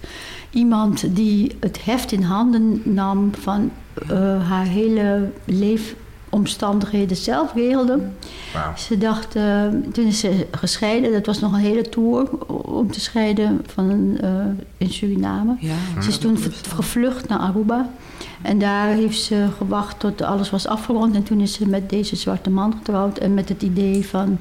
[0.50, 3.70] iemand die het heft in handen nam van
[4.02, 5.30] uh, haar hele
[6.30, 8.00] leefomstandigheden zelf regelde.
[8.76, 13.00] Ze dacht, uh, toen is ze gescheiden, dat was nog een hele tour om te
[13.00, 14.28] scheiden van, uh,
[14.76, 15.56] in Suriname.
[15.60, 16.02] Ja.
[16.02, 16.38] Ze is toen
[16.74, 17.90] gevlucht naar Aruba.
[18.42, 21.14] En daar heeft ze gewacht tot alles was afgerond.
[21.14, 23.18] En toen is ze met deze zwarte man getrouwd.
[23.18, 24.38] En met het idee van,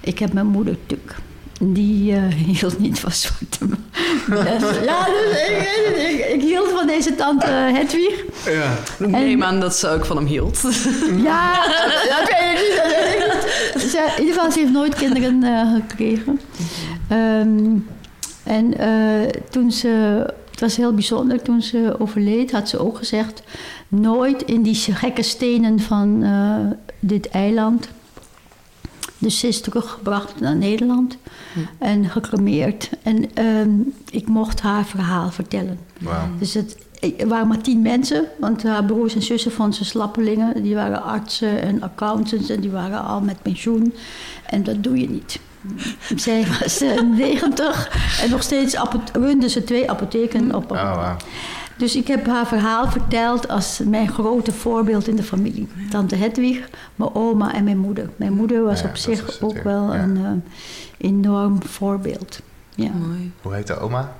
[0.00, 1.16] ik heb mijn moeder tuk.
[1.60, 4.84] Die uh, hield niet van zwarte mensen.
[4.90, 8.24] ja, dus ik, ik, ik, hield van deze tante Hedwig.
[8.44, 8.78] Ja.
[8.98, 10.60] Ik neem aan dat ze ook van hem hield.
[11.30, 11.66] ja,
[12.08, 13.34] dat weet ik
[13.74, 13.82] niet.
[13.82, 16.40] Ze, in ieder geval, ze heeft nooit kinderen uh, gekregen.
[17.12, 17.86] Um,
[18.44, 20.24] en uh, toen ze
[20.54, 21.42] het was heel bijzonder.
[21.42, 23.42] Toen ze overleed, had ze ook gezegd:
[23.88, 26.56] nooit in die gekke stenen van uh,
[27.00, 27.88] dit eiland.
[29.18, 31.16] Dus ze is teruggebracht naar Nederland
[31.52, 31.60] hm.
[31.78, 32.90] en gecremeerd.
[33.02, 35.78] En um, ik mocht haar verhaal vertellen.
[36.00, 36.14] Wow.
[36.38, 36.76] Dus het,
[37.18, 41.02] er waren maar tien mensen, want haar broers en zussen van zijn slappelingen, die waren
[41.02, 43.94] artsen en accountants en die waren al met pensioen.
[44.46, 45.40] En dat doe je niet.
[46.16, 48.76] Zij was 90 en nog steeds
[49.12, 50.70] runde ze twee apotheken op.
[50.70, 51.14] Oh,
[51.76, 55.68] Dus ik heb haar verhaal verteld als mijn grote voorbeeld in de familie.
[55.90, 58.10] Tante Hedwig, mijn oma en mijn moeder.
[58.16, 60.30] Mijn moeder was op zich ook wel een uh,
[60.96, 62.40] enorm voorbeeld.
[62.74, 62.90] Ja.
[62.90, 63.32] Mooi.
[63.42, 64.12] Hoe heet de oma?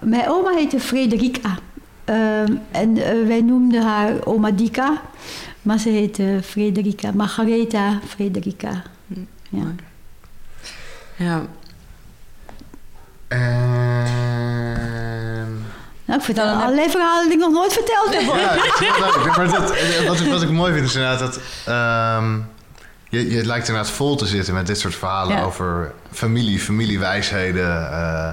[0.00, 1.58] Mijn oma heette Frederica.
[2.06, 2.40] Uh,
[2.70, 5.00] en uh, wij noemden haar oma Dika.
[5.62, 7.10] Maar ze heette Frederica.
[7.14, 8.82] Margaretha Frederica.
[9.48, 9.66] Ja.
[11.16, 11.42] Ja.
[13.28, 15.19] En...
[16.10, 18.22] Nou, ik vertel allerlei verhalen die ik nog nooit verteld heb.
[18.22, 19.36] Ja.
[19.36, 19.68] Maar dat,
[20.06, 21.40] wat, ik, wat ik mooi vind is inderdaad dat...
[22.18, 22.46] Um,
[23.08, 27.68] je, je lijkt inderdaad vol te zitten met dit soort verhalen over familie, familiewijsheden.
[27.68, 28.30] Uh,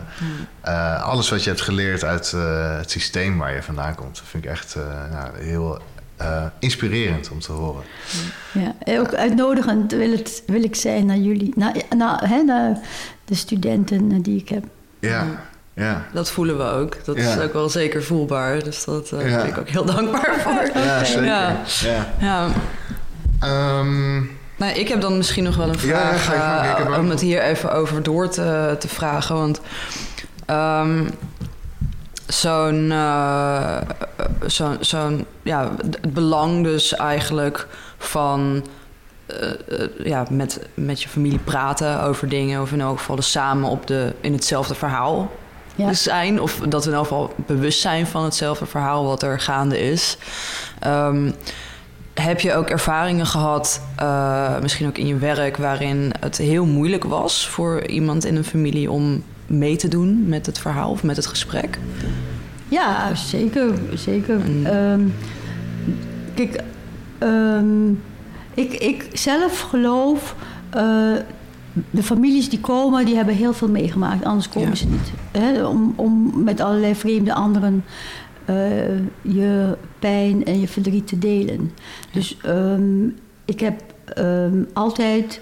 [0.65, 4.15] uh, alles wat je hebt geleerd uit uh, het systeem waar je vandaan komt.
[4.15, 4.75] Dat vind ik echt
[5.11, 5.81] nou, heel
[6.21, 7.83] uh, inspirerend om te horen.
[8.51, 12.79] Ja, ook uitnodigend wil, het, wil ik zijn naar jullie, naar, naar, hè, naar
[13.25, 14.63] de studenten die ik heb.
[14.99, 15.25] Ja,
[15.77, 16.05] ja.
[16.13, 17.05] Dat voelen we ook.
[17.05, 18.63] Dat is ook wel zeker voelbaar.
[18.63, 20.81] Dus dat uh, ben ik ook heel dankbaar voor.
[20.81, 21.23] Ja, zeker.
[21.25, 21.55] Ja.
[22.19, 22.47] ja.
[23.79, 27.71] Um, nou, ik heb dan misschien nog wel een vraag uh, om het hier even
[27.71, 29.35] over door te, te vragen.
[29.35, 29.61] Want
[30.49, 31.09] um,
[32.25, 33.77] zo'n, uh,
[34.45, 37.67] zo'n, zo'n, ja, het belang dus eigenlijk
[37.97, 38.65] van
[39.27, 43.69] uh, ja, met, met je familie praten over dingen, of in elk geval dus samen
[43.69, 45.31] op de, in hetzelfde verhaal
[45.77, 45.93] ja.
[45.93, 49.79] zijn, of dat we in elk geval bewust zijn van hetzelfde verhaal wat er gaande
[49.79, 50.17] is.
[50.85, 51.33] Um,
[52.13, 57.03] heb je ook ervaringen gehad, uh, misschien ook in je werk, waarin het heel moeilijk
[57.03, 61.15] was voor iemand in een familie om mee te doen met het verhaal of met
[61.15, 61.79] het gesprek?
[62.67, 63.73] Ja, zeker.
[63.93, 64.39] zeker.
[64.91, 65.13] Um,
[66.33, 66.61] kijk,
[67.19, 68.03] um,
[68.53, 70.35] ik, ik zelf geloof.
[70.75, 71.15] Uh,
[71.89, 75.11] de families die komen, die hebben heel veel meegemaakt, anders komen ze niet.
[75.31, 75.65] Hè?
[75.65, 77.83] Om, om met allerlei vreemde anderen
[78.49, 78.55] uh,
[79.21, 81.71] je pijn en je verdriet te delen.
[82.11, 83.81] Dus um, ik heb
[84.73, 85.41] altijd,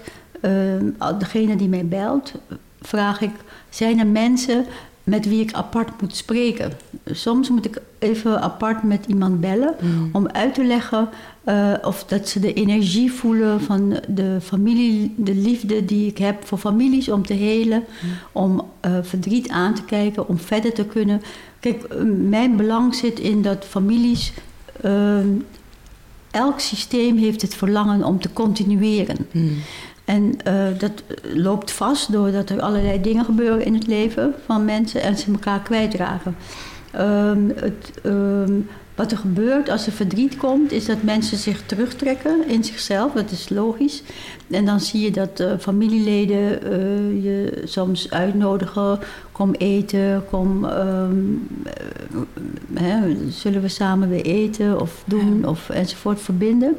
[1.18, 2.32] degene die mij belt,
[2.80, 3.30] vraag ik
[3.68, 4.64] zijn er mensen
[5.04, 6.72] met wie ik apart moet spreken.
[7.04, 10.08] Soms moet ik even apart met iemand bellen mm.
[10.12, 11.08] om uit te leggen
[11.46, 16.46] uh, of dat ze de energie voelen van de familie, de liefde die ik heb
[16.46, 18.08] voor families om te helen, mm.
[18.32, 21.22] om uh, verdriet aan te kijken, om verder te kunnen.
[21.60, 24.32] Kijk, mijn belang zit in dat families.
[24.84, 25.18] Uh,
[26.30, 29.26] elk systeem heeft het verlangen om te continueren.
[29.32, 29.56] Mm.
[30.04, 35.02] En uh, dat loopt vast doordat er allerlei dingen gebeuren in het leven van mensen
[35.02, 36.36] en ze elkaar kwijtraken.
[36.98, 42.48] Um, het, um, wat er gebeurt als er verdriet komt, is dat mensen zich terugtrekken
[42.48, 43.12] in zichzelf.
[43.12, 44.02] Dat is logisch.
[44.50, 48.98] En dan zie je dat uh, familieleden uh, je soms uitnodigen.
[49.32, 50.64] Kom eten, kom.
[50.64, 51.48] Um,
[52.74, 56.76] hè, zullen we samen weer eten of doen of enzovoort verbinden.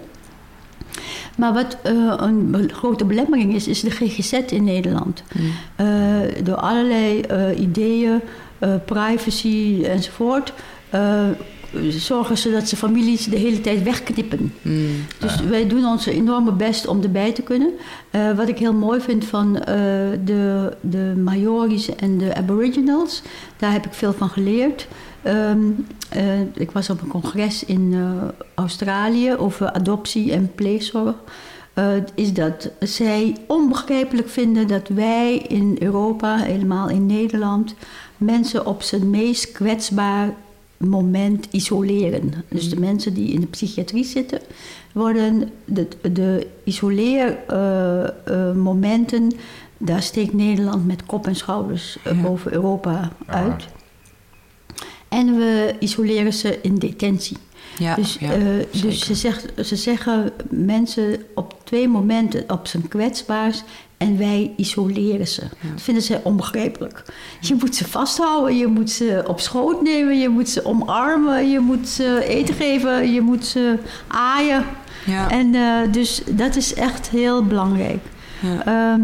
[1.37, 5.23] Maar wat uh, een grote belemmering is, is de GGZ in Nederland.
[5.33, 5.45] Mm.
[5.85, 8.21] Uh, door allerlei uh, ideeën,
[8.85, 10.53] privacy enzovoort,
[10.89, 11.27] eh,
[11.89, 14.53] zorgen ze dat ze families de hele tijd wegknippen.
[14.61, 14.87] Mm.
[15.19, 17.73] Dus wij doen ons enorme best om erbij te kunnen.
[18.09, 19.65] Eh, wat ik heel mooi vind van eh,
[20.25, 23.21] de, de Maori's en de Aboriginals,
[23.57, 24.87] daar heb ik veel van geleerd.
[25.21, 25.59] Ehm,
[26.09, 27.95] eh, ik was op een congres in
[28.55, 31.15] Australië over adoptie en pleegzorg.
[32.15, 37.75] Is dat zij onbegrijpelijk vinden dat wij in Europa, helemaal in Nederland,
[38.17, 40.33] mensen op zijn meest kwetsbaar
[40.77, 42.33] moment isoleren.
[42.49, 44.39] Dus de mensen die in de psychiatrie zitten,
[44.93, 49.31] worden de, de isoleermomenten,
[49.77, 52.21] daar steekt Nederland met kop en schouders eh, Ja.
[52.21, 53.33] boven Europa Ja.
[53.33, 53.65] uit.
[55.07, 57.37] En we isoleren ze in detentie.
[57.77, 58.31] Ja, dus ja,
[58.81, 63.63] dus ze, zegt, ze zeggen mensen op twee momenten op zijn kwetsbaars
[63.97, 65.41] en wij isoleren ze.
[65.41, 67.03] Dat vinden ze onbegrijpelijk.
[67.39, 71.59] Je moet ze vasthouden, je moet ze op schoot nemen, je moet ze omarmen, je
[71.59, 74.65] moet ze eten geven, je moet ze aaien.
[75.05, 75.29] ja.
[75.29, 78.03] En eh, dus dat is echt heel belangrijk.
[78.41, 78.65] Ja.
[78.65, 79.01] Ehm,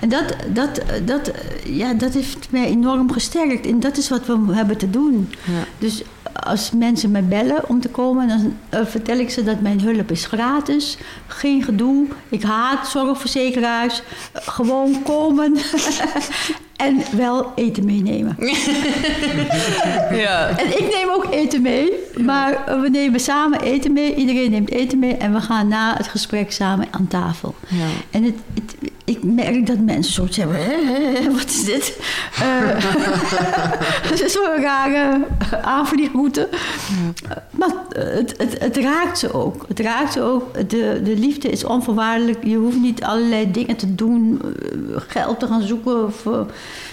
[0.00, 1.32] en dat, dat, dat,
[1.64, 3.66] ja, dat heeft mij enorm gesterkt.
[3.66, 5.30] En dat is wat we hebben te doen.
[5.44, 5.64] Ja.
[5.78, 6.02] Dus
[6.42, 10.10] als mensen mij bellen om te komen, dan eh, vertel ik ze dat mijn hulp
[10.10, 10.98] is gratis.
[11.26, 12.06] Geen gedoe.
[12.28, 14.02] Ik haat zorgverzekeraars.
[14.32, 15.56] Gewoon komen.
[16.76, 18.36] en wel eten meenemen.
[20.24, 20.48] ja.
[20.48, 21.92] En ik neem ook eten mee.
[22.24, 24.14] Maar we nemen samen eten mee.
[24.14, 25.16] Iedereen neemt eten mee.
[25.16, 27.54] En we gaan na het gesprek samen aan tafel.
[27.68, 27.86] Ja.
[28.10, 31.92] En het, het- ik merk dat mensen soort hebben, wat is dit?
[32.34, 32.68] Eh,
[34.10, 35.26] Het is zo'n rare
[35.62, 36.48] aanvliegroute.
[37.50, 39.64] Maar het, het, het raakt ze ook.
[39.68, 40.70] Het raakt ze ook.
[40.70, 42.44] De, de liefde is onvoorwaardelijk.
[42.44, 46.40] Je hoeft niet allerlei dingen te doen, eh, geld te gaan zoeken of eh,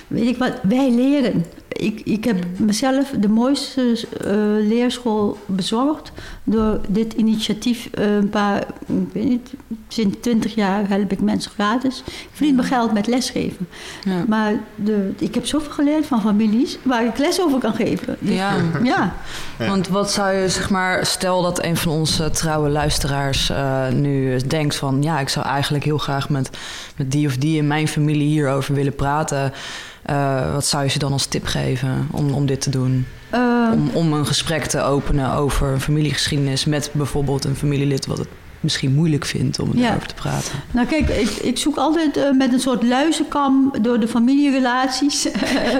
[0.07, 0.53] weet ik wat.
[0.61, 1.45] Wij leren.
[1.81, 4.31] Ik, ik heb mezelf de mooiste eh,
[4.67, 6.11] leerschool bezorgd
[6.43, 7.89] door dit initiatief.
[7.93, 9.53] eh, een paar, ik weet niet,
[9.87, 12.03] sinds twintig jaar help ik mensen gratis.
[12.05, 13.67] Ik verdien mijn geld met lesgeven.
[14.03, 14.23] Ja.
[14.27, 18.15] Maar de, ik heb zoveel geleerd van families waar ik les over kan geven.
[18.19, 18.53] Dus- Ja.
[18.83, 19.13] ja.
[19.57, 24.37] Want wat zou je, zeg maar, stel dat een van onze trouwe luisteraars eh, nu
[24.47, 25.01] denkt van...
[25.01, 26.49] ja, ik zou eigenlijk heel graag met,
[26.97, 29.53] met die of die in mijn familie hierover willen praten.
[30.01, 33.05] Eh, wat zou je ze dan als tip geven om, om dit te doen?
[33.29, 38.17] Eh, Om, om een gesprek te openen over een familiegeschiedenis met bijvoorbeeld een familielid wat
[38.17, 38.27] het
[38.59, 39.89] misschien moeilijk vindt om Ja.
[39.89, 40.51] erover te praten.
[40.71, 45.27] Nou kijk, ik, ik zoek altijd eh, met een soort luizenkam door de familierelaties.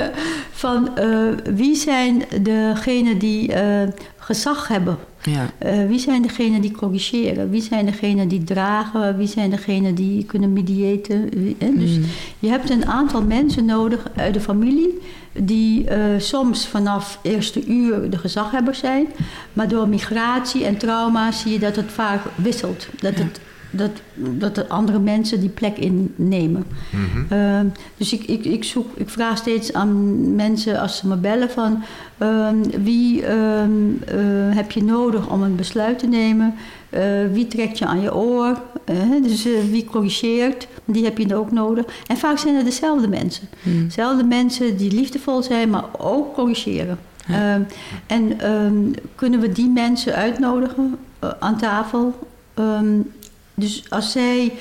[0.52, 1.07] van eh,
[1.56, 3.53] wie zijn degenen die
[4.18, 4.98] gezag hebben?
[5.23, 7.49] Ja, Eh, wie zijn degenen die corrigeren?
[7.49, 9.18] Wie zijn degenen die dragen?
[9.18, 11.30] Wie zijn degenen die kunnen mediëten?
[11.60, 12.03] Dus Mm.
[12.39, 14.99] je hebt een aantal mensen nodig uit de familie...
[15.34, 19.07] die eh, soms vanaf eerste uur de gezaghebbers zijn...
[19.53, 22.88] maar door migratie en trauma zie je dat het vaak wisselt.
[22.99, 23.39] Dat, het,
[23.72, 26.65] dat, dat er andere mensen die plek innemen.
[26.89, 27.34] Mhm.
[27.34, 27.65] Ehm,
[27.98, 31.84] dus ik, ik, ik, zoek, ik vraag steeds aan mensen als ze me bellen van
[32.18, 33.72] ehm, wie ehm,
[34.06, 34.15] eh,
[34.56, 36.53] heb je nodig om een besluit te nemen?
[36.89, 38.61] Eh, wie trekt je aan je oor?
[38.85, 40.68] Eh, dus wie corrigeert?
[40.85, 41.85] Die heb je ook nodig.
[42.07, 43.48] En vaak zijn het dezelfde mensen.
[43.64, 43.85] Mm.
[43.85, 46.99] Dezelfde mensen die liefdevol zijn, maar ook corrigeren.
[47.27, 47.53] Ja.
[47.53, 47.61] Ehm,
[48.07, 48.73] en ehm,
[49.15, 50.98] kunnen we die mensen uitnodigen
[51.39, 52.14] aan tafel?
[52.53, 52.99] Ehm,
[53.61, 54.53] dus als zij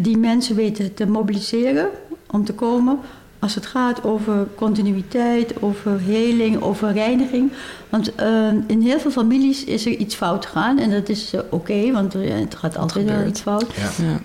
[0.00, 1.88] die mensen weten te mobiliseren
[2.30, 2.98] om te komen.
[3.38, 7.52] Als het gaat over continuïteit, over heling, over reiniging.
[7.88, 10.78] Want eh, in heel veel families is er iets fout gegaan.
[10.78, 13.66] En dat is eh, oké, want eh, het gaat altijd wel iets fout.
[13.76, 14.04] Ja.
[14.04, 14.20] Ja.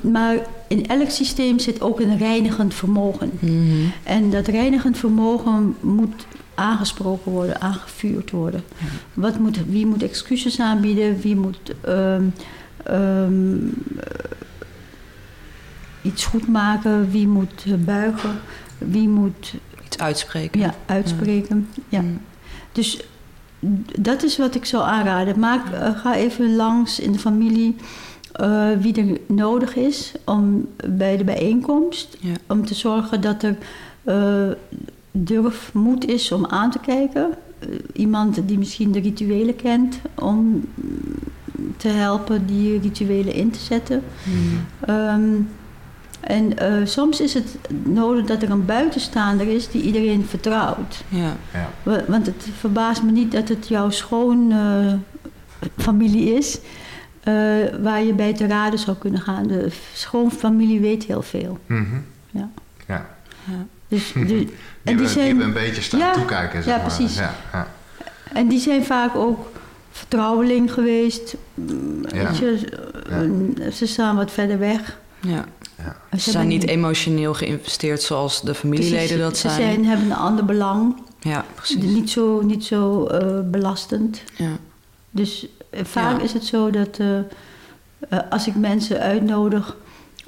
[0.00, 0.36] Maar
[0.68, 3.30] in elk systeem zit ook een reinigend vermogen.
[3.38, 3.54] Mhm.
[4.02, 8.64] En dat reinigend vermogen moet aangesproken worden, aangevuurd worden.
[9.14, 11.20] Wat moet, wie moet excuses aanbieden?
[11.20, 11.74] Wie moet
[12.88, 13.56] ehm,
[14.00, 14.30] eh,
[16.02, 17.10] iets goed maken?
[17.10, 18.30] Wie moet eh, buigen?
[18.78, 19.54] Wie moet
[19.84, 20.60] Iets uitspreken.
[20.60, 21.68] ja, uitspreken?
[21.88, 22.00] Ja.
[22.00, 22.20] Mm.
[22.72, 23.00] Dus
[23.98, 25.38] dat is wat ik zou aanraden.
[25.38, 27.76] Maak, eh, ga even langs in de familie
[28.80, 32.16] wie er nodig is om bij de bijeenkomst.
[32.20, 32.34] Ja.
[32.46, 33.56] Om te zorgen dat er
[34.08, 34.50] eh,
[35.10, 37.30] durf, moed is om aan te kijken.
[37.92, 40.64] Iemand die misschien de rituelen kent om
[41.76, 44.02] te helpen die rituelen in te zetten.
[44.24, 44.64] Mm.
[44.86, 45.22] Ehm,
[46.20, 51.04] en eh, soms is het nodig dat er een buitenstaander is die iedereen vertrouwt.
[51.08, 51.36] Ja.
[51.52, 51.68] Ja.
[51.82, 55.00] Wa- Want het verbaast me niet dat het jouw schoonfamilie
[55.76, 56.58] familie is.
[57.22, 57.34] eh,
[57.82, 59.46] waar je bij te raden zou kunnen gaan.
[59.46, 61.58] De schoonfamilie weet heel veel.
[61.66, 61.84] Mhm.
[62.30, 62.48] Ja.
[62.86, 63.06] Ja.
[63.44, 63.66] Ja.
[63.88, 64.52] Dus, Die,
[64.84, 66.62] en die zijn, een beetje staan Ja, toekijken.
[66.62, 66.94] Zeg ja, maar.
[66.94, 67.16] precies.
[67.18, 67.66] Ja, ja.
[68.32, 69.50] En die zijn vaak ook
[69.98, 71.36] vertrouweling geweest.
[71.54, 71.62] Ja.
[72.12, 72.68] weet je,
[73.08, 74.98] eh, Ze staan wat verder weg.
[75.20, 75.44] Ja.
[76.12, 79.60] Ze Ze zijn niet emotioneel geïnvesteerd zoals de familieleden Precies, dat Ze zijn.
[79.72, 80.96] zijn, hebben een ander belang.
[81.20, 81.82] Ja, precies.
[81.84, 84.22] Niet zo, niet zo eh, belastend.
[84.36, 84.56] Ja.
[85.10, 86.24] Dus eh, vaak Ja.
[86.24, 87.24] is het zo dat eh, eh,
[88.30, 89.76] als ik mensen uitnodig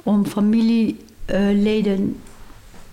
[0.03, 2.17] om familieleden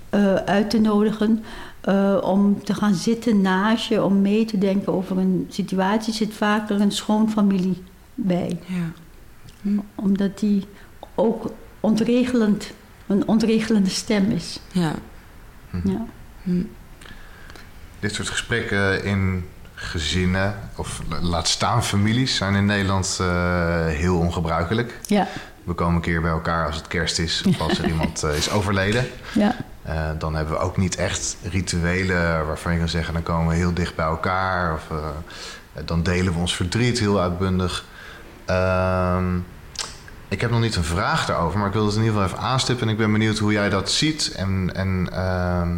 [0.10, 1.44] eh, uit te nodigen,
[1.88, 6.34] eh, om te gaan zitten naast je, om mee te denken over een situatie, zit
[6.34, 7.84] vaak er een schoonfamilie
[8.16, 8.60] bij.
[8.66, 9.80] Ja.
[9.96, 10.66] Omdat die
[11.16, 12.72] ook ontregelend,
[13.08, 14.60] een ontregelende stem is.
[14.72, 14.94] Ja.
[15.84, 16.06] Ja.
[16.44, 16.62] Hm.
[18.00, 24.18] Dit soort gesprekken in gezinnen, of la- laat staan families, zijn in Nederland eh, heel
[24.18, 25.00] ongebruikelijk.
[25.06, 25.28] Ja.
[25.64, 28.38] We komen een keer bij elkaar als het kerst is of als er iemand eh,
[28.38, 29.06] is overleden.
[29.34, 29.56] Ja.
[29.88, 33.56] Eh, dan hebben we ook niet echt rituelen waarvan je kan zeggen, dan komen we
[33.56, 34.74] heel dicht bij elkaar.
[34.74, 37.86] Of eh, dan delen we ons verdriet heel uitbundig.
[38.46, 39.38] Ehm,
[40.28, 42.48] ik heb nog niet een vraag daarover, maar ik wil het in ieder geval even
[42.48, 42.88] aanstippen.
[42.88, 45.78] En ik ben benieuwd hoe jij dat ziet en, en ehm,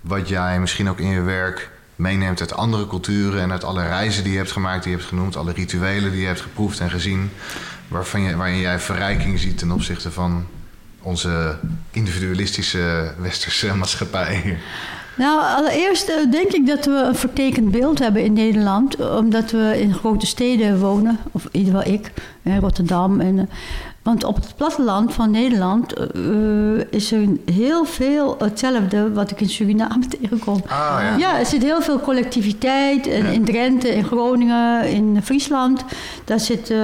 [0.00, 4.22] wat jij misschien ook in je werk meeneemt uit andere culturen en uit alle reizen
[4.22, 6.90] die je hebt gemaakt, die je hebt genoemd, alle rituelen die je hebt geproefd en
[6.90, 7.30] gezien,
[7.88, 10.46] waarvan je, waarin jij verrijking ziet ten opzichte van
[11.02, 11.56] onze
[11.90, 14.58] individualistische westerse maatschappij.
[15.16, 18.96] Nou, allereerst eh, denk ik dat we een vertekend beeld hebben in Nederland.
[19.16, 22.12] Omdat we in grote steden wonen, of in ieder geval ik,
[22.42, 23.20] in Rotterdam.
[23.20, 23.44] En, eh,
[24.02, 26.02] want op het platteland van Nederland eh,
[26.90, 30.62] is er heel veel hetzelfde wat ik in Suriname tegenkom.
[30.66, 31.16] Ah ja.
[31.16, 33.06] Ja, er zit heel veel collectiviteit.
[33.06, 35.84] En in Drenthe, in Groningen, in Friesland.
[36.24, 36.74] Daar zit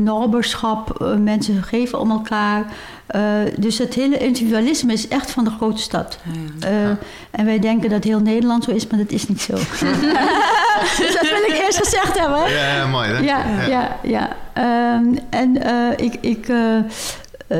[0.00, 1.00] naberschap.
[1.00, 2.64] eh, mensen geven om elkaar.
[3.08, 3.20] Eh,
[3.58, 6.18] dus het hele individualisme is echt van de grote stad.
[6.60, 6.88] Eh,
[7.30, 9.54] En wij denken dat heel Nederland zo is, maar dat is niet zo.
[9.54, 12.50] dus dat wil ik eerst gezegd hebben.
[12.50, 13.18] Ja, ja, mooi hè?
[13.18, 14.36] Ja, ja, ja.
[14.52, 16.46] Ehm, en eh, ik, ik,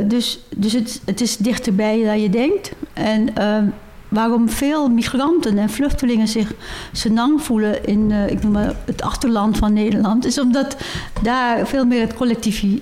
[0.05, 2.71] dus dus het, het is dichterbij dan je denkt.
[2.93, 3.65] En ehm,
[4.09, 6.53] waarom veel migranten en vluchtelingen zich
[6.93, 10.77] senang voelen in eh, ik noem maar het achterland van Nederland, is omdat
[11.23, 12.15] daar veel meer het,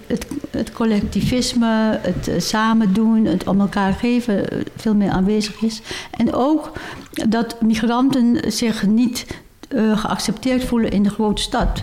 [0.06, 5.62] het, het collectivisme, het eh, samen doen, het om elkaar geven, eh, veel meer aanwezig
[5.62, 5.82] is.
[6.10, 6.72] En ook
[7.28, 9.26] dat migranten zich niet
[9.94, 11.82] geaccepteerd voelen in de grote stad.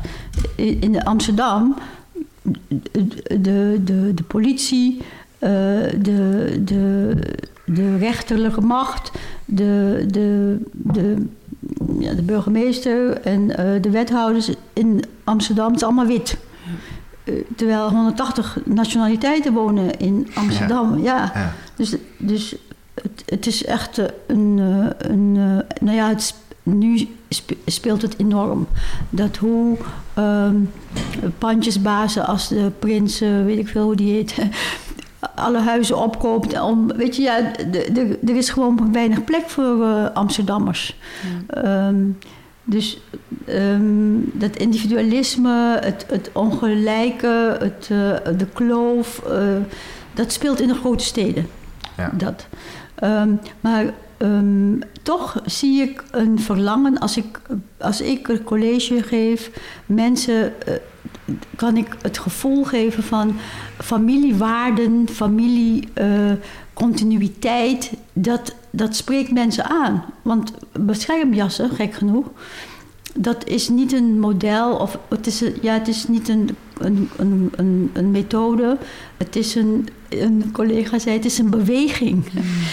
[0.55, 1.75] In, Amsterdam,
[2.41, 5.01] de, de, de politie,
[5.39, 7.15] de, de,
[7.65, 9.11] de rechterlijke macht,
[9.45, 11.25] de, de, de,
[11.99, 16.37] ja, de burgemeester en eh, de wethouders in Amsterdam, het is allemaal wit.
[17.23, 21.03] Eh, terwijl 180 nationaliteiten wonen in Amsterdam.
[21.03, 21.31] Ja.
[21.33, 21.53] Ja.
[21.75, 22.55] Dus, dus
[23.01, 24.61] het, het is echt eh, een.
[24.97, 25.31] een
[25.81, 28.67] nou ja, het, nu spe- speelt het enorm.
[29.09, 29.77] Dat hoe
[30.13, 30.55] ehm,
[31.37, 34.35] pandjesbazen als de prins, weet ik veel hoe die heet.
[35.35, 36.61] Alle huizen opkoopt.
[36.61, 37.37] Om, weet je, ja,
[38.25, 40.97] er is gewoon weinig plek voor eh, Amsterdammers.
[41.47, 42.05] Ehm,
[42.63, 43.01] dus
[43.45, 49.37] ehm, dat individualisme, het, het ongelijke, het, eh, de kloof, eh,
[50.13, 51.47] dat speelt in de grote steden.
[51.97, 52.11] Ja.
[52.13, 52.47] Dat.
[52.95, 53.29] Ehm,
[53.59, 53.85] maar
[55.01, 57.41] toch zie ik een verlangen als ik,
[57.77, 59.51] als ik een college geef,
[59.85, 60.53] mensen
[61.55, 63.35] kan ik het gevoel geven van
[63.77, 67.91] familiewaarden, familiecontinuïteit.
[68.13, 70.05] dat, dat spreekt mensen aan.
[70.21, 72.27] Want beschermjassen, gek genoeg,
[73.15, 77.09] dat is niet een model of het is, ja, het is niet een, een,
[77.55, 78.77] een, een methode.
[79.17, 79.87] Het is een,
[80.21, 82.23] een collega zei, het is een beweging.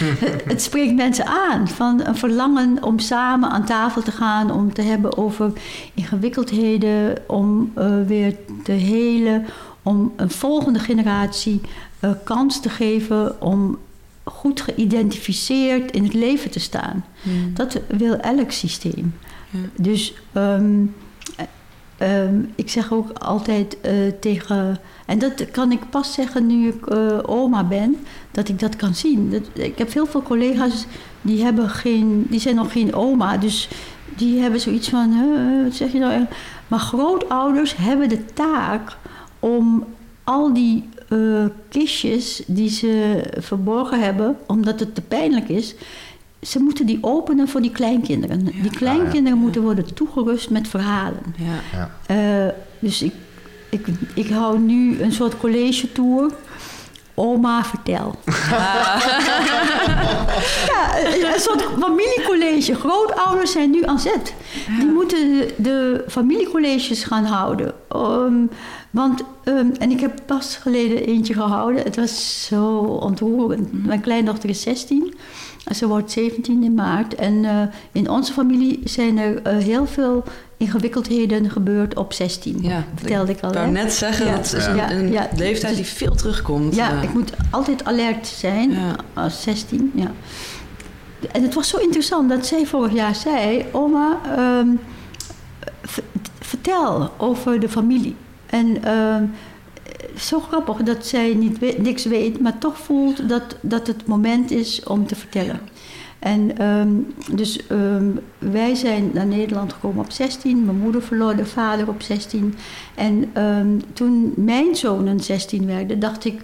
[0.50, 4.82] het, spreekt mensen aan van een verlangen om samen aan tafel te gaan, om te
[4.82, 5.52] hebben over
[5.94, 9.44] ingewikkeldheden, om eh, weer te helen,
[9.82, 11.60] om een volgende generatie
[12.00, 13.78] eh, kans te geven om
[14.24, 17.04] goed geïdentificeerd in het leven te staan.
[17.54, 19.14] Dat wil elk systeem.
[19.76, 20.84] Dus ehm,
[22.00, 24.78] eh, ehm, ik zeg ook altijd eh, tegen.
[25.06, 27.96] En dat kan ik pas zeggen nu ik eh, oma ben,
[28.30, 29.44] dat ik dat kan zien.
[29.52, 30.86] Ik heb heel veel collega's
[31.22, 33.36] die, hebben geen, die zijn nog geen oma.
[33.36, 33.68] Dus
[34.16, 36.26] die hebben zoiets van, "Huh, wat zeg je nou?
[36.68, 38.96] Maar grootouders hebben de taak
[39.38, 39.84] om
[40.24, 45.74] al die eh, kistjes die ze verborgen hebben, omdat het te pijnlijk is,
[46.42, 48.44] ze moeten die openen voor die kleinkinderen.
[48.44, 51.22] Die kleinkinderen moeten worden toegerust met verhalen.
[51.72, 51.90] Ja.
[52.06, 53.14] Eh, dus ik,
[53.70, 56.32] ik, ik hou nu een soort college tour.
[57.14, 58.14] Oma, vertel.
[60.70, 60.98] ja,
[61.34, 62.74] een soort familiecollege.
[62.74, 64.34] Grootouders zijn nu aan zet.
[64.78, 67.74] Die moeten de, familiecolleges gaan houden.
[67.96, 68.50] Um,
[68.90, 71.82] want, ehm, en ik heb pas geleden eentje gehouden.
[71.82, 73.72] Het was zo ontroerend.
[73.72, 73.86] Mhm.
[73.86, 75.14] Mijn kleindochter is 16.
[75.74, 77.14] Ze wordt 17 in maart.
[77.14, 77.62] En uh,
[77.92, 80.24] in onze familie zijn er uh, heel veel
[80.56, 82.58] ingewikkeldheden gebeurd op 16.
[82.60, 83.48] Ja, vertelde ik al.
[83.48, 84.36] Ik wou net zeggen, ja.
[84.36, 86.74] dat is een, een ja, leeftijd die veel terugkomt.
[86.74, 88.76] Ja, ik moet altijd alert zijn
[89.14, 89.92] als 16.
[89.94, 90.12] Ja.
[91.32, 93.64] En het was zo interessant dat zij vorig jaar zei...
[93.72, 94.80] Oma, um,
[96.40, 98.16] vertel over de familie.
[98.46, 99.16] En uh,
[100.20, 104.82] zo grappig dat zij niet niks weet, maar toch voelt dat, dat het moment is
[104.82, 105.60] om te vertellen.
[106.18, 110.64] En um, dus um, wij zijn naar Nederland gekomen op 16.
[110.64, 112.54] Mijn moeder verloor de vader op 16.
[112.94, 116.42] En um, toen mijn zonen 16 werden, dacht ik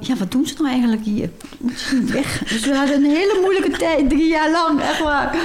[0.00, 1.30] ja, wat doen ze nou eigenlijk hier?
[1.58, 2.38] Moeten ze niet weg?
[2.48, 5.36] Dus we hadden een hele moeilijke tijd, drie jaar lang, echt waar.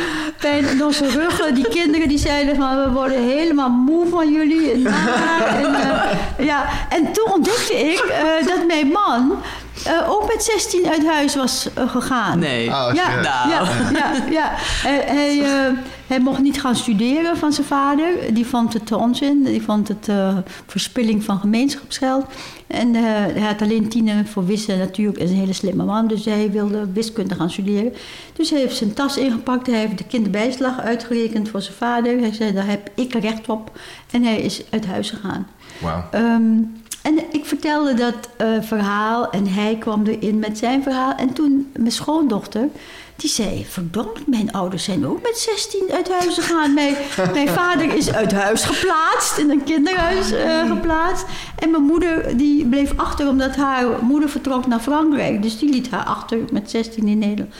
[0.43, 1.55] Pijn in onze ruggen.
[1.55, 4.71] Die kinderen die zeiden van, we worden helemaal moe van jullie.
[4.71, 6.65] En, uh, ja.
[6.89, 9.41] en toen ontdekte ik uh, dat mijn man
[9.87, 12.39] uh, ook met 16 uit huis was uh, gegaan.
[12.39, 12.67] Nee.
[12.67, 13.49] Oh, ja, nou.
[13.49, 14.51] ja, ja, ja.
[14.57, 15.77] Hij, hij, uh,
[16.07, 18.33] hij, mocht niet gaan studeren van zijn vader.
[18.33, 19.43] Die vond het onzin.
[19.43, 20.09] Die vond het
[20.67, 22.25] verspilling van gemeenschapsgeld.
[22.67, 24.83] En hij had alleen tienen voor wiskunde.
[24.83, 26.07] Natuurlijk is een hele slimme man.
[26.07, 27.93] Dus hij wilde wiskunde gaan studeren.
[28.33, 29.67] Dus hij heeft zijn tas ingepakt.
[29.67, 32.19] Hij heeft de kinderbijslag uitgerekend voor zijn vader.
[32.19, 33.71] Hij zei, daar heb ik recht op.
[34.11, 35.47] En hij is uit huis gegaan.
[35.81, 36.03] Wauw.
[36.15, 41.15] Um, en ik vertelde dat uh, verhaal en hij kwam erin met zijn verhaal.
[41.15, 42.69] En toen mijn schoondochter,
[43.15, 43.65] die zei...
[43.65, 46.73] verdomd, mijn ouders zijn ook met 16 uit huis gegaan.
[46.73, 46.95] Mijn,
[47.33, 51.25] mijn vader is uit huis geplaatst, in een kinderhuis uh, geplaatst.
[51.59, 55.41] En mijn moeder die bleef achter omdat haar moeder vertrok naar Frankrijk.
[55.41, 57.53] Dus die liet haar achter met 16 in Nederland.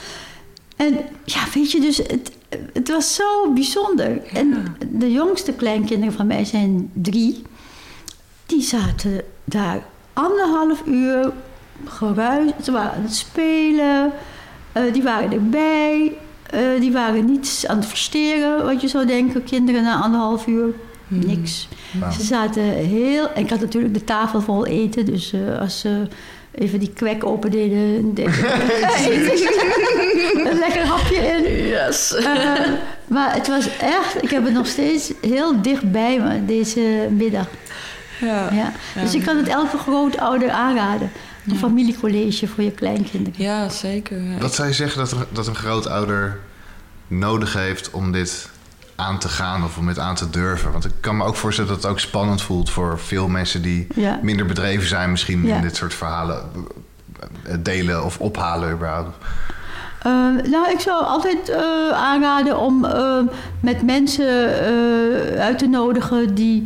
[0.76, 2.30] En ja, weet je, dus het,
[2.72, 4.10] het was zo bijzonder.
[4.10, 4.38] Ja.
[4.38, 7.42] En de jongste kleinkinderen van mij zijn drie
[8.46, 11.32] die zaten daar anderhalf uur
[11.84, 12.50] geruis.
[12.62, 14.12] Ze waren aan het spelen,
[14.76, 16.12] uh, die waren erbij.
[16.54, 20.74] Uh, die waren niet aan het versteren, wat je zou denken, kinderen na anderhalf uur.
[21.08, 21.26] Hmm.
[21.26, 21.68] Niks.
[22.00, 22.12] Wow.
[22.12, 23.30] Ze zaten heel.
[23.30, 26.06] En ik had natuurlijk de tafel vol eten, dus uh, als ze
[26.54, 27.78] even die kwek open deden.
[30.48, 31.66] een lekker hapje in.
[31.66, 32.16] Yes.
[32.18, 32.26] Uh,
[33.06, 37.48] maar het was echt, ik heb het nog steeds heel dichtbij me deze middag.
[38.24, 38.52] Ja.
[38.52, 38.72] Ja.
[39.02, 41.10] Dus ik kan het elke grootouder aanraden.
[41.46, 41.58] Een ja.
[41.58, 43.42] familiecollege voor je kleinkinderen.
[43.42, 44.22] Ja, zeker.
[44.22, 44.38] Ja.
[44.38, 46.38] Wat zou je zeggen dat, er, dat een grootouder
[47.06, 48.48] nodig heeft om dit
[48.94, 50.72] aan te gaan of om dit aan te durven?
[50.72, 53.86] Want ik kan me ook voorstellen dat het ook spannend voelt voor veel mensen die
[53.94, 54.18] ja.
[54.22, 56.50] minder bedreven zijn, misschien in dit soort verhalen
[57.60, 59.16] delen of ophalen überhaupt.
[60.06, 60.12] Uh,
[60.50, 61.56] nou, ik zou altijd uh,
[61.90, 63.18] aanraden om uh,
[63.60, 64.48] met mensen
[65.38, 66.62] uit te nodigen die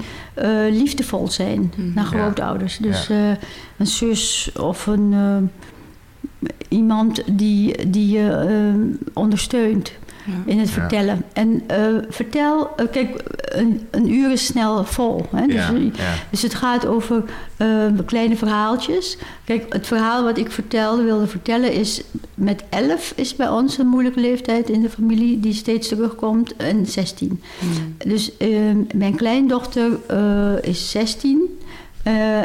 [0.71, 1.93] liefdevol zijn mm.
[1.95, 2.77] naar grootouders.
[2.77, 2.83] Ja.
[2.87, 3.39] Dus ja.
[3.77, 5.15] een zus of een,
[6.69, 9.93] iemand die, die je ondersteunt.
[10.29, 10.35] Ja.
[10.45, 11.17] in het vertellen.
[11.17, 11.23] Ja.
[11.33, 15.27] En uh, vertel, uh, kijk, een, een, uur is snel vol.
[15.31, 15.47] Hè?
[15.47, 16.15] Dus, ja.
[16.31, 17.23] dus, het gaat over
[17.59, 19.19] uh, kleine verhaaltjes.
[19.45, 22.03] Kijk, het verhaal wat ik vertelde, wilde vertellen is...
[22.35, 25.41] met elf is bij ons een moeilijke leeftijd in de familie...
[25.41, 27.43] die steeds terugkomt, en 16.
[27.61, 27.97] Mm.
[28.11, 28.33] Dus
[28.95, 29.91] mijn kleindochter
[30.63, 31.59] is 16...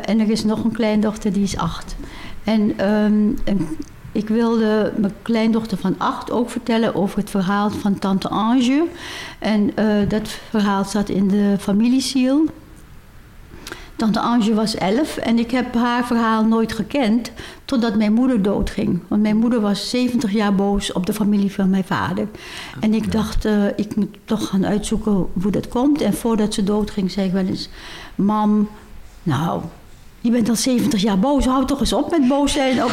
[0.06, 1.96] en er is nog een kleindochter die is 8.
[2.44, 3.68] En um, een
[4.14, 8.86] ik wilde mijn kleindochter van acht ook vertellen over het verhaal van tante Ange.
[9.40, 12.46] En uh, dat verhaal zat in de familiesiel.
[13.96, 17.32] Tante Ange was elf en ik heb haar verhaal nooit gekend
[17.66, 19.00] totdat mijn moeder doodging.
[19.08, 22.28] Want mijn moeder was 70 jaar boos op de familie van mijn vader.
[22.80, 26.02] En ik dacht, uh, ik moet toch gaan uitzoeken hoe dat komt.
[26.02, 27.70] En voordat ze doodging zei ik wel eens,
[28.16, 28.68] mam,
[29.24, 29.62] nou,
[30.24, 31.46] je bent al 70 jaar boos.
[31.46, 32.92] Hou toch eens op met boos zijn op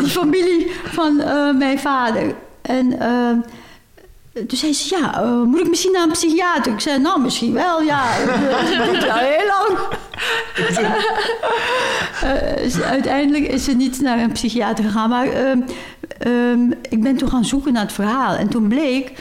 [0.00, 2.34] die familie van uh, mijn vader.
[2.62, 6.72] En uh, toen zei ze, ja, uh, moet ik misschien naar een psychiater?
[6.72, 8.24] Ik zei, nou, misschien wel, ja.
[8.50, 9.78] Dat duurt al heel lang.
[12.90, 15.08] uiteindelijk is ze niet naar een psychiater gegaan.
[15.08, 15.60] Maar ehm,
[16.18, 18.34] ehm, ik ben toen gaan zoeken naar het verhaal.
[18.34, 19.12] En toen bleek...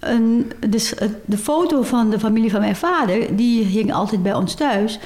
[0.00, 0.94] Een, dus
[1.24, 4.98] de foto van de familie van mijn vader, die hing altijd bij ons thuis.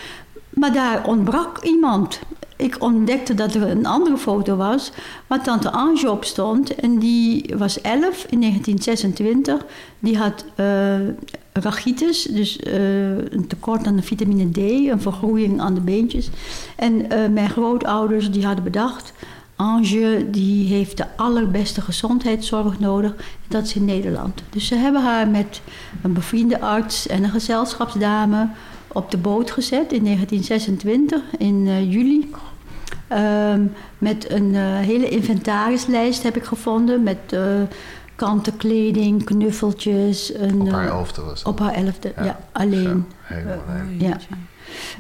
[0.55, 2.21] Maar daar ontbrak iemand.
[2.57, 4.93] Ik ontdekte dat er een andere foto was
[5.27, 6.75] waar tante Ange op stond.
[6.75, 9.65] En die was 11 in 1926.
[9.99, 10.95] Die had uh,
[11.53, 16.31] rachitis, dus uh, een tekort aan de vitamine D, een vergroeiing aan de beentjes.
[16.77, 19.13] En uh, mijn grootouders die hadden bedacht...
[19.57, 23.15] Ange die heeft de allerbeste gezondheidszorg nodig.
[23.49, 24.43] Dat is in Nederland.
[24.51, 25.61] Dus ze hebben haar met
[26.03, 28.49] een bevriende arts en een gezelschapsdame
[28.93, 32.31] op de boot gezet in 1926 in uh, juli.
[33.13, 37.41] Um, met een uh, hele inventarislijst heb ik gevonden met uh,
[38.15, 40.35] kanten kleding, knuffeltjes.
[40.35, 41.43] Een, op haar elfde was?
[41.43, 43.07] Op haar elfde, ja, ja alleen.
[43.29, 44.01] Zo, helemaal alleen.
[44.01, 44.17] ja.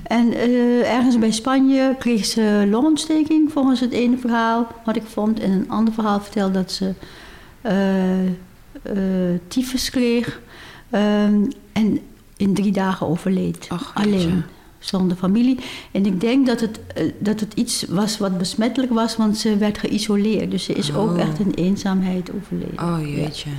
[0.02, 5.40] En uh, ergens bij Spanje kreeg ze longontsteking, volgens het ene verhaal wat ik vond.
[5.40, 6.94] En een ander verhaal vertelde dat ze
[7.62, 10.40] uh, uh, tyfus kreeg.
[10.90, 12.00] Um, en
[12.42, 13.66] in drie dagen overleed.
[13.68, 14.42] Ach, alleen.
[14.78, 15.58] Zonder familie.
[15.90, 16.80] En ik denk dat het,
[17.18, 20.50] dat het iets was wat besmettelijk was, want ze werd geïsoleerd.
[20.50, 20.98] Dus ze is Oh.
[20.98, 22.78] ook echt in eenzaamheid overleden.
[22.84, 23.50] Oh jeetje.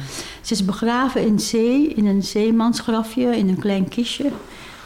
[0.41, 4.29] Ze is begraven in zee, in een zeemansgrafje, in een klein kistje.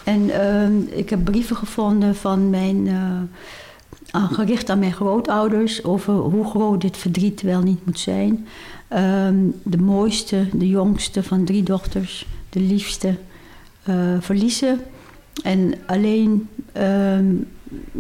[0.03, 6.45] En uh, ik heb brieven gevonden van mijn, uh, gericht aan mijn grootouders over hoe
[6.45, 8.47] groot dit verdriet wel niet moet zijn.
[8.93, 13.15] Um, de mooiste, de jongste van drie dochters, de liefste,
[14.19, 14.79] verliezen.
[15.43, 17.47] En alleen um,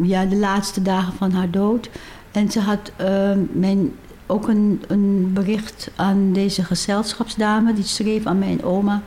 [0.01, 1.89] ja, de laatste dagen van haar dood.
[2.31, 3.93] En ze had uh, mijn,
[4.25, 9.03] ook een, een bericht aan deze gezelschapsdame, die schreef aan mijn oma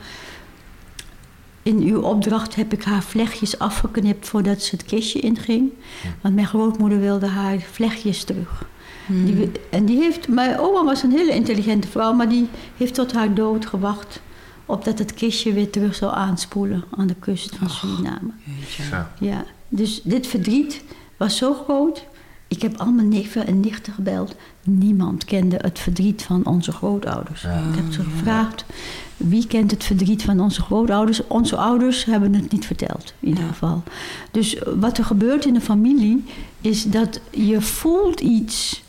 [1.63, 5.71] in uw opdracht heb ik haar vlechtjes afgeknipt voordat ze het kistje inging.
[6.21, 8.65] Want mijn grootmoeder wilde haar vlechtjes terug.
[9.05, 9.25] Hmm.
[9.25, 12.47] Die, en die heeft, mijn oma was een hele intelligente vrouw, maar die
[12.77, 14.21] heeft tot haar dood gewacht.
[14.71, 18.31] Opdat het kistje weer terug zou aanspoelen aan de kust van Suriname.
[19.19, 20.83] Ja, dus dit verdriet
[21.17, 22.05] was zo groot.
[22.47, 24.35] Ik heb al mijn neven en nichten gebeld.
[24.63, 27.41] Niemand kende het verdriet van onze grootouders.
[27.41, 27.57] Ja.
[27.69, 28.65] Ik heb ze gevraagd,
[29.17, 31.27] wie kent het verdriet van onze grootouders?
[31.27, 33.49] Onze ouders hebben het niet verteld, in ieder Ja.
[33.49, 33.83] geval.
[34.31, 36.23] Dus wat er gebeurt in een familie,
[36.61, 38.83] is dat je voelt iets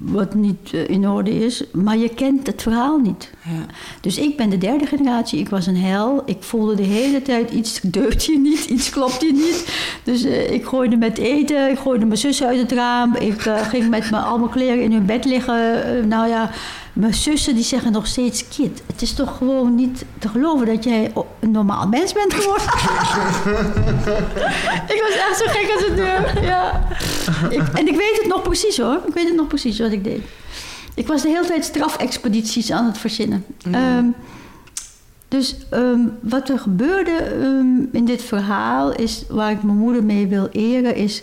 [0.00, 3.30] wat niet eh, in orde is, maar je kent het verhaal niet.
[3.44, 3.66] Ja.
[4.00, 6.22] Dus ik ben de derde generatie, ik was een hel.
[6.26, 9.68] Ik voelde de hele tijd iets deugt hier niet, iets klopt hier niet.
[10.04, 13.14] Dus eh, ik gooide met eten, ik gooide mijn zussen uit het raam.
[13.14, 16.08] Ik eh, ging met mijn, al mijn kleren in hun bed liggen.
[16.08, 16.50] Nou ja,
[16.98, 18.48] mijn zussen die zeggen nog steeds...
[18.48, 22.66] Kid, het is toch gewoon niet te geloven dat jij een normaal mens bent geworden?
[24.94, 26.44] ik was echt zo gek als het deur.
[26.44, 26.88] Ja.
[27.50, 29.00] Ik, en ik weet het nog precies hoor.
[29.06, 30.20] Ik weet het nog precies wat ik deed.
[30.94, 33.44] Ik was de hele tijd strafexpedities aan het verzinnen.
[33.70, 34.06] Ehm,
[35.28, 40.26] dus ehm, wat er gebeurde ehm, in dit verhaal is, waar ik mijn moeder mee
[40.26, 41.22] wil eren, is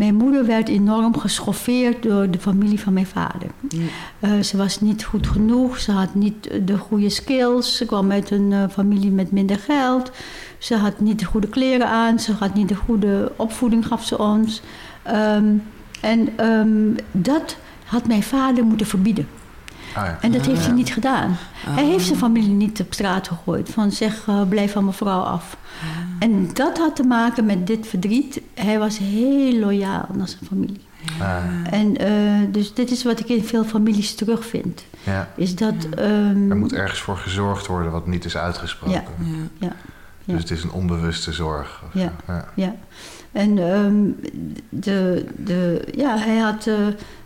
[0.00, 3.50] mijn moeder werd enorm geschoffeerd door de familie van mijn vader.
[4.20, 8.30] Eh, ze was niet goed genoeg, ze had niet de goede skills, ze kwam uit
[8.30, 10.10] een eh, familie met minder geld,
[10.58, 14.18] ze had niet de goede kleren aan, ze had niet de goede opvoeding, gaf ze
[14.18, 14.62] ons.
[15.02, 15.54] Ehm,
[16.00, 19.28] en ehm, dat had mijn vader moeten verbieden.
[19.94, 20.18] Ah, ja.
[20.20, 21.36] En dat heeft hij niet gedaan.
[21.66, 23.68] Hij heeft zijn familie niet op straat gegooid.
[23.70, 25.56] Van zeg, eh, blijf van mijn vrouw af.
[26.18, 28.40] En dat had te maken met dit verdriet.
[28.54, 30.80] Hij was heel loyaal naar zijn familie.
[31.20, 31.36] Ah,
[31.70, 34.84] En eh, dus dit is wat ik in veel families terugvind.
[35.04, 35.28] ja.
[35.36, 35.74] Is dat...
[35.96, 39.02] ehm, Er moet ergens voor gezorgd worden wat niet is uitgesproken.
[39.18, 39.26] Ja.
[39.58, 39.66] Ja.
[39.66, 39.72] ja,
[40.24, 40.32] ja.
[40.32, 41.82] Dus het is een onbewuste zorg.
[41.92, 42.12] Ja.
[42.26, 42.44] Ja.
[42.54, 42.74] Ja,
[43.32, 43.94] en ehm,
[44.68, 46.74] de, de, ja, hij had eh,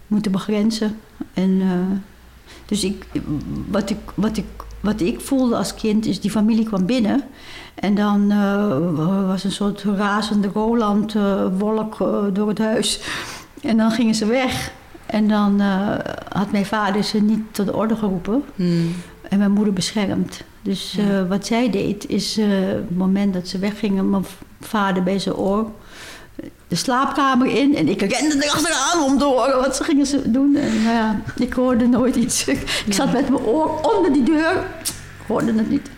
[0.07, 0.97] moeten begrenzen.
[1.35, 1.99] En, eh,
[2.67, 3.07] dus ik,
[3.69, 4.45] wat, ik, wat, ik,
[4.81, 7.23] wat ik voelde als kind is, die familie kwam binnen.
[7.75, 13.01] En dan eh, was een soort razende Roland-wolk eh, door het huis.
[13.63, 14.73] En dan gingen ze weg.
[15.07, 15.89] En dan eh,
[16.33, 18.43] had mijn vader ze niet tot de orde geroepen.
[18.55, 18.95] Hmm.
[19.29, 20.43] En mijn moeder beschermd.
[20.63, 21.27] Dus eh, Ja.
[21.27, 24.25] wat zij deed, is eh, het moment dat ze weggingen, mijn
[24.61, 25.71] vader bij zijn oor,
[26.69, 27.77] de slaapkamer in.
[27.77, 30.57] En ik rende erachteraan om te horen wat ze gingen ze doen.
[30.57, 32.45] En nou ja, ik hoorde nooit iets.
[32.87, 34.67] ik zat met mijn oor onder die deur.
[35.21, 35.89] Ik hoorde het niet.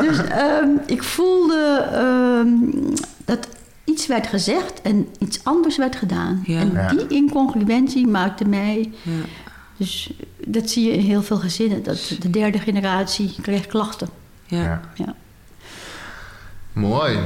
[0.00, 2.48] Dus ehm, ik voelde ehm,
[3.24, 3.48] dat
[3.84, 6.42] iets werd gezegd en iets anders werd gedaan.
[6.46, 6.60] Ja.
[6.60, 9.10] En die incongruentie maakte mij Ja.
[9.76, 10.12] dus
[10.46, 11.82] dat zie je in heel veel gezinnen.
[11.82, 14.08] Dat de derde generatie kreeg klachten.
[14.46, 14.80] Ja.
[14.94, 15.14] Ja.
[16.72, 17.18] Mooi.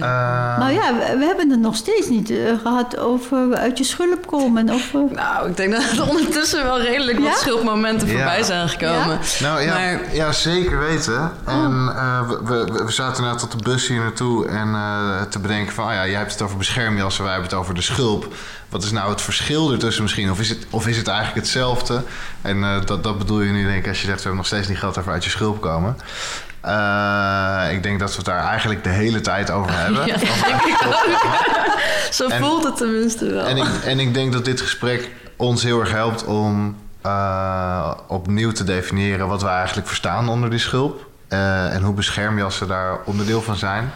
[0.00, 3.84] Eh, nou ja, we, we hebben het nog steeds niet eh, gehad over uit je
[3.84, 4.70] schulp komen.
[4.70, 7.24] Of, Nou, ik denk dat er ondertussen wel redelijk Ja?
[7.24, 8.14] wat schulpmomenten Ja.
[8.14, 9.18] voorbij zijn gekomen.
[9.40, 11.32] Nou ja, Maar- ja zeker weten.
[11.44, 15.38] En eh, we, we, we zaten net tot de bus hier naartoe en eh, te
[15.38, 15.84] bedenken van...
[15.86, 18.34] Oh ja, jij hebt het over beschermjassen, wij hebben het over de schulp.
[18.68, 20.30] Wat is nou het verschil ertussen misschien?
[20.30, 22.02] Of is het, of is het eigenlijk hetzelfde?
[22.42, 24.16] En eh, dat, dat bedoel je nu denk ik als je zegt...
[24.16, 25.96] we hebben nog steeds niet geld over uit je schulp komen.
[26.64, 30.06] Eh, ik denk dat we het daar eigenlijk de hele tijd over hebben.
[30.06, 31.28] Ja, Over.
[32.10, 33.44] Zo En- voelt het tenminste wel.
[33.46, 36.76] En ik, en ik denk dat dit gesprek ons heel erg helpt om
[37.06, 41.06] uh, opnieuw te definiëren wat we eigenlijk verstaan onder die schulp.
[41.28, 43.92] Uh, en hoe beschermjassen daar onderdeel van zijn.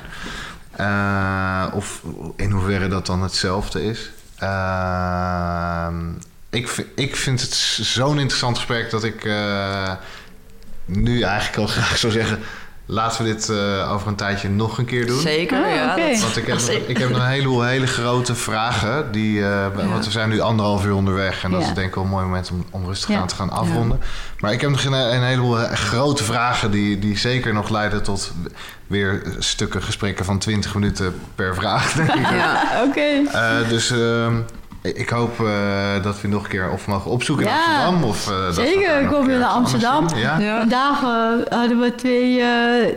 [1.73, 2.03] Of
[2.37, 4.11] in hoeverre dat dan hetzelfde is.
[6.51, 9.25] ik, ik vind het zo'n interessant gesprek dat ik
[10.89, 12.39] nu eigenlijk al graag zou zeggen
[12.91, 15.21] Laten we dit uh, over een tijdje nog een keer doen.
[15.21, 15.93] Zeker, oh, ja.
[15.93, 16.21] Okay.
[16.21, 19.13] Want ik heb, nog, ik heb nog een heleboel hele grote vragen.
[19.13, 19.71] Die, uh, ja.
[19.71, 21.45] Want we zijn nu anderhalf uur onderweg.
[21.45, 21.67] En dat ja.
[21.67, 24.01] is denk ik wel een mooi moment om, om rustig aan te gaan afronden.
[24.41, 26.71] Maar ik heb nog een, een heleboel grote vragen...
[26.71, 28.33] Die, die zeker nog leiden tot
[28.87, 31.93] weer stukken gesprekken van 20 minuten per vraag.
[31.93, 32.31] Denk ik.
[32.31, 32.89] Ja, oké.
[32.89, 33.61] Okay.
[33.63, 33.95] Uh, dus...
[34.95, 38.05] Ik hoop uh, dat we nog een keer of mogen opzoeken in Amsterdam.
[38.05, 40.09] Of, uh, Zeker, ik kom weer naar Amsterdam.
[40.17, 40.59] Ja?
[40.59, 41.09] Vandaag uh,
[41.49, 42.43] hadden we twee,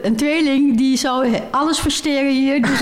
[0.02, 2.62] een tweeling die zou alles versteren hier.
[2.62, 2.80] Dus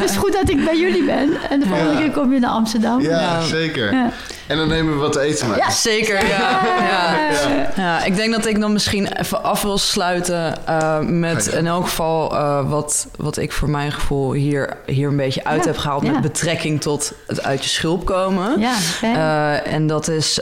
[0.00, 1.30] het is goed dat ik bij jullie ben.
[1.50, 3.00] En de volgende keer kom je naar Amsterdam.
[3.00, 4.12] Ja, zeker.
[4.46, 5.58] En dan nemen we wat te eten mee.
[5.58, 6.26] Ja, zeker.
[6.26, 6.60] Ja.
[6.78, 7.70] Ja.
[7.76, 8.04] Ja.
[8.04, 12.32] ik denk dat ik dan misschien even af wil sluiten uh, met in elk geval
[12.32, 16.20] uh, wat, wat ik voor mijn gevoel hier, hier een beetje uit heb gehaald met
[16.20, 18.60] betrekking tot het uit je schulp komen.
[18.60, 20.40] Ja, uh, en dat is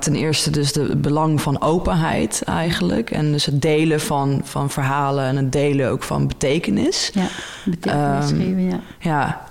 [0.00, 3.10] ten eerste dus de belang van openheid eigenlijk.
[3.10, 7.10] En dus het delen van, van verhalen en het delen ook van betekenis.
[7.14, 7.26] Ja,
[7.64, 8.80] betekenis um, geven, ja.
[8.98, 9.42] Ja,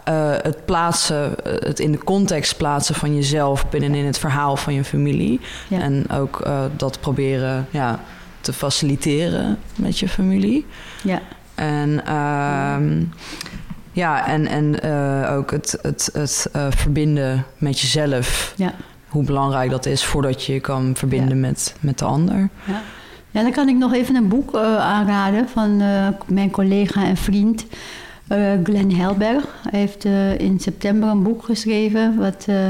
[0.44, 4.84] het plaatsen, het in de context plaatsen van jezelf binnen in het verhaal van je
[4.84, 5.40] familie.
[5.70, 8.00] En ook uh, dat proberen ja,
[8.44, 10.66] te faciliteren met je familie.
[11.04, 11.22] Ja.
[11.56, 13.02] En, uh,
[13.92, 18.54] ja, en, en uh, ook het, het, het uh, verbinden met jezelf.
[18.58, 18.74] Ja.
[19.08, 21.42] Hoe belangrijk dat is voordat je je kan verbinden ja.
[21.42, 22.50] met, met de ander.
[22.66, 22.82] Ja.
[23.32, 25.78] ja, dan kan ik nog even een boek aanraden van
[26.28, 27.66] mijn collega en vriend.
[28.64, 30.06] Glenn Helberg Hij heeft
[30.38, 32.18] in september een boek geschreven...
[32.18, 32.70] wat uh,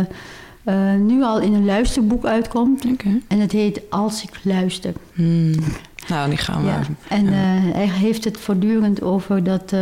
[1.05, 2.85] nu al in een luisterboek uitkomt.
[2.85, 3.21] Okay.
[3.27, 4.93] En het heet Als ik luister.
[5.13, 5.53] Hmm.
[6.07, 6.67] Nou, die gaan we.
[6.67, 6.81] Ja.
[7.07, 7.31] En ja.
[7.31, 9.79] uh, hij heeft het voortdurend over dat uh,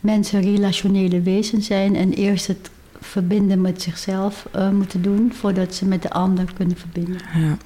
[0.00, 2.70] mensen relationele wezens zijn en eerst het
[3.00, 7.20] verbinden met zichzelf uh, moeten doen voordat ze met de ander kunnen verbinden.
[7.34, 7.56] Ja.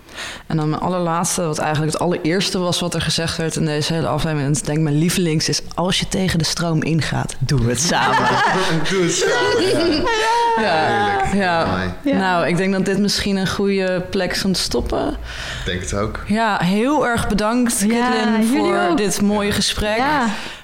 [0.46, 3.92] En dan mijn allerlaatste, wat eigenlijk het allereerste was wat er gezegd werd in deze
[3.92, 4.48] hele aflevering.
[4.48, 8.28] En ik denk mijn lievelings is: als je tegen de stroom ingaat, doe het samen.
[8.90, 10.02] doe het samen.
[10.02, 10.28] Ja.
[10.58, 11.22] Ja.
[11.34, 11.66] ja.
[12.02, 15.08] Nou, ik denk dat dit misschien een goede plek is om te stoppen.
[15.08, 15.16] Ik
[15.64, 16.20] denk het ook.
[16.26, 20.02] Ja, heel erg bedankt, Kitlin, voor dit mooie gesprek.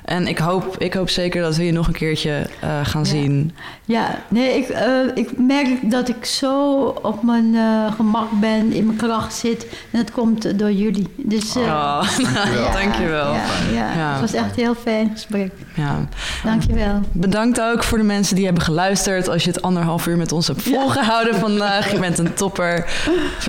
[0.06, 3.08] En ik hoop, ik hoop zeker dat we je nog een keertje uh, gaan ja.
[3.08, 3.54] zien.
[3.84, 4.78] Ja, nee, ik, uh,
[5.14, 9.66] ik merk dat ik zo op mijn uh, gemak ben, in mijn kracht zit.
[9.90, 11.08] En dat komt door jullie.
[11.16, 12.00] Dus, oh,
[12.34, 12.72] dankjewel.
[12.72, 13.32] dankjewel.
[13.32, 15.52] Ja, ja, ja, het was echt een heel fijn gesprek.
[15.74, 16.08] Ja.
[16.44, 17.00] Dankjewel.
[17.12, 19.28] Bedankt ook voor de mensen die hebben geluisterd.
[19.28, 21.92] Als je het anderhalf uur met ons hebt volgehouden vandaag.
[21.92, 22.86] Je bent een topper.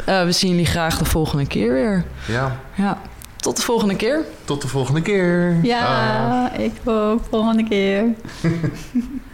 [0.06, 2.04] we zien jullie graag de volgende keer weer.
[2.28, 2.56] Ja.
[2.76, 2.98] Ja.
[3.38, 4.26] Tot de volgende keer.
[4.46, 5.60] Tot de volgende keer.
[5.64, 7.22] Ja, ik ook.
[7.30, 8.04] Volgende keer.